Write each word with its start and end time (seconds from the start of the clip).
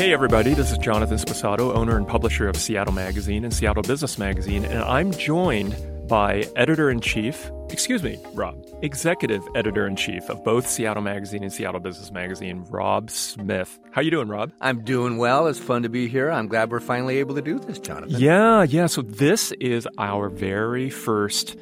Hey, 0.00 0.14
everybody, 0.14 0.54
this 0.54 0.72
is 0.72 0.78
Jonathan 0.78 1.18
Sposato, 1.18 1.76
owner 1.76 1.94
and 1.94 2.08
publisher 2.08 2.48
of 2.48 2.56
Seattle 2.56 2.94
Magazine 2.94 3.44
and 3.44 3.52
Seattle 3.52 3.82
Business 3.82 4.16
Magazine, 4.16 4.64
and 4.64 4.82
I'm 4.82 5.12
joined 5.12 5.76
by 6.08 6.48
editor 6.56 6.88
in 6.88 7.02
chief, 7.02 7.50
excuse 7.68 8.02
me, 8.02 8.18
Rob, 8.32 8.64
executive 8.80 9.46
editor 9.54 9.86
in 9.86 9.96
chief 9.96 10.26
of 10.30 10.42
both 10.42 10.66
Seattle 10.66 11.02
Magazine 11.02 11.42
and 11.42 11.52
Seattle 11.52 11.80
Business 11.80 12.10
Magazine, 12.12 12.64
Rob 12.70 13.10
Smith. 13.10 13.78
How 13.90 14.00
you 14.00 14.10
doing, 14.10 14.28
Rob? 14.28 14.52
I'm 14.62 14.84
doing 14.84 15.18
well. 15.18 15.48
It's 15.48 15.58
fun 15.58 15.82
to 15.82 15.90
be 15.90 16.08
here. 16.08 16.30
I'm 16.30 16.48
glad 16.48 16.70
we're 16.70 16.80
finally 16.80 17.18
able 17.18 17.34
to 17.34 17.42
do 17.42 17.58
this, 17.58 17.78
Jonathan. 17.78 18.18
Yeah, 18.18 18.62
yeah. 18.62 18.86
So 18.86 19.02
this 19.02 19.52
is 19.60 19.86
our 19.98 20.30
very 20.30 20.88
first 20.88 21.58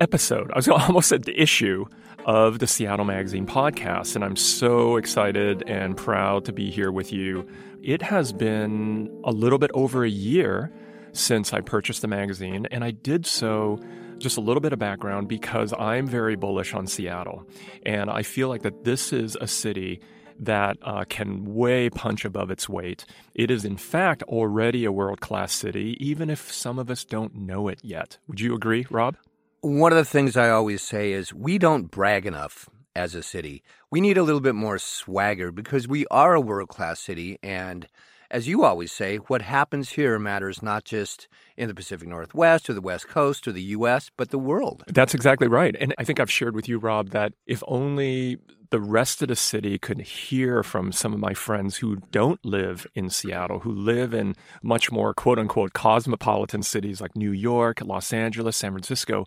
episode. 0.00 0.50
I 0.52 0.56
was 0.56 0.68
almost 0.68 1.12
at 1.12 1.26
the 1.26 1.38
issue 1.38 1.84
of 2.24 2.58
the 2.58 2.66
Seattle 2.66 3.04
Magazine 3.04 3.46
podcast, 3.46 4.14
and 4.14 4.24
I'm 4.24 4.36
so 4.36 4.96
excited 4.96 5.62
and 5.66 5.96
proud 5.96 6.46
to 6.46 6.52
be 6.52 6.70
here 6.70 6.90
with 6.90 7.12
you. 7.12 7.46
It 7.84 8.00
has 8.00 8.32
been 8.32 9.10
a 9.24 9.30
little 9.30 9.58
bit 9.58 9.70
over 9.74 10.04
a 10.04 10.08
year 10.08 10.72
since 11.12 11.52
I 11.52 11.60
purchased 11.60 12.00
the 12.00 12.08
magazine, 12.08 12.66
and 12.70 12.82
I 12.82 12.92
did 12.92 13.26
so 13.26 13.78
just 14.16 14.38
a 14.38 14.40
little 14.40 14.62
bit 14.62 14.72
of 14.72 14.78
background 14.78 15.28
because 15.28 15.74
I'm 15.78 16.06
very 16.06 16.34
bullish 16.34 16.72
on 16.72 16.86
Seattle, 16.86 17.46
and 17.84 18.08
I 18.08 18.22
feel 18.22 18.48
like 18.48 18.62
that 18.62 18.84
this 18.84 19.12
is 19.12 19.36
a 19.38 19.46
city 19.46 20.00
that 20.40 20.78
uh, 20.80 21.04
can 21.10 21.44
way 21.54 21.90
punch 21.90 22.24
above 22.24 22.50
its 22.50 22.70
weight. 22.70 23.04
It 23.34 23.50
is, 23.50 23.66
in 23.66 23.76
fact, 23.76 24.22
already 24.22 24.86
a 24.86 24.92
world 24.92 25.20
class 25.20 25.52
city, 25.52 25.98
even 26.00 26.30
if 26.30 26.50
some 26.50 26.78
of 26.78 26.90
us 26.90 27.04
don't 27.04 27.34
know 27.34 27.68
it 27.68 27.80
yet. 27.82 28.16
Would 28.28 28.40
you 28.40 28.54
agree, 28.54 28.86
Rob? 28.88 29.18
One 29.60 29.92
of 29.92 29.98
the 29.98 30.06
things 30.06 30.38
I 30.38 30.48
always 30.48 30.80
say 30.80 31.12
is 31.12 31.34
we 31.34 31.58
don't 31.58 31.90
brag 31.90 32.24
enough 32.24 32.66
as 32.94 33.14
a 33.14 33.22
city. 33.22 33.62
We 33.90 34.00
need 34.00 34.18
a 34.18 34.22
little 34.22 34.40
bit 34.40 34.54
more 34.54 34.78
swagger 34.78 35.50
because 35.50 35.88
we 35.88 36.06
are 36.10 36.34
a 36.34 36.40
world 36.40 36.68
class 36.68 37.00
city. 37.00 37.38
And 37.42 37.88
as 38.30 38.48
you 38.48 38.64
always 38.64 38.92
say, 38.92 39.16
what 39.16 39.42
happens 39.42 39.90
here 39.90 40.18
matters 40.18 40.62
not 40.62 40.84
just 40.84 41.28
in 41.56 41.68
the 41.68 41.74
Pacific 41.74 42.08
Northwest 42.08 42.68
or 42.68 42.74
the 42.74 42.80
West 42.80 43.08
Coast 43.08 43.46
or 43.46 43.52
the 43.52 43.62
U.S., 43.62 44.10
but 44.16 44.30
the 44.30 44.38
world. 44.38 44.82
That's 44.88 45.14
exactly 45.14 45.46
right. 45.46 45.76
And 45.78 45.94
I 45.98 46.04
think 46.04 46.18
I've 46.18 46.30
shared 46.30 46.54
with 46.54 46.68
you, 46.68 46.78
Rob, 46.78 47.10
that 47.10 47.34
if 47.46 47.62
only 47.68 48.38
the 48.70 48.80
rest 48.80 49.22
of 49.22 49.28
the 49.28 49.36
city 49.36 49.78
could 49.78 50.00
hear 50.00 50.64
from 50.64 50.90
some 50.90 51.12
of 51.12 51.20
my 51.20 51.32
friends 51.32 51.76
who 51.76 51.96
don't 52.10 52.44
live 52.44 52.88
in 52.94 53.08
Seattle, 53.08 53.60
who 53.60 53.70
live 53.70 54.12
in 54.12 54.34
much 54.62 54.90
more 54.90 55.14
quote 55.14 55.38
unquote 55.38 55.74
cosmopolitan 55.74 56.62
cities 56.64 57.00
like 57.00 57.14
New 57.14 57.30
York, 57.30 57.80
Los 57.82 58.12
Angeles, 58.12 58.56
San 58.56 58.72
Francisco. 58.72 59.26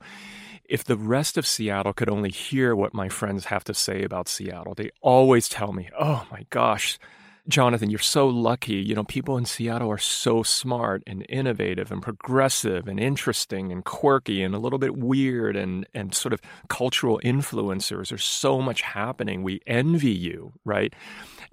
If 0.67 0.83
the 0.83 0.97
rest 0.97 1.37
of 1.37 1.47
Seattle 1.47 1.93
could 1.93 2.09
only 2.09 2.29
hear 2.29 2.75
what 2.75 2.93
my 2.93 3.07
friends 3.07 3.45
have 3.45 3.63
to 3.65 3.73
say 3.73 4.03
about 4.03 4.27
Seattle, 4.27 4.73
they 4.73 4.91
always 5.01 5.47
tell 5.47 5.71
me, 5.71 5.89
oh 5.97 6.27
my 6.29 6.45
gosh, 6.49 6.99
Jonathan, 7.47 7.89
you're 7.89 7.99
so 7.99 8.27
lucky. 8.27 8.73
You 8.73 8.93
know, 8.93 9.05
people 9.05 9.37
in 9.37 9.45
Seattle 9.45 9.89
are 9.89 9.97
so 9.97 10.43
smart 10.43 11.03
and 11.07 11.25
innovative 11.29 11.91
and 11.91 12.01
progressive 12.01 12.87
and 12.87 12.99
interesting 12.99 13.71
and 13.71 13.85
quirky 13.85 14.43
and 14.43 14.53
a 14.53 14.59
little 14.59 14.79
bit 14.79 14.97
weird 14.97 15.55
and, 15.55 15.87
and 15.93 16.13
sort 16.13 16.33
of 16.33 16.41
cultural 16.67 17.21
influencers. 17.23 18.09
There's 18.09 18.25
so 18.25 18.61
much 18.61 18.81
happening. 18.81 19.43
We 19.43 19.61
envy 19.65 20.11
you, 20.11 20.51
right? 20.65 20.93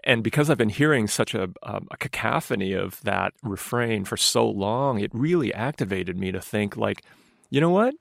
And 0.02 0.24
because 0.24 0.50
I've 0.50 0.58
been 0.58 0.68
hearing 0.68 1.06
such 1.06 1.34
a, 1.34 1.48
a, 1.62 1.96
cacophony 1.98 2.72
of 2.72 3.00
that 3.02 3.32
refrain 3.42 4.04
for 4.04 4.16
so 4.16 4.48
long, 4.48 4.98
it 4.98 5.10
really 5.14 5.54
activated 5.54 6.18
me 6.18 6.32
to 6.32 6.40
think, 6.40 6.76
like, 6.76 7.02
you 7.50 7.60
know 7.60 7.70
what? 7.70 7.94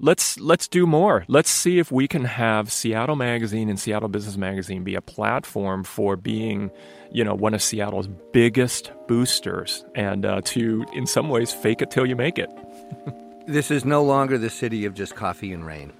Let's 0.00 0.38
let's 0.38 0.68
do 0.68 0.86
more. 0.86 1.24
Let's 1.28 1.50
see 1.50 1.78
if 1.78 1.90
we 1.90 2.08
can 2.08 2.24
have 2.24 2.72
Seattle 2.72 3.16
Magazine 3.16 3.68
and 3.68 3.78
Seattle 3.78 4.08
Business 4.08 4.36
Magazine 4.36 4.84
be 4.84 4.94
a 4.94 5.00
platform 5.00 5.84
for 5.84 6.16
being, 6.16 6.70
you 7.10 7.24
know, 7.24 7.34
one 7.34 7.54
of 7.54 7.62
Seattle's 7.62 8.08
biggest 8.32 8.92
boosters, 9.08 9.84
and 9.94 10.24
uh, 10.24 10.40
to 10.44 10.84
in 10.92 11.06
some 11.06 11.28
ways 11.28 11.52
fake 11.52 11.82
it 11.82 11.90
till 11.90 12.06
you 12.06 12.16
make 12.16 12.38
it. 12.38 12.50
this 13.46 13.70
is 13.70 13.84
no 13.84 14.02
longer 14.02 14.38
the 14.38 14.50
city 14.50 14.84
of 14.84 14.94
just 14.94 15.14
coffee 15.14 15.52
and 15.52 15.66
rain. 15.66 15.92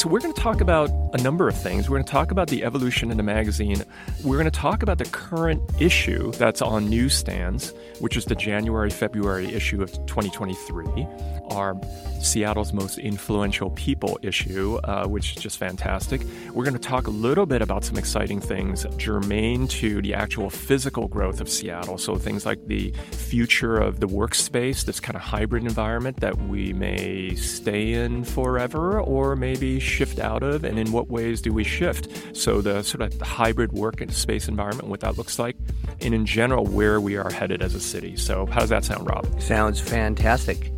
So, 0.00 0.08
we're 0.08 0.20
going 0.20 0.32
to 0.32 0.40
talk 0.40 0.62
about 0.62 0.88
a 1.12 1.22
number 1.22 1.46
of 1.46 1.54
things. 1.54 1.90
We're 1.90 1.98
going 1.98 2.06
to 2.06 2.10
talk 2.10 2.30
about 2.30 2.48
the 2.48 2.64
evolution 2.64 3.10
in 3.10 3.18
the 3.18 3.22
magazine. 3.22 3.84
We're 4.24 4.38
going 4.38 4.50
to 4.50 4.50
talk 4.50 4.82
about 4.82 4.96
the 4.96 5.04
current 5.04 5.60
issue 5.78 6.32
that's 6.32 6.62
on 6.62 6.88
newsstands, 6.88 7.74
which 7.98 8.16
is 8.16 8.24
the 8.24 8.34
January 8.34 8.88
February 8.88 9.52
issue 9.52 9.82
of 9.82 9.92
2023, 10.06 11.06
our 11.50 11.74
Seattle's 12.20 12.72
most 12.72 12.98
influential 12.98 13.70
people 13.70 14.18
issue, 14.22 14.76
uh, 14.84 15.06
which 15.06 15.36
is 15.36 15.42
just 15.42 15.58
fantastic. 15.58 16.20
We're 16.52 16.64
going 16.64 16.74
to 16.74 16.80
talk 16.80 17.06
a 17.06 17.10
little 17.10 17.46
bit 17.46 17.62
about 17.62 17.84
some 17.84 17.96
exciting 17.96 18.40
things 18.40 18.86
germane 18.96 19.66
to 19.68 20.02
the 20.02 20.14
actual 20.14 20.50
physical 20.50 21.08
growth 21.08 21.40
of 21.40 21.48
Seattle. 21.48 21.98
So, 21.98 22.16
things 22.16 22.44
like 22.44 22.66
the 22.66 22.92
future 23.12 23.78
of 23.78 24.00
the 24.00 24.06
workspace, 24.06 24.84
this 24.84 25.00
kind 25.00 25.16
of 25.16 25.22
hybrid 25.22 25.64
environment 25.64 26.20
that 26.20 26.36
we 26.36 26.72
may 26.72 27.34
stay 27.34 27.94
in 27.94 28.24
forever 28.24 29.00
or 29.00 29.36
maybe 29.36 29.80
shift 29.80 30.18
out 30.18 30.42
of, 30.42 30.64
and 30.64 30.78
in 30.78 30.92
what 30.92 31.08
ways 31.08 31.40
do 31.40 31.52
we 31.52 31.64
shift? 31.64 32.36
So, 32.36 32.60
the 32.60 32.82
sort 32.82 33.02
of 33.02 33.20
hybrid 33.20 33.72
work 33.72 34.00
and 34.00 34.12
space 34.12 34.48
environment, 34.48 34.88
what 34.88 35.00
that 35.00 35.16
looks 35.16 35.38
like, 35.38 35.56
and 36.00 36.14
in 36.14 36.26
general, 36.26 36.66
where 36.66 37.00
we 37.00 37.16
are 37.16 37.30
headed 37.30 37.62
as 37.62 37.74
a 37.74 37.80
city. 37.80 38.16
So, 38.16 38.46
how 38.46 38.60
does 38.60 38.70
that 38.70 38.84
sound, 38.84 39.08
Rob? 39.08 39.40
Sounds 39.40 39.80
fantastic. 39.80 40.70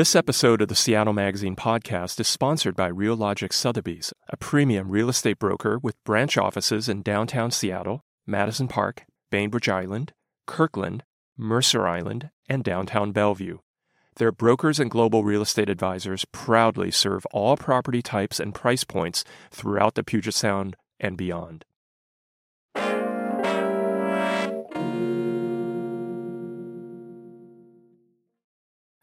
This 0.00 0.16
episode 0.16 0.62
of 0.62 0.68
the 0.68 0.74
Seattle 0.74 1.12
Magazine 1.12 1.56
podcast 1.56 2.18
is 2.20 2.26
sponsored 2.26 2.74
by 2.74 2.90
Realogics 2.90 3.52
Sotheby's, 3.52 4.14
a 4.30 4.36
premium 4.38 4.88
real 4.88 5.10
estate 5.10 5.38
broker 5.38 5.78
with 5.78 6.02
branch 6.04 6.38
offices 6.38 6.88
in 6.88 7.02
downtown 7.02 7.50
Seattle, 7.50 8.00
Madison 8.26 8.66
Park, 8.66 9.04
Bainbridge 9.30 9.68
Island, 9.68 10.14
Kirkland, 10.46 11.04
Mercer 11.36 11.86
Island, 11.86 12.30
and 12.48 12.64
downtown 12.64 13.12
Bellevue. 13.12 13.58
Their 14.16 14.32
brokers 14.32 14.80
and 14.80 14.90
global 14.90 15.22
real 15.22 15.42
estate 15.42 15.68
advisors 15.68 16.24
proudly 16.32 16.90
serve 16.90 17.26
all 17.26 17.58
property 17.58 18.00
types 18.00 18.40
and 18.40 18.54
price 18.54 18.84
points 18.84 19.22
throughout 19.50 19.96
the 19.96 20.02
Puget 20.02 20.32
Sound 20.32 20.76
and 20.98 21.18
beyond. 21.18 21.66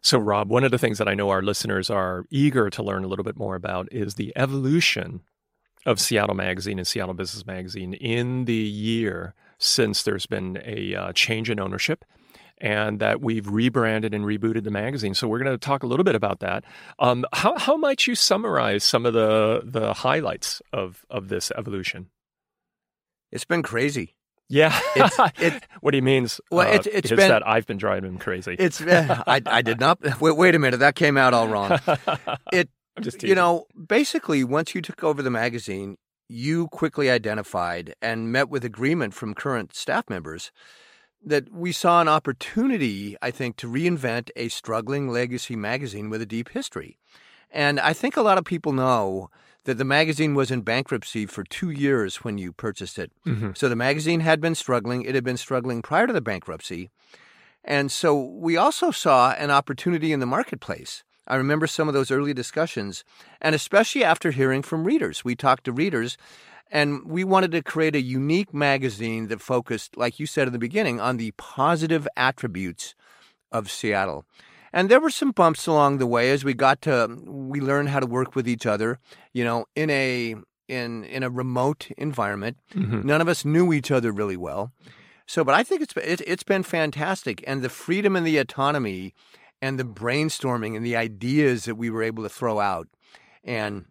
So, 0.07 0.19
Rob, 0.19 0.49
one 0.49 0.63
of 0.63 0.71
the 0.71 0.77
things 0.77 0.99
that 0.99 1.09
I 1.09 1.15
know 1.15 1.31
our 1.31 1.41
listeners 1.41 1.89
are 1.89 2.23
eager 2.29 2.69
to 2.69 2.81
learn 2.81 3.03
a 3.03 3.07
little 3.07 3.25
bit 3.25 3.35
more 3.35 3.55
about 3.55 3.91
is 3.91 4.13
the 4.13 4.31
evolution 4.37 5.19
of 5.85 5.99
Seattle 5.99 6.33
Magazine 6.33 6.79
and 6.79 6.87
Seattle 6.87 7.13
Business 7.13 7.45
Magazine 7.45 7.93
in 7.93 8.45
the 8.45 8.53
year 8.53 9.33
since 9.57 10.03
there's 10.03 10.25
been 10.25 10.61
a 10.63 10.95
uh, 10.95 11.11
change 11.11 11.49
in 11.49 11.59
ownership 11.59 12.05
and 12.57 13.01
that 13.01 13.19
we've 13.19 13.49
rebranded 13.49 14.13
and 14.13 14.23
rebooted 14.23 14.63
the 14.63 14.71
magazine. 14.71 15.13
So 15.13 15.27
we're 15.27 15.39
going 15.39 15.51
to 15.51 15.57
talk 15.57 15.83
a 15.83 15.87
little 15.87 16.05
bit 16.05 16.15
about 16.15 16.39
that. 16.39 16.63
Um, 16.99 17.25
how, 17.33 17.57
how 17.57 17.75
might 17.75 18.07
you 18.07 18.15
summarize 18.15 18.85
some 18.85 19.05
of 19.05 19.11
the, 19.11 19.61
the 19.65 19.93
highlights 19.93 20.61
of, 20.71 21.05
of 21.09 21.27
this 21.27 21.51
evolution? 21.57 22.11
It's 23.29 23.43
been 23.43 23.61
crazy. 23.61 24.15
Yeah. 24.49 24.77
It's, 24.95 25.17
it, 25.39 25.63
what 25.81 25.93
he 25.93 26.01
means 26.01 26.39
well, 26.51 26.67
uh, 26.67 26.71
it's, 26.71 26.87
it's 26.87 27.09
been, 27.09 27.29
that 27.29 27.47
I've 27.47 27.65
been 27.65 27.77
driving 27.77 28.11
him 28.11 28.17
crazy. 28.17 28.55
It's 28.57 28.81
uh, 28.81 29.23
I, 29.27 29.41
I 29.45 29.61
did 29.61 29.79
not. 29.79 29.99
Wait, 30.21 30.35
wait 30.35 30.55
a 30.55 30.59
minute. 30.59 30.79
That 30.79 30.95
came 30.95 31.17
out 31.17 31.33
all 31.33 31.47
wrong. 31.47 31.79
It, 32.53 32.69
you 33.21 33.35
know, 33.35 33.65
basically, 33.87 34.43
once 34.43 34.73
you 34.73 34.81
took 34.81 35.03
over 35.03 35.21
the 35.21 35.29
magazine, 35.29 35.97
you 36.27 36.67
quickly 36.69 37.11
identified 37.11 37.93
and 38.01 38.31
met 38.31 38.49
with 38.49 38.65
agreement 38.65 39.13
from 39.13 39.35
current 39.35 39.75
staff 39.75 40.09
members 40.09 40.51
that 41.23 41.51
we 41.51 41.71
saw 41.71 42.01
an 42.01 42.07
opportunity, 42.07 43.15
I 43.21 43.29
think, 43.29 43.57
to 43.57 43.67
reinvent 43.67 44.29
a 44.35 44.47
struggling 44.47 45.09
legacy 45.09 45.55
magazine 45.55 46.09
with 46.09 46.23
a 46.23 46.25
deep 46.25 46.49
history. 46.49 46.97
And 47.51 47.79
I 47.79 47.93
think 47.93 48.17
a 48.17 48.21
lot 48.21 48.39
of 48.39 48.45
people 48.45 48.73
know 48.73 49.29
that 49.67 49.77
the 49.77 49.83
magazine 49.83 50.33
was 50.33 50.49
in 50.49 50.61
bankruptcy 50.61 51.25
for 51.25 51.43
two 51.43 51.69
years 51.69 52.23
when 52.23 52.37
you 52.37 52.53
purchased 52.53 52.97
it. 52.97 53.11
Mm-hmm. 53.25 53.51
So 53.53 53.67
the 53.67 53.75
magazine 53.75 54.21
had 54.21 54.39
been 54.39 54.55
struggling. 54.55 55.01
It 55.01 55.13
had 55.13 55.25
been 55.25 55.35
struggling 55.35 55.81
prior 55.81 56.07
to 56.07 56.13
the 56.13 56.21
bankruptcy. 56.21 56.89
And 57.65 57.91
so 57.91 58.17
we 58.17 58.55
also 58.55 58.91
saw 58.91 59.33
an 59.33 59.51
opportunity 59.51 60.13
in 60.13 60.21
the 60.21 60.25
marketplace. 60.25 61.03
I 61.27 61.35
remember 61.35 61.67
some 61.67 61.89
of 61.89 61.93
those 61.93 62.11
early 62.11 62.33
discussions, 62.33 63.03
and 63.41 63.53
especially 63.53 64.05
after 64.05 64.31
hearing 64.31 64.61
from 64.61 64.85
readers. 64.85 65.25
We 65.25 65.35
talked 65.35 65.65
to 65.65 65.73
readers, 65.73 66.17
and 66.71 67.05
we 67.05 67.25
wanted 67.25 67.51
to 67.51 67.61
create 67.61 67.93
a 67.93 68.01
unique 68.01 68.53
magazine 68.53 69.27
that 69.27 69.41
focused, 69.41 69.97
like 69.97 70.17
you 70.17 70.27
said 70.27 70.47
in 70.47 70.53
the 70.53 70.59
beginning, 70.59 71.01
on 71.01 71.17
the 71.17 71.31
positive 71.31 72.07
attributes 72.15 72.95
of 73.51 73.69
Seattle. 73.69 74.23
And 74.73 74.89
there 74.89 74.99
were 74.99 75.09
some 75.09 75.31
bumps 75.31 75.67
along 75.67 75.97
the 75.97 76.07
way 76.07 76.31
as 76.31 76.43
we 76.43 76.53
got 76.53 76.81
to, 76.83 77.07
we 77.25 77.61
learned 77.61 77.89
how 77.89 77.99
to 77.99 78.05
work 78.05 78.35
with 78.35 78.47
each 78.47 78.65
other. 78.65 78.99
You 79.33 79.43
know, 79.43 79.65
in 79.75 79.89
a 79.89 80.35
in 80.67 81.03
in 81.05 81.23
a 81.23 81.29
remote 81.29 81.89
environment. 81.97 82.57
Mm-hmm. 82.73 83.07
None 83.07 83.21
of 83.21 83.27
us 83.27 83.45
knew 83.45 83.73
each 83.73 83.91
other 83.91 84.11
really 84.11 84.37
well. 84.37 84.71
So, 85.25 85.43
but 85.43 85.55
I 85.55 85.63
think 85.63 85.81
it's 85.81 85.95
it, 85.97 86.21
it's 86.25 86.43
been 86.43 86.63
fantastic, 86.63 87.43
and 87.47 87.61
the 87.61 87.69
freedom 87.69 88.15
and 88.15 88.25
the 88.25 88.37
autonomy, 88.37 89.13
and 89.61 89.79
the 89.79 89.85
brainstorming 89.85 90.75
and 90.75 90.85
the 90.85 90.95
ideas 90.95 91.65
that 91.65 91.75
we 91.75 91.89
were 91.89 92.03
able 92.03 92.23
to 92.23 92.29
throw 92.29 92.59
out, 92.59 92.87
and 93.43 93.85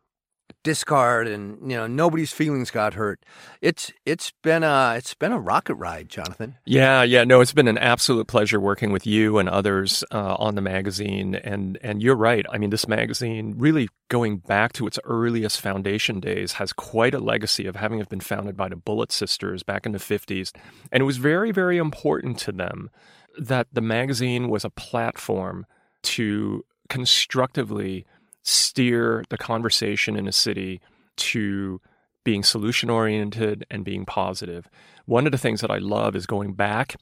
discard 0.62 1.28
and 1.28 1.70
you 1.70 1.76
know 1.76 1.86
nobody's 1.86 2.32
feelings 2.32 2.70
got 2.70 2.94
hurt. 2.94 3.20
It's 3.60 3.92
it's 4.04 4.32
been 4.42 4.64
a 4.64 4.94
it's 4.96 5.14
been 5.14 5.32
a 5.32 5.38
rocket 5.38 5.76
ride 5.76 6.08
jonathan. 6.08 6.56
Yeah 6.64 7.02
yeah 7.02 7.22
no 7.24 7.40
it's 7.40 7.52
been 7.52 7.68
an 7.68 7.78
absolute 7.78 8.26
pleasure 8.26 8.58
working 8.58 8.90
with 8.90 9.06
you 9.06 9.38
and 9.38 9.48
others 9.48 10.02
uh, 10.10 10.34
on 10.38 10.56
the 10.56 10.60
magazine. 10.60 11.36
And 11.36 11.78
and 11.82 12.02
you're 12.02 12.16
right. 12.16 12.44
I 12.50 12.58
mean 12.58 12.70
this 12.70 12.88
magazine 12.88 13.54
really 13.56 13.88
going 14.08 14.38
back 14.38 14.72
to 14.74 14.86
its 14.86 14.98
earliest 15.04 15.60
foundation 15.60 16.18
days 16.18 16.54
has 16.54 16.72
quite 16.72 17.14
a 17.14 17.20
legacy 17.20 17.66
of 17.66 17.76
having 17.76 18.02
been 18.04 18.20
founded 18.20 18.56
by 18.56 18.68
the 18.68 18.76
Bullitt 18.76 19.12
sisters 19.12 19.62
back 19.62 19.86
in 19.86 19.92
the 19.92 19.98
50s 19.98 20.52
and 20.90 21.00
it 21.00 21.04
was 21.04 21.16
very 21.16 21.52
very 21.52 21.78
important 21.78 22.38
to 22.40 22.52
them 22.52 22.90
that 23.38 23.68
the 23.72 23.80
magazine 23.80 24.48
was 24.48 24.64
a 24.64 24.70
platform 24.70 25.66
to 26.02 26.64
constructively 26.88 28.06
steer 28.46 29.24
the 29.28 29.36
conversation 29.36 30.14
in 30.16 30.28
a 30.28 30.32
city 30.32 30.80
to 31.16 31.80
being 32.22 32.44
solution 32.44 32.88
oriented 32.88 33.66
and 33.70 33.84
being 33.84 34.04
positive. 34.04 34.68
One 35.04 35.26
of 35.26 35.32
the 35.32 35.38
things 35.38 35.60
that 35.62 35.70
I 35.70 35.78
love 35.78 36.14
is 36.14 36.26
going 36.26 36.52
back 36.52 36.96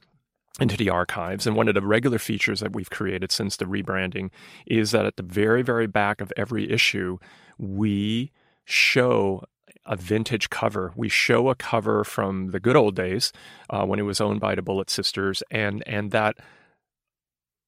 into 0.59 0.75
the 0.75 0.89
archives. 0.89 1.45
And 1.45 1.55
one 1.55 1.67
of 1.67 1.75
the 1.75 1.85
regular 1.85 2.17
features 2.17 2.61
that 2.61 2.73
we've 2.73 2.89
created 2.89 3.31
since 3.31 3.57
the 3.57 3.65
rebranding 3.65 4.31
is 4.65 4.91
that 4.91 5.05
at 5.05 5.17
the 5.17 5.23
very, 5.23 5.61
very 5.61 5.85
back 5.85 6.19
of 6.19 6.33
every 6.35 6.71
issue, 6.71 7.17
we 7.59 8.31
show 8.63 9.43
a 9.85 9.95
vintage 9.95 10.49
cover. 10.49 10.93
We 10.95 11.09
show 11.09 11.49
a 11.49 11.55
cover 11.55 12.03
from 12.03 12.51
the 12.51 12.59
good 12.59 12.75
old 12.75 12.95
days 12.95 13.31
uh, 13.69 13.85
when 13.85 13.99
it 13.99 14.03
was 14.03 14.19
owned 14.19 14.39
by 14.39 14.55
the 14.55 14.63
Bullitt 14.63 14.89
sisters, 14.89 15.43
and 15.51 15.83
and 15.85 16.09
that 16.09 16.37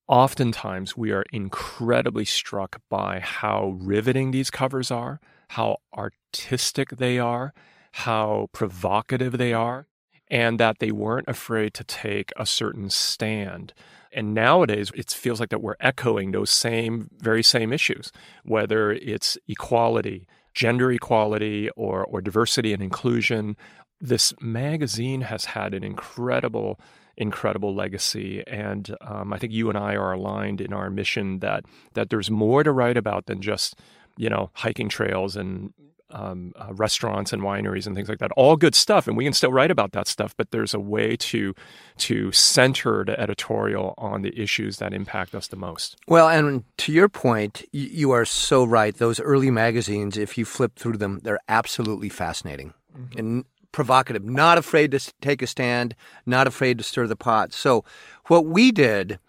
oftentimes 0.08 0.96
we 0.96 1.12
are 1.12 1.26
incredibly 1.32 2.26
struck 2.26 2.82
by 2.90 3.20
how 3.20 3.78
riveting 3.80 4.32
these 4.32 4.50
covers 4.50 4.92
are, 4.92 5.20
how 5.50 5.78
artistic 5.96 6.92
they 6.92 7.20
are, 7.20 7.54
how 7.92 8.48
provocative 8.52 9.38
they 9.38 9.54
are, 9.54 9.88
and 10.30 10.60
that 10.60 10.80
they 10.80 10.92
weren't 10.92 11.28
afraid 11.28 11.74
to 11.74 11.84
take 11.84 12.32
a 12.38 12.46
certain 12.46 12.90
stand. 12.90 13.74
And 14.12 14.34
nowadays, 14.34 14.92
it 14.96 15.12
feels 15.12 15.40
like 15.40 15.50
that 15.50 15.62
we're 15.62 15.76
echoing 15.80 16.32
those 16.32 16.50
same, 16.50 17.10
very 17.20 17.44
same 17.44 17.72
issues, 17.72 18.12
whether 18.44 18.92
it's 18.92 19.38
equality, 19.48 20.28
gender 20.54 20.92
equality, 20.92 21.70
or, 21.76 22.04
or 22.06 22.22
diversity 22.22 22.74
and 22.74 22.82
inclusion. 22.82 23.56
This 24.00 24.34
magazine 24.42 25.22
has 25.22 25.46
had 25.46 25.74
an 25.74 25.84
incredible 25.84 26.80
incredible 27.18 27.74
legacy. 27.74 28.44
And 28.48 28.96
um, 29.02 29.34
I 29.34 29.40
think 29.40 29.54
you 29.54 29.70
and 29.70 29.78
I 29.78 29.96
are 29.96 30.14
aligned 30.14 30.62
in 30.62 30.74
our 30.74 30.90
mission 30.90 31.40
that 31.40 31.66
that 31.94 32.10
there's 32.10 32.30
more 32.30 32.64
to 32.64 32.72
write 32.72 32.98
about 32.98 33.26
than 33.26 33.42
just 33.42 33.80
you 34.18 34.30
know 34.30 34.50
hiking 34.54 34.90
trails 34.90 35.36
and 35.36 35.74
um, 36.12 36.54
uh, 36.56 36.74
restaurants 36.74 37.34
and 37.34 37.42
wineries 37.42 37.86
and 37.86 37.96
things 37.96 38.08
like 38.08 38.20
that. 38.20 38.32
All 38.38 38.56
good 38.56 38.76
stuff, 38.76 39.08
and 39.08 39.18
we 39.18 39.24
can 39.24 39.34
still 39.34 39.52
write 39.52 39.72
about 39.72 39.92
that 39.92 40.08
stuff. 40.08 40.36
But 40.38 40.52
there's 40.52 40.74
a 40.74 40.80
way 40.80 41.16
to 41.18 41.54
to 41.98 42.32
center 42.32 43.04
the 43.04 43.20
editorial 43.20 43.94
on 43.98 44.22
the 44.22 44.38
issues 44.40 44.78
that 44.78 44.94
impact 44.94 45.36
us 45.36 45.48
the 45.48 45.58
most. 45.58 45.98
Well, 46.08 46.30
and 46.30 46.64
to 46.78 46.92
your 46.92 47.10
point, 47.10 47.64
you 47.72 48.12
are 48.12 48.26
so 48.26 48.64
right. 48.64 48.96
Those 48.96 49.20
early 49.20 49.52
magazines, 49.52 50.18
if 50.18 50.38
you 50.38 50.46
flip 50.46 50.76
through 50.76 50.98
them, 50.98 51.20
they're 51.24 51.40
absolutely 51.50 52.10
fascinating. 52.10 52.74
Mm-hmm. 52.98 53.20
And 53.20 53.46
provocative, 53.78 54.26
not 54.26 54.58
afraid 54.58 54.90
to 54.90 55.00
take 55.22 55.44
a 55.44 55.46
stand, 55.46 55.94
not 56.26 56.48
afraid 56.48 56.80
to 56.80 56.84
stir 56.84 57.06
the 57.06 57.16
pot. 57.16 57.54
So, 57.54 57.86
what 58.26 58.44
we 58.44 58.72
did, 58.72 59.20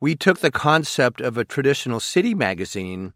we 0.00 0.16
took 0.16 0.38
the 0.38 0.50
concept 0.50 1.20
of 1.20 1.36
a 1.36 1.44
traditional 1.44 2.00
city 2.00 2.34
magazine 2.34 3.12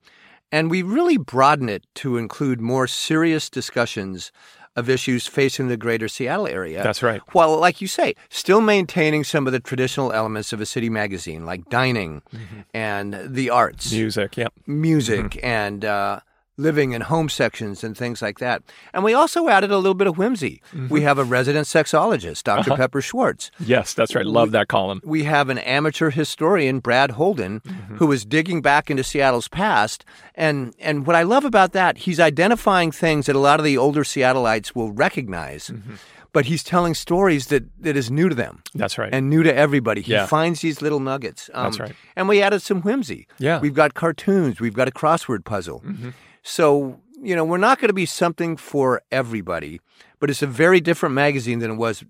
and 0.53 0.71
we 0.71 0.83
really 0.83 1.17
broadened 1.17 1.71
it 1.71 1.85
to 1.95 2.19
include 2.19 2.61
more 2.61 2.87
serious 2.87 3.49
discussions 3.49 4.31
of 4.77 4.91
issues 4.91 5.27
facing 5.27 5.69
the 5.69 5.79
greater 5.79 6.07
Seattle 6.07 6.47
area. 6.47 6.83
That's 6.83 7.03
right. 7.03 7.23
Well, 7.33 7.59
like 7.59 7.81
you 7.81 7.89
say, 7.89 8.15
still 8.29 8.61
maintaining 8.61 9.25
some 9.25 9.47
of 9.47 9.55
the 9.55 9.61
traditional 9.61 10.13
elements 10.13 10.53
of 10.53 10.61
a 10.61 10.67
city 10.67 10.91
magazine, 10.91 11.47
like 11.47 11.71
dining 11.71 12.21
mm-hmm. 12.31 12.61
and 12.75 13.19
the 13.27 13.49
arts, 13.49 13.91
music, 13.91 14.37
yep, 14.37 14.53
music, 14.67 15.31
mm-hmm. 15.31 15.47
and 15.47 15.85
uh, 15.87 16.21
living 16.57 16.93
in 16.93 17.03
home 17.03 17.29
sections 17.29 17.83
and 17.83 17.97
things 17.97 18.23
like 18.23 18.39
that. 18.39 18.63
And 18.93 19.03
we 19.03 19.13
also 19.13 19.49
added 19.49 19.71
a 19.71 19.79
little 19.79 19.95
bit 19.95 20.07
of 20.07 20.17
whimsy. 20.17 20.63
Mm-hmm. 20.73 20.89
We 20.89 21.03
have 21.03 21.19
a 21.19 21.25
resident 21.25 21.67
sexologist, 21.67 22.45
doctor 22.45 22.73
uh-huh. 22.73 22.83
Pepper 22.83 23.01
Schwartz. 23.01 23.51
Yes, 23.59 23.95
that's 23.95 24.15
right. 24.15 24.25
Love 24.25 24.49
we, 24.49 24.53
that 24.53 24.69
column. 24.69 25.01
We 25.05 25.25
have 25.25 25.49
an 25.49 25.59
amateur 25.59 26.11
historian, 26.11 26.81
Brad 26.81 27.13
Holden, 27.13 27.61
mm-hmm. 27.61 27.97
who 27.97 28.13
is 28.13 28.25
digging 28.25 28.63
back 28.63 28.91
into 28.91 29.03
Seattle's 29.03 29.49
past. 29.49 30.05
And, 30.35 30.75
and 30.79 31.07
what 31.07 31.17
I 31.17 31.23
love 31.23 31.45
about 31.45 31.73
that, 31.73 31.99
he's 31.99 32.21
identifying 32.21 32.93
things 32.93 33.27
that 33.27 33.37
a 33.37 33.41
lot 33.41 33.59
of 33.59 33.65
the 33.65 33.77
older 33.77 34.03
Seattleites 34.03 34.75
will 34.75 34.93
recognize. 34.93 35.71
Mm-hmm 35.71 35.95
but 36.35 36.47
he's 36.47 36.65
telling 36.65 36.95
stories 36.95 37.47
that, 37.47 37.63
that 37.81 37.97
is 37.97 38.11
new 38.11 38.29
to 38.29 38.35
them. 38.35 38.61
That's 38.75 38.99
right. 38.99 39.09
And 39.15 39.31
new 39.31 39.45
to 39.45 39.55
everybody. 39.55 40.03
He 40.03 40.13
yeah. 40.13 40.27
finds 40.27 40.61
these 40.61 40.83
little 40.83 40.99
nuggets. 40.99 41.49
Um, 41.55 41.67
That's 41.67 41.79
right. 41.79 41.95
And 42.17 42.29
we 42.29 42.43
added 42.43 42.61
some 42.61 42.83
whimsy. 42.83 43.29
Yeah. 43.39 43.61
We've 43.61 43.73
got 43.73 43.95
cartoons. 43.95 44.61
We've 44.61 44.75
got 44.75 44.89
a 44.89 44.91
crossword 44.91 45.45
puzzle. 45.45 45.81
Mm-hmm. 45.87 46.11
So, 46.45 47.01
you 47.21 47.35
know, 47.35 47.45
we're 47.45 47.59
not 47.59 47.81
going 47.81 47.89
to 47.89 47.95
be 47.95 48.07
something 48.07 48.57
for 48.57 49.03
everybody, 49.11 49.81
but 50.21 50.31
it's 50.31 50.43
a 50.43 50.47
very 50.47 50.81
different 50.81 51.15
magazine 51.15 51.59
than 51.59 51.73
it 51.73 51.75
was 51.77 52.05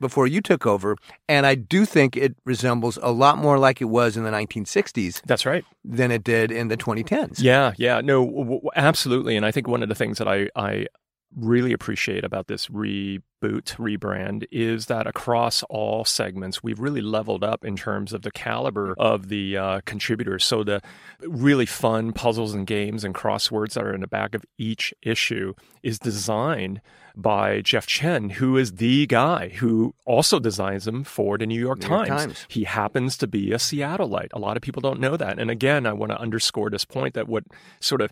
before 0.00 0.26
you 0.26 0.40
took 0.40 0.66
over. 0.66 0.96
And 1.28 1.46
I 1.46 1.54
do 1.54 1.84
think 1.84 2.16
it 2.16 2.36
resembles 2.44 2.98
a 3.02 3.10
lot 3.10 3.38
more 3.38 3.58
like 3.58 3.80
it 3.80 3.86
was 3.86 4.16
in 4.16 4.24
the 4.24 4.30
1960s. 4.30 5.22
That's 5.26 5.44
right. 5.44 5.64
Than 5.84 6.10
it 6.10 6.22
did 6.24 6.50
in 6.50 6.68
the 6.68 6.76
2010s. 6.76 7.42
Yeah, 7.42 7.72
yeah. 7.76 8.00
No, 8.00 8.24
w- 8.26 8.60
absolutely. 8.76 9.36
And 9.36 9.44
I 9.44 9.50
think 9.50 9.68
one 9.68 9.82
of 9.82 9.88
the 9.88 9.94
things 9.94 10.18
that 10.18 10.28
I, 10.28 10.48
I 10.54 10.86
really 11.36 11.72
appreciate 11.72 12.24
about 12.24 12.46
this 12.46 12.68
reboot, 12.68 13.22
rebrand 13.42 14.44
is 14.50 14.86
that 14.86 15.06
across 15.06 15.62
all 15.64 16.04
segments, 16.04 16.62
we've 16.62 16.80
really 16.80 17.00
leveled 17.00 17.42
up 17.42 17.64
in 17.64 17.76
terms 17.76 18.12
of 18.12 18.22
the 18.22 18.30
caliber 18.30 18.94
of 18.98 19.28
the 19.28 19.56
uh, 19.56 19.80
contributors. 19.84 20.44
So 20.44 20.62
the 20.62 20.82
really 21.20 21.66
fun 21.66 22.12
puzzles 22.12 22.54
and 22.54 22.66
games 22.66 23.04
and 23.04 23.14
crosswords 23.14 23.74
that 23.74 23.84
are 23.84 23.94
in 23.94 24.00
the 24.00 24.06
back 24.06 24.34
of 24.34 24.44
each 24.58 24.92
issue 25.02 25.54
is 25.82 25.98
designed 25.98 26.80
by 27.14 27.60
Jeff 27.60 27.86
Chen, 27.86 28.30
who 28.30 28.56
is 28.56 28.72
the 28.72 29.06
guy 29.06 29.48
who 29.48 29.94
also 30.06 30.38
designs 30.38 30.84
them 30.84 31.04
for 31.04 31.36
the 31.36 31.46
New 31.46 31.60
York, 31.60 31.80
New 31.80 31.88
Times. 31.88 32.08
York 32.08 32.20
Times. 32.20 32.46
He 32.48 32.64
happens 32.64 33.16
to 33.18 33.26
be 33.26 33.52
a 33.52 33.56
Seattleite. 33.56 34.32
A 34.32 34.38
lot 34.38 34.56
of 34.56 34.62
people 34.62 34.80
don't 34.80 35.00
know 35.00 35.16
that. 35.16 35.38
And 35.38 35.50
again, 35.50 35.86
I 35.86 35.92
want 35.92 36.10
to 36.12 36.18
underscore 36.18 36.70
this 36.70 36.84
point 36.84 37.14
that 37.14 37.28
what 37.28 37.44
sort 37.80 38.00
of 38.00 38.10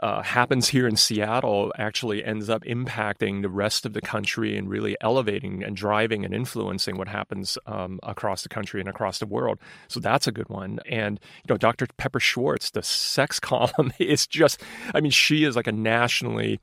uh, 0.00 0.22
happens 0.22 0.68
here 0.68 0.88
in 0.88 0.96
Seattle 0.96 1.72
actually 1.78 2.24
ends 2.24 2.48
up 2.48 2.64
impacting 2.64 3.42
the 3.42 3.48
rest 3.48 3.84
of 3.86 3.92
the 3.92 4.00
country 4.00 4.56
and 4.56 4.68
really 4.68 4.96
elevating 5.00 5.62
and 5.62 5.76
driving 5.76 6.24
and 6.24 6.34
influencing 6.34 6.96
what 6.96 7.08
happens 7.08 7.58
um, 7.66 8.00
across 8.02 8.42
the 8.42 8.48
country 8.48 8.80
and 8.80 8.88
across 8.88 9.18
the 9.18 9.26
world. 9.26 9.58
So 9.88 10.00
that's 10.00 10.26
a 10.26 10.32
good 10.32 10.48
one. 10.48 10.80
And 10.86 11.20
you 11.44 11.52
know, 11.52 11.58
Dr. 11.58 11.86
Pepper 11.96 12.20
Schwartz, 12.20 12.70
the 12.70 12.82
sex 12.82 13.38
column 13.40 13.92
is 13.98 14.26
just, 14.26 14.62
I 14.94 15.00
mean, 15.00 15.12
she 15.12 15.44
is 15.44 15.56
like 15.56 15.66
a 15.66 15.72
nationally 15.72 16.60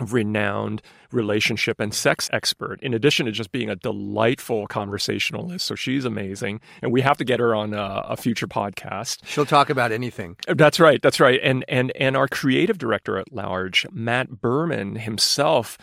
renowned 0.00 0.80
relationship 1.10 1.78
and 1.78 1.92
sex 1.92 2.30
expert 2.32 2.80
in 2.82 2.94
addition 2.94 3.26
to 3.26 3.32
just 3.32 3.52
being 3.52 3.68
a 3.68 3.76
delightful 3.76 4.66
conversationalist 4.66 5.66
so 5.66 5.74
she's 5.74 6.06
amazing 6.06 6.58
and 6.80 6.90
we 6.90 7.02
have 7.02 7.18
to 7.18 7.24
get 7.24 7.38
her 7.38 7.54
on 7.54 7.74
a, 7.74 8.02
a, 8.08 8.16
future 8.16 8.46
podcast 8.46 9.18
she'll 9.24 9.44
talk 9.44 9.68
about 9.68 9.92
anything 9.92 10.34
that's 10.56 10.80
right 10.80 11.02
that's 11.02 11.20
right 11.20 11.40
and 11.42 11.62
and 11.68 11.92
and 11.96 12.16
our 12.16 12.26
creative 12.26 12.78
director 12.78 13.18
at 13.18 13.30
large 13.34 13.86
matt 13.92 14.40
berman 14.40 14.96
himself 14.96 15.76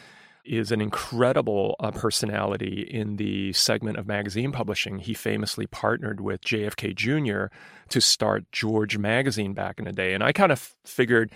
is 0.50 0.72
an 0.72 0.82
incredible 0.82 1.75
uh, 1.80 1.92
personality 1.92 2.82
in 2.89 3.18
the 3.18 3.54
segment 3.54 3.98
of 3.98 4.08
magazine 4.08 4.51
publishing. 4.51 4.98
He 4.98 5.13
famously 5.13 5.68
partnered 5.68 6.22
with 6.22 6.42
JFK 6.42 6.96
Jr. 6.96 7.54
to 7.89 8.01
start 8.01 8.51
George 8.51 8.98
Magazine 8.98 9.54
back 9.54 9.78
in 9.78 9.86
the 9.86 9.92
day. 9.92 10.13
And 10.13 10.24
I 10.24 10.32
kind 10.32 10.51
of 10.51 10.75
figured 10.84 11.32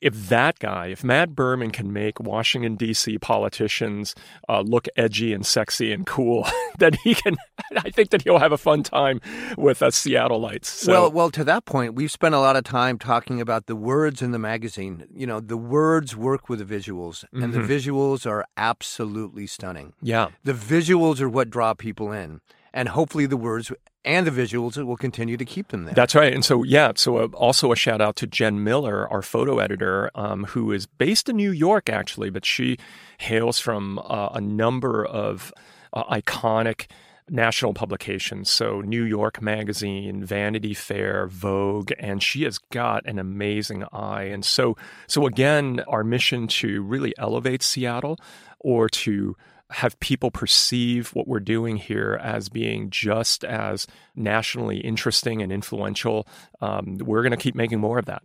if 0.00 0.28
that 0.28 0.58
guy, 0.58 0.86
if 0.86 1.04
Matt 1.04 1.34
Berman 1.34 1.70
can 1.70 1.92
make 1.92 2.20
Washington, 2.20 2.76
D.C. 2.76 3.18
politicians 3.18 4.14
uh, 4.48 4.60
look 4.60 4.86
edgy 4.96 5.32
and 5.32 5.44
sexy 5.44 5.92
and 5.92 6.06
cool, 6.06 6.46
then 6.78 6.92
he 7.04 7.14
can, 7.14 7.36
I 7.76 7.90
think 7.90 8.10
that 8.10 8.22
he'll 8.22 8.38
have 8.38 8.52
a 8.52 8.58
fun 8.58 8.82
time 8.82 9.20
with 9.56 9.82
us 9.82 10.02
Seattleites. 10.02 10.66
So. 10.66 10.92
Well, 10.92 11.10
well, 11.10 11.30
to 11.30 11.44
that 11.44 11.64
point, 11.64 11.94
we've 11.94 12.10
spent 12.10 12.34
a 12.34 12.40
lot 12.40 12.56
of 12.56 12.64
time 12.64 12.98
talking 12.98 13.40
about 13.40 13.66
the 13.66 13.76
words 13.76 14.22
in 14.22 14.30
the 14.30 14.38
magazine. 14.38 15.06
You 15.14 15.26
know, 15.26 15.40
the 15.40 15.56
words 15.56 16.16
work 16.16 16.48
with 16.48 16.66
the 16.66 16.78
visuals, 16.78 17.24
and 17.32 17.52
mm-hmm. 17.52 17.66
the 17.66 17.74
visuals 17.74 18.26
are 18.26 18.46
absolutely 18.56 19.46
stunning. 19.46 19.92
Yeah. 20.00 20.28
The 20.44 20.52
visuals 20.52 21.20
are 21.20 21.28
what 21.28 21.50
draw 21.50 21.74
people 21.74 22.12
in. 22.12 22.40
And 22.72 22.88
hopefully 22.90 23.26
the 23.26 23.36
words 23.36 23.72
and 24.04 24.26
the 24.26 24.30
visuals 24.30 24.82
will 24.82 24.96
continue 24.96 25.36
to 25.36 25.44
keep 25.44 25.68
them 25.68 25.84
there. 25.84 25.94
That's 25.94 26.14
right. 26.14 26.32
And 26.32 26.44
so, 26.44 26.62
yeah, 26.62 26.92
so 26.96 27.18
uh, 27.18 27.28
also 27.34 27.70
a 27.70 27.76
shout 27.76 28.00
out 28.00 28.16
to 28.16 28.26
Jen 28.26 28.64
Miller, 28.64 29.06
our 29.08 29.22
photo 29.22 29.58
editor, 29.58 30.10
um, 30.14 30.44
who 30.44 30.72
is 30.72 30.86
based 30.86 31.28
in 31.28 31.36
New 31.36 31.52
York, 31.52 31.90
actually, 31.90 32.30
but 32.30 32.46
she 32.46 32.78
hails 33.18 33.58
from 33.58 33.98
uh, 33.98 34.30
a 34.32 34.40
number 34.40 35.04
of 35.04 35.52
uh, 35.92 36.04
iconic 36.04 36.86
national 37.28 37.74
publications. 37.74 38.50
So, 38.50 38.80
New 38.80 39.04
York 39.04 39.42
Magazine, 39.42 40.24
Vanity 40.24 40.72
Fair, 40.72 41.26
Vogue, 41.26 41.92
and 41.98 42.22
she 42.22 42.44
has 42.44 42.58
got 42.58 43.04
an 43.06 43.18
amazing 43.18 43.84
eye. 43.92 44.24
And 44.24 44.44
so, 44.44 44.76
so 45.06 45.26
again, 45.26 45.82
our 45.86 46.02
mission 46.02 46.48
to 46.48 46.82
really 46.82 47.12
elevate 47.18 47.62
Seattle 47.62 48.18
or 48.58 48.88
to 48.88 49.36
have 49.70 49.98
people 50.00 50.30
perceive 50.30 51.10
what 51.10 51.28
we're 51.28 51.40
doing 51.40 51.76
here 51.76 52.18
as 52.22 52.48
being 52.48 52.90
just 52.90 53.44
as 53.44 53.86
nationally 54.14 54.78
interesting 54.78 55.42
and 55.42 55.52
influential. 55.52 56.26
Um, 56.60 56.98
we're 56.98 57.22
going 57.22 57.30
to 57.30 57.36
keep 57.36 57.54
making 57.54 57.80
more 57.80 57.98
of 57.98 58.06
that. 58.06 58.22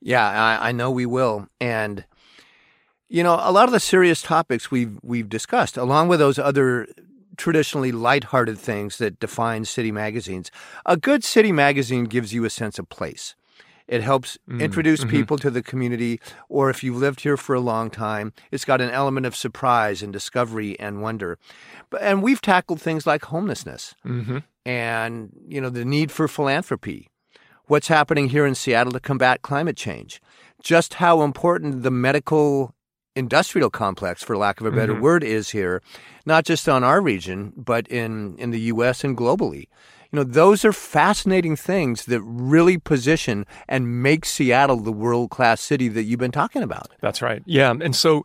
Yeah, 0.00 0.28
I, 0.28 0.68
I 0.68 0.72
know 0.72 0.90
we 0.90 1.06
will. 1.06 1.48
And 1.60 2.04
you 3.08 3.22
know, 3.22 3.38
a 3.40 3.52
lot 3.52 3.64
of 3.64 3.72
the 3.72 3.80
serious 3.80 4.22
topics 4.22 4.70
we've 4.70 4.98
we've 5.02 5.28
discussed, 5.28 5.76
along 5.76 6.08
with 6.08 6.20
those 6.20 6.38
other 6.38 6.86
traditionally 7.36 7.92
lighthearted 7.92 8.58
things 8.58 8.98
that 8.98 9.18
define 9.18 9.64
city 9.64 9.92
magazines. 9.92 10.50
A 10.84 10.96
good 10.96 11.24
city 11.24 11.52
magazine 11.52 12.04
gives 12.04 12.34
you 12.34 12.44
a 12.44 12.50
sense 12.50 12.78
of 12.78 12.88
place. 12.88 13.34
It 13.88 14.02
helps 14.02 14.38
mm, 14.48 14.60
introduce 14.60 15.00
mm-hmm. 15.00 15.10
people 15.10 15.38
to 15.38 15.50
the 15.50 15.62
community, 15.62 16.20
or 16.48 16.70
if 16.70 16.84
you've 16.84 16.96
lived 16.96 17.22
here 17.22 17.36
for 17.36 17.54
a 17.54 17.60
long 17.60 17.90
time, 17.90 18.32
it's 18.50 18.64
got 18.64 18.80
an 18.80 18.90
element 18.90 19.26
of 19.26 19.34
surprise 19.34 20.02
and 20.02 20.12
discovery 20.12 20.78
and 20.78 21.02
wonder. 21.02 21.38
But, 21.90 22.02
and 22.02 22.22
we've 22.22 22.42
tackled 22.42 22.80
things 22.80 23.06
like 23.06 23.24
homelessness 23.24 23.94
mm-hmm. 24.06 24.38
and 24.66 25.32
you 25.48 25.60
know 25.60 25.70
the 25.70 25.84
need 25.84 26.12
for 26.12 26.28
philanthropy. 26.28 27.08
What's 27.66 27.88
happening 27.88 28.28
here 28.28 28.46
in 28.46 28.54
Seattle 28.54 28.92
to 28.92 29.00
combat 29.00 29.42
climate 29.42 29.76
change? 29.76 30.22
Just 30.62 30.94
how 30.94 31.22
important 31.22 31.82
the 31.82 31.90
medical 31.90 32.74
industrial 33.18 33.68
complex, 33.68 34.22
for 34.22 34.36
lack 34.36 34.60
of 34.60 34.66
a 34.66 34.70
better 34.70 34.92
mm-hmm. 34.92 35.02
word, 35.02 35.24
is 35.24 35.50
here, 35.50 35.82
not 36.24 36.44
just 36.44 36.68
on 36.68 36.84
our 36.84 37.00
region, 37.00 37.52
but 37.56 37.86
in, 37.88 38.36
in 38.38 38.50
the 38.50 38.60
U.S. 38.72 39.02
and 39.02 39.16
globally. 39.16 39.66
You 40.10 40.18
know, 40.18 40.24
those 40.24 40.64
are 40.64 40.72
fascinating 40.72 41.54
things 41.56 42.06
that 42.06 42.22
really 42.22 42.78
position 42.78 43.44
and 43.68 44.02
make 44.02 44.24
Seattle 44.24 44.80
the 44.80 44.92
world 44.92 45.30
class 45.30 45.60
city 45.60 45.88
that 45.88 46.04
you've 46.04 46.18
been 46.18 46.32
talking 46.32 46.62
about. 46.62 46.90
That's 47.00 47.20
right. 47.20 47.42
Yeah. 47.44 47.70
And 47.70 47.94
so, 47.94 48.24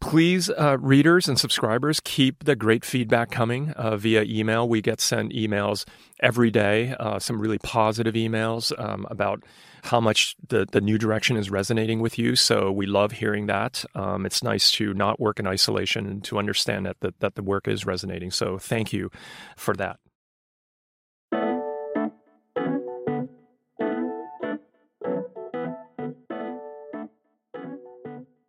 Please, 0.00 0.50
uh, 0.50 0.76
readers 0.78 1.26
and 1.26 1.40
subscribers, 1.40 2.00
keep 2.00 2.44
the 2.44 2.54
great 2.54 2.84
feedback 2.84 3.30
coming 3.30 3.70
uh, 3.70 3.96
via 3.96 4.24
email. 4.24 4.68
We 4.68 4.82
get 4.82 5.00
sent 5.00 5.32
emails 5.32 5.86
every 6.20 6.50
day, 6.50 6.94
uh, 7.00 7.18
some 7.18 7.40
really 7.40 7.58
positive 7.58 8.14
emails 8.14 8.78
um, 8.78 9.06
about 9.10 9.42
how 9.84 10.00
much 10.00 10.36
the, 10.48 10.66
the 10.70 10.80
new 10.80 10.98
direction 10.98 11.36
is 11.36 11.50
resonating 11.50 12.00
with 12.00 12.18
you. 12.18 12.36
So 12.36 12.70
we 12.70 12.86
love 12.86 13.12
hearing 13.12 13.46
that. 13.46 13.84
Um, 13.94 14.26
it's 14.26 14.42
nice 14.42 14.70
to 14.72 14.92
not 14.92 15.18
work 15.18 15.40
in 15.40 15.46
isolation 15.46 16.06
and 16.06 16.24
to 16.24 16.38
understand 16.38 16.86
that, 16.86 17.00
that, 17.00 17.20
that 17.20 17.34
the 17.34 17.42
work 17.42 17.66
is 17.66 17.86
resonating. 17.86 18.30
So 18.30 18.58
thank 18.58 18.92
you 18.92 19.10
for 19.56 19.74
that. 19.74 19.98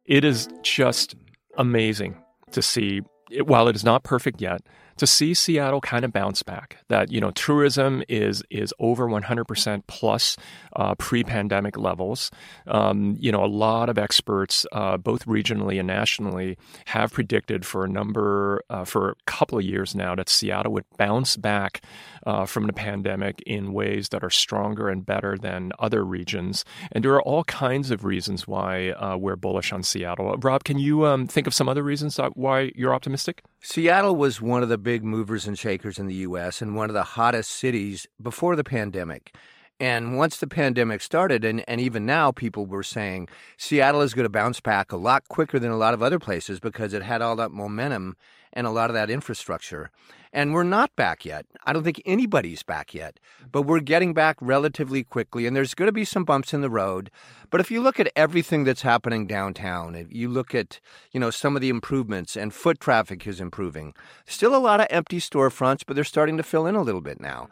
It 0.07 0.23
is 0.23 0.47
just 0.63 1.15
amazing 1.57 2.15
to 2.51 2.61
see, 2.61 3.01
while 3.43 3.67
it 3.67 3.75
is 3.75 3.83
not 3.83 4.03
perfect 4.03 4.41
yet, 4.41 4.61
to 4.97 5.07
see 5.07 5.33
Seattle 5.33 5.81
kind 5.81 6.05
of 6.05 6.11
bounce 6.11 6.43
back. 6.43 6.77
That 6.89 7.11
you 7.11 7.21
know, 7.21 7.31
tourism 7.31 8.03
is 8.07 8.43
is 8.49 8.73
over 8.79 9.07
100% 9.07 9.83
plus 9.87 10.37
uh, 10.75 10.95
pre-pandemic 10.95 11.77
levels. 11.77 12.31
Um, 12.67 13.15
you 13.19 13.31
know, 13.31 13.43
a 13.43 13.47
lot 13.47 13.89
of 13.89 13.97
experts, 13.97 14.65
uh, 14.71 14.97
both 14.97 15.25
regionally 15.25 15.79
and 15.79 15.87
nationally, 15.87 16.57
have 16.85 17.11
predicted 17.13 17.65
for 17.65 17.83
a 17.83 17.89
number 17.89 18.61
uh, 18.69 18.85
for 18.85 19.11
a 19.11 19.15
couple 19.25 19.57
of 19.57 19.63
years 19.63 19.95
now 19.95 20.15
that 20.15 20.29
Seattle 20.29 20.73
would 20.73 20.85
bounce 20.97 21.37
back 21.37 21.83
uh, 22.25 22.45
from 22.45 22.67
the 22.67 22.73
pandemic 22.73 23.41
in 23.45 23.73
ways 23.73 24.09
that 24.09 24.23
are 24.23 24.29
stronger 24.29 24.89
and 24.89 25.05
better 25.05 25.37
than 25.37 25.71
other 25.79 26.03
regions. 26.03 26.65
And 26.91 27.03
there 27.03 27.13
are 27.13 27.21
all 27.21 27.43
kinds 27.45 27.89
of 27.89 28.03
reasons 28.03 28.47
why 28.47 28.89
uh, 28.91 29.17
we're 29.17 29.35
bullish 29.35 29.71
on 29.71 29.83
Seattle. 29.83 30.35
Rob, 30.37 30.63
can 30.63 30.77
you 30.77 31.05
um, 31.05 31.25
think 31.27 31.47
of 31.47 31.53
some 31.53 31.69
other 31.69 31.83
reasons 31.83 32.19
why 32.33 32.71
you're 32.75 32.93
optimistic? 32.93 33.43
Seattle 33.61 34.15
was 34.15 34.41
one 34.41 34.61
of 34.61 34.69
the 34.69 34.77
big 34.87 35.03
movers 35.03 35.45
and 35.45 35.59
shakers 35.59 35.99
in 35.99 36.07
the 36.07 36.23
U.S. 36.29 36.61
and 36.61 36.73
one 36.73 36.89
of 36.89 36.93
the 36.93 37.03
hottest 37.03 37.51
cities 37.51 38.07
before 38.21 38.55
the 38.55 38.63
pandemic. 38.63 39.35
And 39.81 40.15
once 40.15 40.37
the 40.37 40.47
pandemic 40.47 41.01
started, 41.01 41.43
and, 41.43 41.61
and 41.67 41.81
even 41.81 42.05
now, 42.05 42.31
people 42.31 42.65
were 42.65 42.83
saying 42.83 43.27
Seattle 43.57 43.99
is 43.99 44.13
going 44.13 44.23
to 44.23 44.29
bounce 44.29 44.61
back 44.61 44.93
a 44.93 44.95
lot 44.95 45.27
quicker 45.27 45.59
than 45.59 45.71
a 45.71 45.77
lot 45.77 45.93
of 45.93 46.01
other 46.01 46.19
places 46.19 46.61
because 46.61 46.93
it 46.93 47.03
had 47.03 47.21
all 47.21 47.35
that 47.35 47.51
momentum 47.51 48.15
and 48.53 48.65
a 48.65 48.69
lot 48.69 48.89
of 48.89 48.93
that 48.93 49.09
infrastructure. 49.09 49.91
And 50.33 50.53
we're 50.53 50.63
not 50.63 50.95
back 50.95 51.25
yet. 51.25 51.45
I 51.65 51.73
don't 51.73 51.83
think 51.83 52.01
anybody's 52.05 52.63
back 52.63 52.93
yet, 52.93 53.19
but 53.51 53.63
we're 53.63 53.79
getting 53.79 54.13
back 54.13 54.37
relatively 54.41 55.03
quickly. 55.03 55.45
And 55.45 55.55
there's 55.55 55.73
going 55.73 55.87
to 55.87 55.93
be 55.93 56.05
some 56.05 56.25
bumps 56.25 56.53
in 56.53 56.61
the 56.61 56.69
road. 56.69 57.09
But 57.49 57.61
if 57.61 57.71
you 57.71 57.81
look 57.81 57.99
at 57.99 58.11
everything 58.15 58.63
that's 58.63 58.81
happening 58.81 59.27
downtown, 59.27 59.95
if 59.95 60.07
you 60.11 60.29
look 60.29 60.53
at, 60.53 60.79
you 61.11 61.19
know, 61.19 61.29
some 61.29 61.55
of 61.55 61.61
the 61.61 61.69
improvements 61.69 62.35
and 62.35 62.53
foot 62.53 62.79
traffic 62.79 63.25
is 63.25 63.39
improving. 63.39 63.93
Still 64.25 64.55
a 64.55 64.57
lot 64.57 64.79
of 64.79 64.87
empty 64.89 65.19
storefronts, 65.19 65.83
but 65.85 65.95
they're 65.95 66.03
starting 66.03 66.37
to 66.37 66.43
fill 66.43 66.67
in 66.67 66.75
a 66.75 66.81
little 66.81 67.01
bit 67.01 67.19
now. 67.19 67.49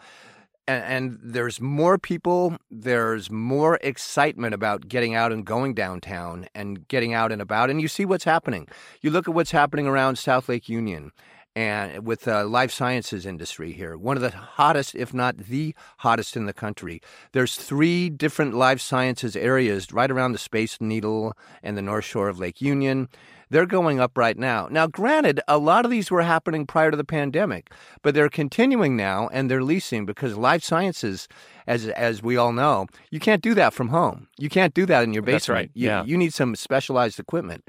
And, 0.67 0.83
and 0.83 1.19
there's 1.21 1.61
more 1.61 1.97
people, 1.97 2.57
there's 2.71 3.29
more 3.29 3.77
excitement 3.81 4.53
about 4.53 4.87
getting 4.87 5.13
out 5.13 5.31
and 5.31 5.45
going 5.45 5.73
downtown 5.73 6.47
and 6.55 6.87
getting 6.87 7.13
out 7.13 7.31
and 7.31 7.41
about. 7.41 7.69
And 7.69 7.81
you 7.81 7.87
see 7.87 8.05
what's 8.05 8.23
happening. 8.23 8.67
You 9.01 9.11
look 9.11 9.27
at 9.27 9.33
what's 9.33 9.51
happening 9.51 9.87
around 9.87 10.17
South 10.17 10.49
Lake 10.49 10.67
Union 10.67 11.11
and 11.55 12.05
with 12.05 12.21
the 12.21 12.43
life 12.43 12.71
sciences 12.71 13.25
industry 13.25 13.71
here, 13.71 13.97
one 13.97 14.17
of 14.17 14.21
the 14.21 14.31
hottest, 14.31 14.93
if 14.93 15.13
not 15.13 15.37
the 15.37 15.73
hottest 15.99 16.35
in 16.35 16.45
the 16.45 16.53
country. 16.53 17.01
There's 17.31 17.55
three 17.55 18.09
different 18.09 18.53
life 18.53 18.81
sciences 18.81 19.35
areas 19.35 19.91
right 19.93 20.11
around 20.11 20.33
the 20.33 20.37
Space 20.37 20.81
Needle 20.81 21.33
and 21.63 21.77
the 21.77 21.81
North 21.81 22.05
Shore 22.05 22.27
of 22.27 22.39
Lake 22.39 22.61
Union. 22.61 23.07
They're 23.49 23.65
going 23.65 23.99
up 23.99 24.17
right 24.17 24.37
now. 24.37 24.67
Now, 24.69 24.87
granted, 24.87 25.39
a 25.47 25.57
lot 25.57 25.85
of 25.85 25.91
these 25.91 26.09
were 26.09 26.23
happening 26.23 26.65
prior 26.65 26.91
to 26.91 26.97
the 26.97 27.03
pandemic, 27.03 27.71
but 28.01 28.15
they're 28.15 28.27
continuing 28.27 28.97
now 28.97 29.29
and 29.31 29.49
they're 29.49 29.63
leasing 29.63 30.05
because 30.05 30.35
life 30.35 30.63
sciences, 30.63 31.27
as 31.67 31.87
as 31.89 32.23
we 32.23 32.37
all 32.37 32.51
know, 32.51 32.87
you 33.11 33.19
can't 33.19 33.43
do 33.43 33.53
that 33.53 33.73
from 33.73 33.89
home. 33.89 34.27
You 34.37 34.49
can't 34.49 34.73
do 34.73 34.85
that 34.87 35.03
in 35.03 35.13
your 35.13 35.21
basement. 35.21 35.35
That's 35.35 35.49
right. 35.49 35.71
You, 35.73 35.87
yeah. 35.87 36.03
you 36.03 36.17
need 36.17 36.33
some 36.33 36.55
specialized 36.55 37.19
equipment. 37.19 37.63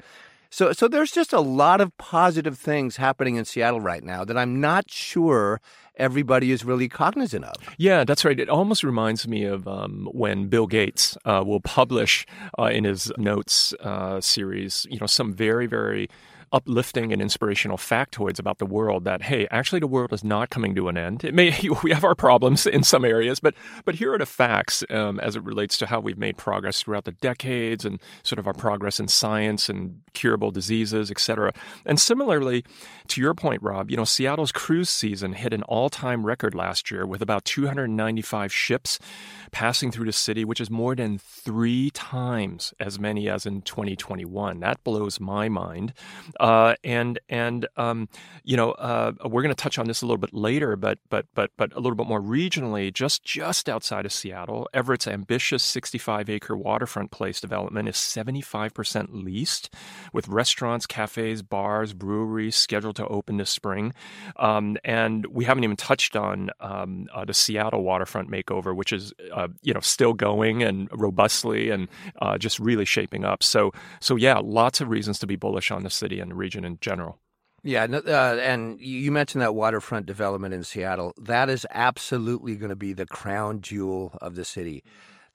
So, 0.49 0.71
so 0.73 0.87
there's 0.87 1.11
just 1.11 1.33
a 1.33 1.39
lot 1.39 1.81
of 1.81 1.95
positive 1.97 2.57
things 2.57 2.97
happening 2.97 3.35
in 3.35 3.45
Seattle 3.45 3.81
right 3.81 4.03
now 4.03 4.23
that 4.25 4.37
I'm 4.37 4.59
not 4.59 4.89
sure 4.89 5.61
everybody 5.97 6.51
is 6.51 6.63
really 6.63 6.87
cognizant 6.87 7.45
of. 7.45 7.55
Yeah, 7.77 8.03
that's 8.03 8.23
right. 8.23 8.39
It 8.39 8.49
almost 8.49 8.83
reminds 8.83 9.27
me 9.27 9.43
of 9.43 9.67
um, 9.67 10.07
when 10.11 10.47
Bill 10.47 10.67
Gates 10.67 11.17
uh, 11.25 11.43
will 11.45 11.59
publish 11.59 12.25
uh, 12.57 12.65
in 12.65 12.83
his 12.83 13.11
notes 13.17 13.73
uh, 13.81 14.21
series, 14.21 14.85
you 14.89 14.99
know, 14.99 15.07
some 15.07 15.33
very, 15.33 15.65
very 15.65 16.09
uplifting 16.51 17.11
and 17.11 17.21
inspirational 17.21 17.77
factoids 17.77 18.39
about 18.39 18.57
the 18.57 18.65
world 18.65 19.03
that 19.03 19.23
hey 19.23 19.47
actually 19.51 19.79
the 19.79 19.87
world 19.87 20.13
is 20.13 20.23
not 20.23 20.49
coming 20.49 20.75
to 20.75 20.87
an 20.87 20.97
end. 20.97 21.23
It 21.23 21.33
may 21.33 21.55
we 21.83 21.91
have 21.91 22.03
our 22.03 22.15
problems 22.15 22.65
in 22.65 22.83
some 22.83 23.03
areas 23.05 23.39
but 23.39 23.53
but 23.85 23.95
here 23.95 24.13
are 24.13 24.17
the 24.17 24.25
facts 24.25 24.83
um, 24.89 25.19
as 25.19 25.35
it 25.35 25.43
relates 25.43 25.77
to 25.77 25.85
how 25.85 25.99
we've 25.99 26.17
made 26.17 26.37
progress 26.37 26.81
throughout 26.81 27.05
the 27.05 27.11
decades 27.11 27.85
and 27.85 27.99
sort 28.23 28.39
of 28.39 28.47
our 28.47 28.53
progress 28.53 28.99
in 28.99 29.07
science 29.07 29.69
and 29.69 30.01
curable 30.13 30.51
diseases 30.51 31.11
etc 31.11 31.53
and 31.85 31.99
similarly 31.99 32.63
to 33.07 33.21
your 33.21 33.33
point 33.33 33.61
rob 33.61 33.91
you 33.91 33.97
know 33.97 34.05
seattle's 34.05 34.51
cruise 34.51 34.89
season 34.89 35.33
hit 35.33 35.53
an 35.53 35.63
all-time 35.63 36.25
record 36.25 36.55
last 36.55 36.89
year 36.91 37.05
with 37.05 37.21
about 37.21 37.45
295 37.45 38.53
ships 38.53 38.99
passing 39.51 39.91
through 39.91 40.05
the 40.05 40.11
city 40.11 40.43
which 40.45 40.61
is 40.61 40.69
more 40.69 40.95
than 40.95 41.17
three 41.17 41.89
times 41.91 42.73
as 42.79 42.99
many 42.99 43.29
as 43.29 43.45
in 43.45 43.61
2021 43.61 44.59
that 44.59 44.83
blows 44.83 45.19
my 45.19 45.49
mind 45.49 45.93
uh, 46.39 46.75
and 46.83 47.19
and 47.29 47.67
um, 47.77 48.09
you 48.43 48.57
know 48.57 48.71
uh, 48.71 49.13
we're 49.25 49.41
going 49.41 49.53
to 49.53 49.61
touch 49.61 49.77
on 49.79 49.87
this 49.87 50.01
a 50.01 50.05
little 50.05 50.17
bit 50.17 50.33
later, 50.33 50.75
but 50.75 50.99
but 51.09 51.25
but 51.33 51.51
but 51.57 51.73
a 51.73 51.79
little 51.79 51.95
bit 51.95 52.07
more 52.07 52.21
regionally, 52.21 52.93
just 52.93 53.23
just 53.23 53.69
outside 53.69 54.05
of 54.05 54.13
Seattle, 54.13 54.69
Everett's 54.73 55.07
ambitious 55.07 55.63
65 55.63 56.29
acre 56.29 56.55
waterfront 56.55 57.11
place 57.11 57.39
development 57.39 57.87
is 57.87 57.97
75 57.97 58.73
percent 58.73 59.15
leased, 59.15 59.73
with 60.13 60.27
restaurants, 60.27 60.85
cafes, 60.85 61.41
bars, 61.41 61.93
breweries 61.93 62.55
scheduled 62.55 62.95
to 62.97 63.07
open 63.07 63.37
this 63.37 63.49
spring, 63.49 63.93
um, 64.37 64.77
and 64.83 65.25
we 65.27 65.45
haven't 65.45 65.63
even 65.63 65.77
touched 65.77 66.15
on 66.15 66.49
um, 66.59 67.07
uh, 67.13 67.25
the 67.25 67.33
Seattle 67.33 67.83
waterfront 67.83 68.29
makeover, 68.29 68.75
which 68.75 68.93
is 68.93 69.13
uh, 69.33 69.47
you 69.63 69.73
know 69.73 69.79
still 69.79 70.13
going 70.13 70.63
and 70.63 70.89
robustly 70.91 71.69
and 71.69 71.87
uh, 72.21 72.37
just 72.37 72.59
really 72.59 72.85
shaping 72.85 73.25
up. 73.25 73.43
So 73.43 73.71
so 73.99 74.15
yeah, 74.15 74.39
lots 74.43 74.81
of 74.81 74.89
reasons 74.89 75.19
to 75.19 75.27
be 75.27 75.35
bullish 75.35 75.71
on 75.71 75.83
the 75.83 75.89
city 75.89 76.19
and 76.27 76.33
the 76.33 76.35
region 76.35 76.65
in 76.65 76.77
general. 76.81 77.19
Yeah, 77.63 77.85
uh, 77.85 78.37
and 78.39 78.79
you 78.79 79.11
mentioned 79.11 79.41
that 79.41 79.55
waterfront 79.55 80.05
development 80.05 80.53
in 80.53 80.63
Seattle. 80.63 81.13
That 81.17 81.49
is 81.49 81.65
absolutely 81.71 82.55
going 82.55 82.69
to 82.69 82.75
be 82.75 82.93
the 82.93 83.05
crown 83.05 83.61
jewel 83.61 84.17
of 84.21 84.35
the 84.35 84.45
city 84.45 84.83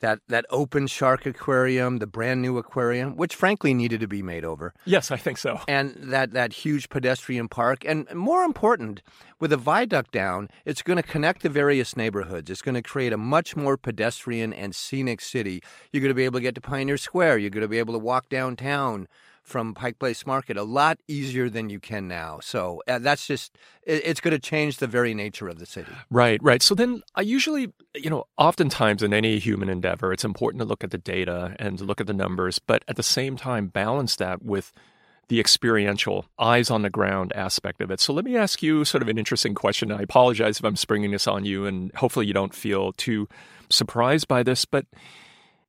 that 0.03 0.19
that 0.29 0.45
open 0.51 0.87
shark 0.87 1.25
aquarium, 1.25 1.99
the 1.99 2.07
brand 2.07 2.43
new 2.43 2.59
aquarium, 2.59 3.17
which 3.17 3.35
frankly 3.35 3.73
needed 3.73 4.01
to 4.01 4.09
be 4.09 4.23
made 4.23 4.45
over. 4.45 4.75
Yes, 4.85 5.11
I 5.11 5.17
think 5.17 5.39
so. 5.39 5.61
And 5.67 5.97
that 5.97 6.33
that 6.33 6.53
huge 6.53 6.91
pedestrian 6.91 7.49
park, 7.49 7.85
and 7.87 8.13
more 8.15 8.43
important, 8.45 9.01
with 9.41 9.53
a 9.53 9.57
viaduct 9.57 10.13
down, 10.13 10.51
it's 10.67 10.83
going 10.83 10.99
to 10.99 11.03
connect 11.03 11.43
the 11.43 11.49
various 11.49 11.97
neighborhoods. 11.97 12.51
It's 12.51 12.63
going 12.63 12.75
to 12.75 12.83
create 12.83 13.13
a 13.13 13.17
much 13.17 13.57
more 13.57 13.79
pedestrian 13.79 14.53
and 14.53 14.75
scenic 14.75 15.21
city. 15.23 15.63
You're 15.93 16.03
going 16.03 16.11
to 16.11 16.15
be 16.15 16.25
able 16.25 16.41
to 16.41 16.43
get 16.43 16.57
to 16.57 16.61
Pioneer 16.61 16.99
Square. 16.99 17.39
You're 17.39 17.51
going 17.51 17.63
to 17.63 17.69
be 17.69 17.79
able 17.79 17.95
to 17.95 17.99
walk 17.99 18.29
downtown 18.29 19.09
from 19.43 19.75
Pike 19.75 19.99
Place 19.99 20.25
Market 20.25 20.57
a 20.57 20.63
lot 20.63 20.99
easier 21.09 21.51
than 21.51 21.69
you 21.69 21.81
can 21.81 22.09
now. 22.09 22.39
So 22.41 22.83
uh, 22.87 23.01
that's 23.01 23.27
just, 23.27 23.59
it, 23.83 24.03
it's 24.05 24.21
going 24.21 24.33
to 24.33 24.39
change 24.39 24.79
the 24.79 24.87
very 24.87 25.15
nature 25.15 25.49
of 25.49 25.59
the 25.59 25.67
city. 25.67 25.93
Right, 26.11 26.41
right. 26.43 26.63
So 26.63 26.75
then 26.75 27.03
I 27.15 27.23
usually, 27.23 27.73
you 27.95 28.09
know, 28.09 28.25
oftentimes 28.39 29.03
in 29.03 29.13
any 29.13 29.39
human 29.39 29.69
endeavor, 29.69 30.13
it's 30.13 30.25
important 30.25 30.61
to 30.61 30.65
look 30.65 30.85
at 30.85 30.91
the 30.91 30.99
data 30.99 31.57
and 31.59 31.79
to 31.79 31.85
look 31.85 32.01
at 32.01 32.07
the 32.07 32.15
numbers, 32.15 32.59
but 32.59 32.85
at 32.87 32.97
the 32.97 33.03
same 33.03 33.37
time, 33.37 33.67
balance 33.67 34.17
that 34.17 34.43
with 34.43 34.73
the 35.29 35.41
experiential, 35.41 36.27
eyes 36.39 36.71
on 36.71 36.83
the 36.83 36.91
ground 36.91 37.33
aspect 37.35 37.81
of 37.81 37.91
it. 37.91 38.01
So 38.01 38.13
let 38.13 38.25
me 38.25 38.37
ask 38.37 38.63
you 38.63 38.85
sort 38.85 39.03
of 39.03 39.09
an 39.09 39.19
interesting 39.19 39.55
question. 39.55 39.91
I 39.91 40.03
apologize 40.03 40.59
if 40.59 40.65
I'm 40.65 40.77
springing 40.77 41.11
this 41.11 41.27
on 41.27 41.45
you, 41.45 41.65
and 41.65 41.91
hopefully 41.95 42.27
you 42.27 42.35
don't 42.35 42.55
feel 42.55 42.93
too 42.93 43.29
surprised 43.71 44.29
by 44.29 44.43
this, 44.43 44.65
but 44.65 44.85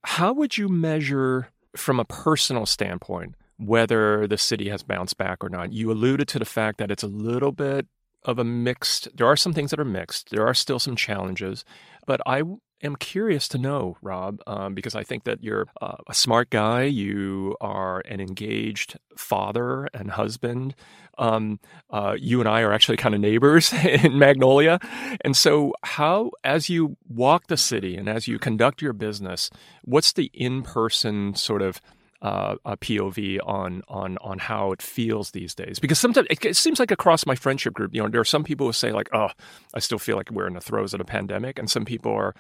how 0.03 0.33
would 0.33 0.57
you 0.57 0.67
measure 0.67 1.49
from 1.75 1.99
a 1.99 2.05
personal 2.05 2.65
standpoint 2.65 3.35
whether 3.57 4.27
the 4.27 4.37
city 4.37 4.69
has 4.69 4.83
bounced 4.83 5.17
back 5.17 5.43
or 5.43 5.49
not. 5.49 5.73
You 5.73 5.91
alluded 5.91 6.27
to 6.29 6.39
the 6.39 6.45
fact 6.45 6.77
that 6.79 6.91
it's 6.91 7.03
a 7.03 7.07
little 7.07 7.51
bit 7.51 7.87
of 8.25 8.39
a 8.39 8.43
mixed, 8.43 9.09
there 9.15 9.27
are 9.27 9.35
some 9.35 9.53
things 9.53 9.71
that 9.71 9.79
are 9.79 9.85
mixed. 9.85 10.29
There 10.29 10.47
are 10.47 10.53
still 10.53 10.79
some 10.79 10.95
challenges, 10.95 11.65
but 12.05 12.21
I 12.25 12.43
am 12.83 12.95
curious 12.97 13.47
to 13.49 13.57
know, 13.57 13.97
Rob, 14.01 14.41
um, 14.45 14.73
because 14.73 14.95
I 14.95 15.03
think 15.03 15.23
that 15.23 15.43
you're 15.43 15.67
uh, 15.81 15.97
a 16.07 16.13
smart 16.13 16.49
guy. 16.49 16.83
You 16.83 17.55
are 17.61 18.01
an 18.01 18.19
engaged 18.19 18.97
father 19.17 19.87
and 19.93 20.11
husband. 20.11 20.75
Um, 21.17 21.59
uh, 21.89 22.15
you 22.19 22.39
and 22.39 22.49
I 22.49 22.61
are 22.61 22.73
actually 22.73 22.97
kind 22.97 23.15
of 23.15 23.21
neighbors 23.21 23.71
in 23.85 24.17
Magnolia. 24.17 24.79
And 25.21 25.35
so, 25.35 25.73
how, 25.83 26.31
as 26.43 26.69
you 26.69 26.97
walk 27.07 27.47
the 27.47 27.57
city 27.57 27.95
and 27.95 28.09
as 28.09 28.27
you 28.27 28.39
conduct 28.39 28.81
your 28.81 28.93
business, 28.93 29.49
what's 29.83 30.13
the 30.13 30.29
in 30.33 30.63
person 30.63 31.35
sort 31.35 31.61
of 31.61 31.81
uh, 32.23 32.55
a 32.63 32.77
POV 32.77 33.39
on 33.45 33.83
on 33.89 34.17
on 34.19 34.39
how 34.39 34.71
it 34.71 34.81
feels 34.81 35.31
these 35.31 35.53
days. 35.53 35.77
Because 35.77 35.99
sometimes 35.99 36.27
it, 36.29 36.43
it, 36.43 36.55
seems 36.55 36.79
like 36.79 36.89
across 36.89 37.25
my 37.25 37.35
friendship 37.35 37.73
group, 37.73 37.93
you 37.93 38.01
know, 38.01 38.07
there 38.07 38.21
are 38.21 38.25
some 38.25 38.45
people 38.45 38.65
who 38.65 38.73
say 38.73 38.93
like, 38.93 39.09
"Oh, 39.13 39.29
I 39.73 39.79
still 39.79 39.99
feel 39.99 40.15
like 40.15 40.31
we're 40.31 40.47
in 40.47 40.53
the 40.53 40.61
throes 40.61 40.93
of 40.93 41.01
a 41.01 41.05
pandemic," 41.05 41.59
and 41.59 41.69
some 41.69 41.83
people 41.83 42.13
are 42.13 42.33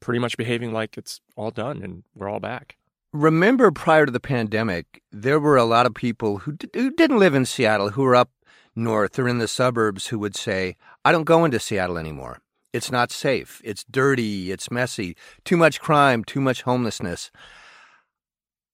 pretty 0.00 0.18
much 0.18 0.36
behaving 0.36 0.72
like 0.72 0.98
it's 0.98 1.20
all 1.36 1.50
done 1.50 1.82
and 1.82 2.02
we're 2.14 2.28
all 2.28 2.40
back. 2.40 2.76
Remember, 3.12 3.70
prior 3.70 4.06
to 4.06 4.12
the 4.12 4.20
pandemic, 4.20 5.02
there 5.10 5.40
were 5.40 5.56
a 5.56 5.64
lot 5.64 5.86
of 5.86 5.94
people 5.94 6.38
who, 6.38 6.52
d- 6.52 6.68
who 6.74 6.90
didn't 6.90 7.18
live 7.18 7.34
in 7.34 7.46
Seattle, 7.46 7.90
who 7.90 8.02
were 8.02 8.14
up 8.14 8.30
north 8.76 9.18
or 9.18 9.26
in 9.26 9.38
the 9.38 9.48
suburbs, 9.48 10.08
who 10.08 10.18
would 10.18 10.36
say, 10.36 10.76
"I 11.04 11.12
don't 11.12 11.24
go 11.24 11.44
into 11.44 11.60
Seattle 11.60 11.96
anymore." 11.96 12.40
It's 12.72 12.92
not 12.92 13.10
safe. 13.10 13.62
It's 13.64 13.84
dirty. 13.84 14.50
It's 14.50 14.70
messy. 14.70 15.16
Too 15.44 15.56
much 15.56 15.80
crime. 15.80 16.22
Too 16.22 16.40
much 16.40 16.62
homelessness. 16.62 17.30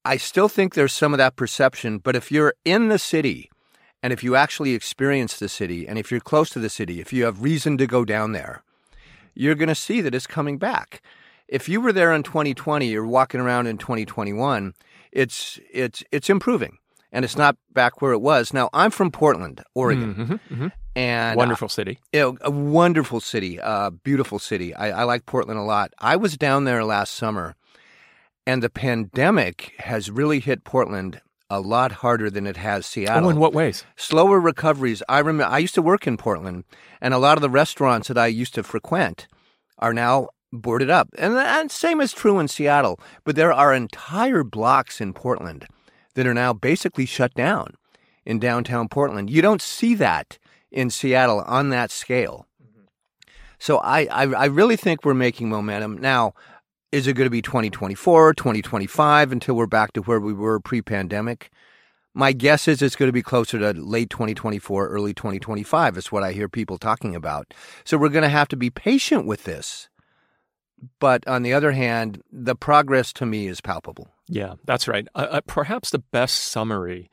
I 0.04 0.16
still 0.18 0.48
think 0.48 0.74
there's 0.74 0.92
some 0.92 1.14
of 1.14 1.18
that 1.18 1.36
perception, 1.36 1.98
but 1.98 2.14
if 2.14 2.30
you're 2.30 2.54
in 2.64 2.88
the 2.88 2.98
city 2.98 3.50
and 4.02 4.12
if 4.12 4.22
you 4.22 4.36
actually 4.36 4.74
experience 4.74 5.38
the 5.38 5.48
city 5.48 5.88
and 5.88 5.98
if 5.98 6.10
you're 6.10 6.20
close 6.20 6.50
to 6.50 6.58
the 6.58 6.68
city, 6.68 7.00
if 7.00 7.12
you 7.12 7.24
have 7.24 7.42
reason 7.42 7.78
to 7.78 7.86
go 7.86 8.04
down 8.04 8.32
there, 8.32 8.62
you're 9.34 9.54
going 9.54 9.68
to 9.68 9.74
see 9.74 10.00
that 10.02 10.14
it's 10.14 10.26
coming 10.26 10.58
back. 10.58 11.02
If 11.48 11.68
you 11.68 11.80
were 11.80 11.92
there 11.92 12.12
in 12.12 12.22
2020 12.22 12.94
or 12.96 13.06
walking 13.06 13.40
around 13.40 13.66
in 13.66 13.78
2021, 13.78 14.74
it's 15.12 15.58
it's 15.72 16.02
it's 16.10 16.28
improving 16.28 16.78
and 17.12 17.24
it's 17.24 17.36
not 17.36 17.56
back 17.72 18.02
where 18.02 18.12
it 18.12 18.20
was. 18.20 18.52
Now, 18.52 18.68
I'm 18.72 18.90
from 18.90 19.10
Portland, 19.10 19.62
Oregon. 19.74 20.14
Mm-hmm, 20.14 20.54
mm-hmm. 20.54 20.66
And 20.96 21.36
wonderful 21.36 21.68
city. 21.68 21.98
Uh, 22.14 22.32
a 22.42 22.50
wonderful 22.50 23.20
city, 23.20 23.60
uh, 23.60 23.90
beautiful 23.90 24.38
city. 24.38 24.74
I, 24.74 25.00
I 25.00 25.04
like 25.04 25.26
Portland 25.26 25.58
a 25.58 25.64
lot. 25.64 25.92
I 25.98 26.16
was 26.16 26.36
down 26.36 26.64
there 26.64 26.84
last 26.84 27.14
summer 27.14 27.56
and 28.46 28.62
the 28.62 28.70
pandemic 28.70 29.74
has 29.78 30.10
really 30.10 30.40
hit 30.40 30.64
Portland 30.64 31.20
a 31.50 31.60
lot 31.60 31.92
harder 31.92 32.30
than 32.30 32.46
it 32.46 32.56
has 32.56 32.86
Seattle. 32.86 33.26
Oh, 33.26 33.30
in 33.30 33.38
what 33.38 33.52
ways? 33.52 33.84
Slower 33.96 34.40
recoveries. 34.40 35.02
I 35.08 35.18
remember 35.18 35.44
I 35.44 35.58
used 35.58 35.74
to 35.74 35.82
work 35.82 36.06
in 36.06 36.16
Portland, 36.16 36.64
and 37.00 37.14
a 37.14 37.18
lot 37.18 37.36
of 37.36 37.42
the 37.42 37.50
restaurants 37.50 38.08
that 38.08 38.18
I 38.18 38.26
used 38.26 38.54
to 38.54 38.62
frequent 38.62 39.28
are 39.78 39.94
now 39.94 40.28
boarded 40.52 40.90
up. 40.90 41.08
And, 41.18 41.34
and 41.34 41.70
same 41.70 42.00
is 42.00 42.12
true 42.12 42.38
in 42.38 42.48
Seattle. 42.48 42.98
But 43.24 43.36
there 43.36 43.52
are 43.52 43.74
entire 43.74 44.44
blocks 44.44 45.00
in 45.00 45.12
Portland 45.12 45.66
that 46.14 46.26
are 46.26 46.34
now 46.34 46.52
basically 46.52 47.06
shut 47.06 47.34
down 47.34 47.74
in 48.24 48.38
downtown 48.38 48.88
Portland. 48.88 49.30
You 49.30 49.42
don't 49.42 49.62
see 49.62 49.94
that 49.96 50.38
in 50.70 50.90
Seattle 50.90 51.40
on 51.42 51.70
that 51.70 51.90
scale. 51.90 52.46
Mm-hmm. 52.62 52.84
So 53.58 53.78
I, 53.78 54.06
I, 54.06 54.22
I 54.32 54.44
really 54.46 54.76
think 54.76 55.04
we're 55.04 55.14
making 55.14 55.48
momentum 55.48 55.98
now. 55.98 56.34
Is 56.94 57.08
it 57.08 57.14
going 57.14 57.26
to 57.26 57.30
be 57.30 57.42
2024, 57.42 58.34
2025 58.34 59.32
until 59.32 59.56
we're 59.56 59.66
back 59.66 59.92
to 59.94 60.02
where 60.02 60.20
we 60.20 60.32
were 60.32 60.60
pre 60.60 60.80
pandemic? 60.80 61.50
My 62.14 62.30
guess 62.30 62.68
is 62.68 62.80
it's 62.80 62.94
going 62.94 63.08
to 63.08 63.12
be 63.12 63.20
closer 63.20 63.58
to 63.58 63.72
late 63.72 64.10
2024, 64.10 64.86
early 64.86 65.12
2025, 65.12 65.98
is 65.98 66.12
what 66.12 66.22
I 66.22 66.30
hear 66.30 66.48
people 66.48 66.78
talking 66.78 67.16
about. 67.16 67.52
So 67.84 67.98
we're 67.98 68.10
going 68.10 68.22
to 68.22 68.28
have 68.28 68.46
to 68.46 68.56
be 68.56 68.70
patient 68.70 69.26
with 69.26 69.42
this. 69.42 69.88
But 71.00 71.26
on 71.26 71.42
the 71.42 71.52
other 71.52 71.72
hand, 71.72 72.22
the 72.30 72.54
progress 72.54 73.12
to 73.14 73.26
me 73.26 73.48
is 73.48 73.60
palpable. 73.60 74.06
Yeah, 74.28 74.54
that's 74.64 74.86
right. 74.86 75.08
Uh, 75.16 75.26
uh, 75.28 75.40
perhaps 75.48 75.90
the 75.90 75.98
best 75.98 76.36
summary 76.36 77.10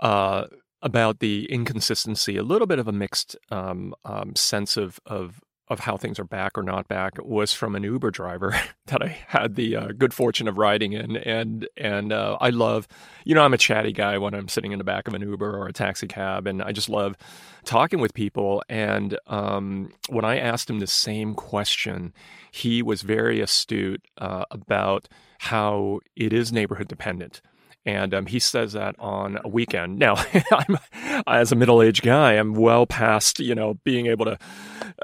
uh, 0.00 0.44
about 0.82 1.20
the 1.20 1.50
inconsistency, 1.50 2.36
a 2.36 2.42
little 2.42 2.66
bit 2.66 2.78
of 2.78 2.86
a 2.86 2.92
mixed 2.92 3.34
um, 3.50 3.94
um, 4.04 4.36
sense 4.36 4.76
of, 4.76 5.00
of 5.06 5.40
of 5.68 5.80
how 5.80 5.96
things 5.96 6.18
are 6.18 6.24
back 6.24 6.58
or 6.58 6.62
not 6.62 6.86
back 6.88 7.12
was 7.24 7.52
from 7.52 7.74
an 7.74 7.82
Uber 7.82 8.10
driver 8.10 8.54
that 8.86 9.02
I 9.02 9.16
had 9.28 9.54
the 9.54 9.76
uh, 9.76 9.86
good 9.88 10.12
fortune 10.12 10.46
of 10.46 10.58
riding 10.58 10.92
in, 10.92 11.16
and 11.16 11.66
and 11.76 12.12
uh, 12.12 12.36
I 12.40 12.50
love, 12.50 12.86
you 13.24 13.34
know, 13.34 13.42
I'm 13.42 13.54
a 13.54 13.58
chatty 13.58 13.92
guy 13.92 14.18
when 14.18 14.34
I'm 14.34 14.48
sitting 14.48 14.72
in 14.72 14.78
the 14.78 14.84
back 14.84 15.08
of 15.08 15.14
an 15.14 15.22
Uber 15.22 15.58
or 15.58 15.66
a 15.66 15.72
taxi 15.72 16.06
cab, 16.06 16.46
and 16.46 16.62
I 16.62 16.72
just 16.72 16.88
love 16.88 17.16
talking 17.64 18.00
with 18.00 18.12
people. 18.14 18.62
And 18.68 19.18
um, 19.26 19.92
when 20.08 20.24
I 20.24 20.38
asked 20.38 20.68
him 20.68 20.80
the 20.80 20.86
same 20.86 21.34
question, 21.34 22.12
he 22.50 22.82
was 22.82 23.02
very 23.02 23.40
astute 23.40 24.04
uh, 24.18 24.44
about 24.50 25.08
how 25.38 26.00
it 26.14 26.32
is 26.32 26.52
neighborhood 26.52 26.88
dependent 26.88 27.40
and 27.86 28.14
um, 28.14 28.26
he 28.26 28.38
says 28.38 28.72
that 28.72 28.96
on 28.98 29.38
a 29.44 29.48
weekend. 29.48 29.98
Now, 29.98 30.14
I'm, 30.52 30.78
as 31.26 31.52
a 31.52 31.56
middle-aged 31.56 32.02
guy, 32.02 32.34
I'm 32.34 32.54
well 32.54 32.86
past 32.86 33.40
you 33.40 33.54
know 33.54 33.74
being 33.84 34.06
able 34.06 34.24
to 34.24 34.38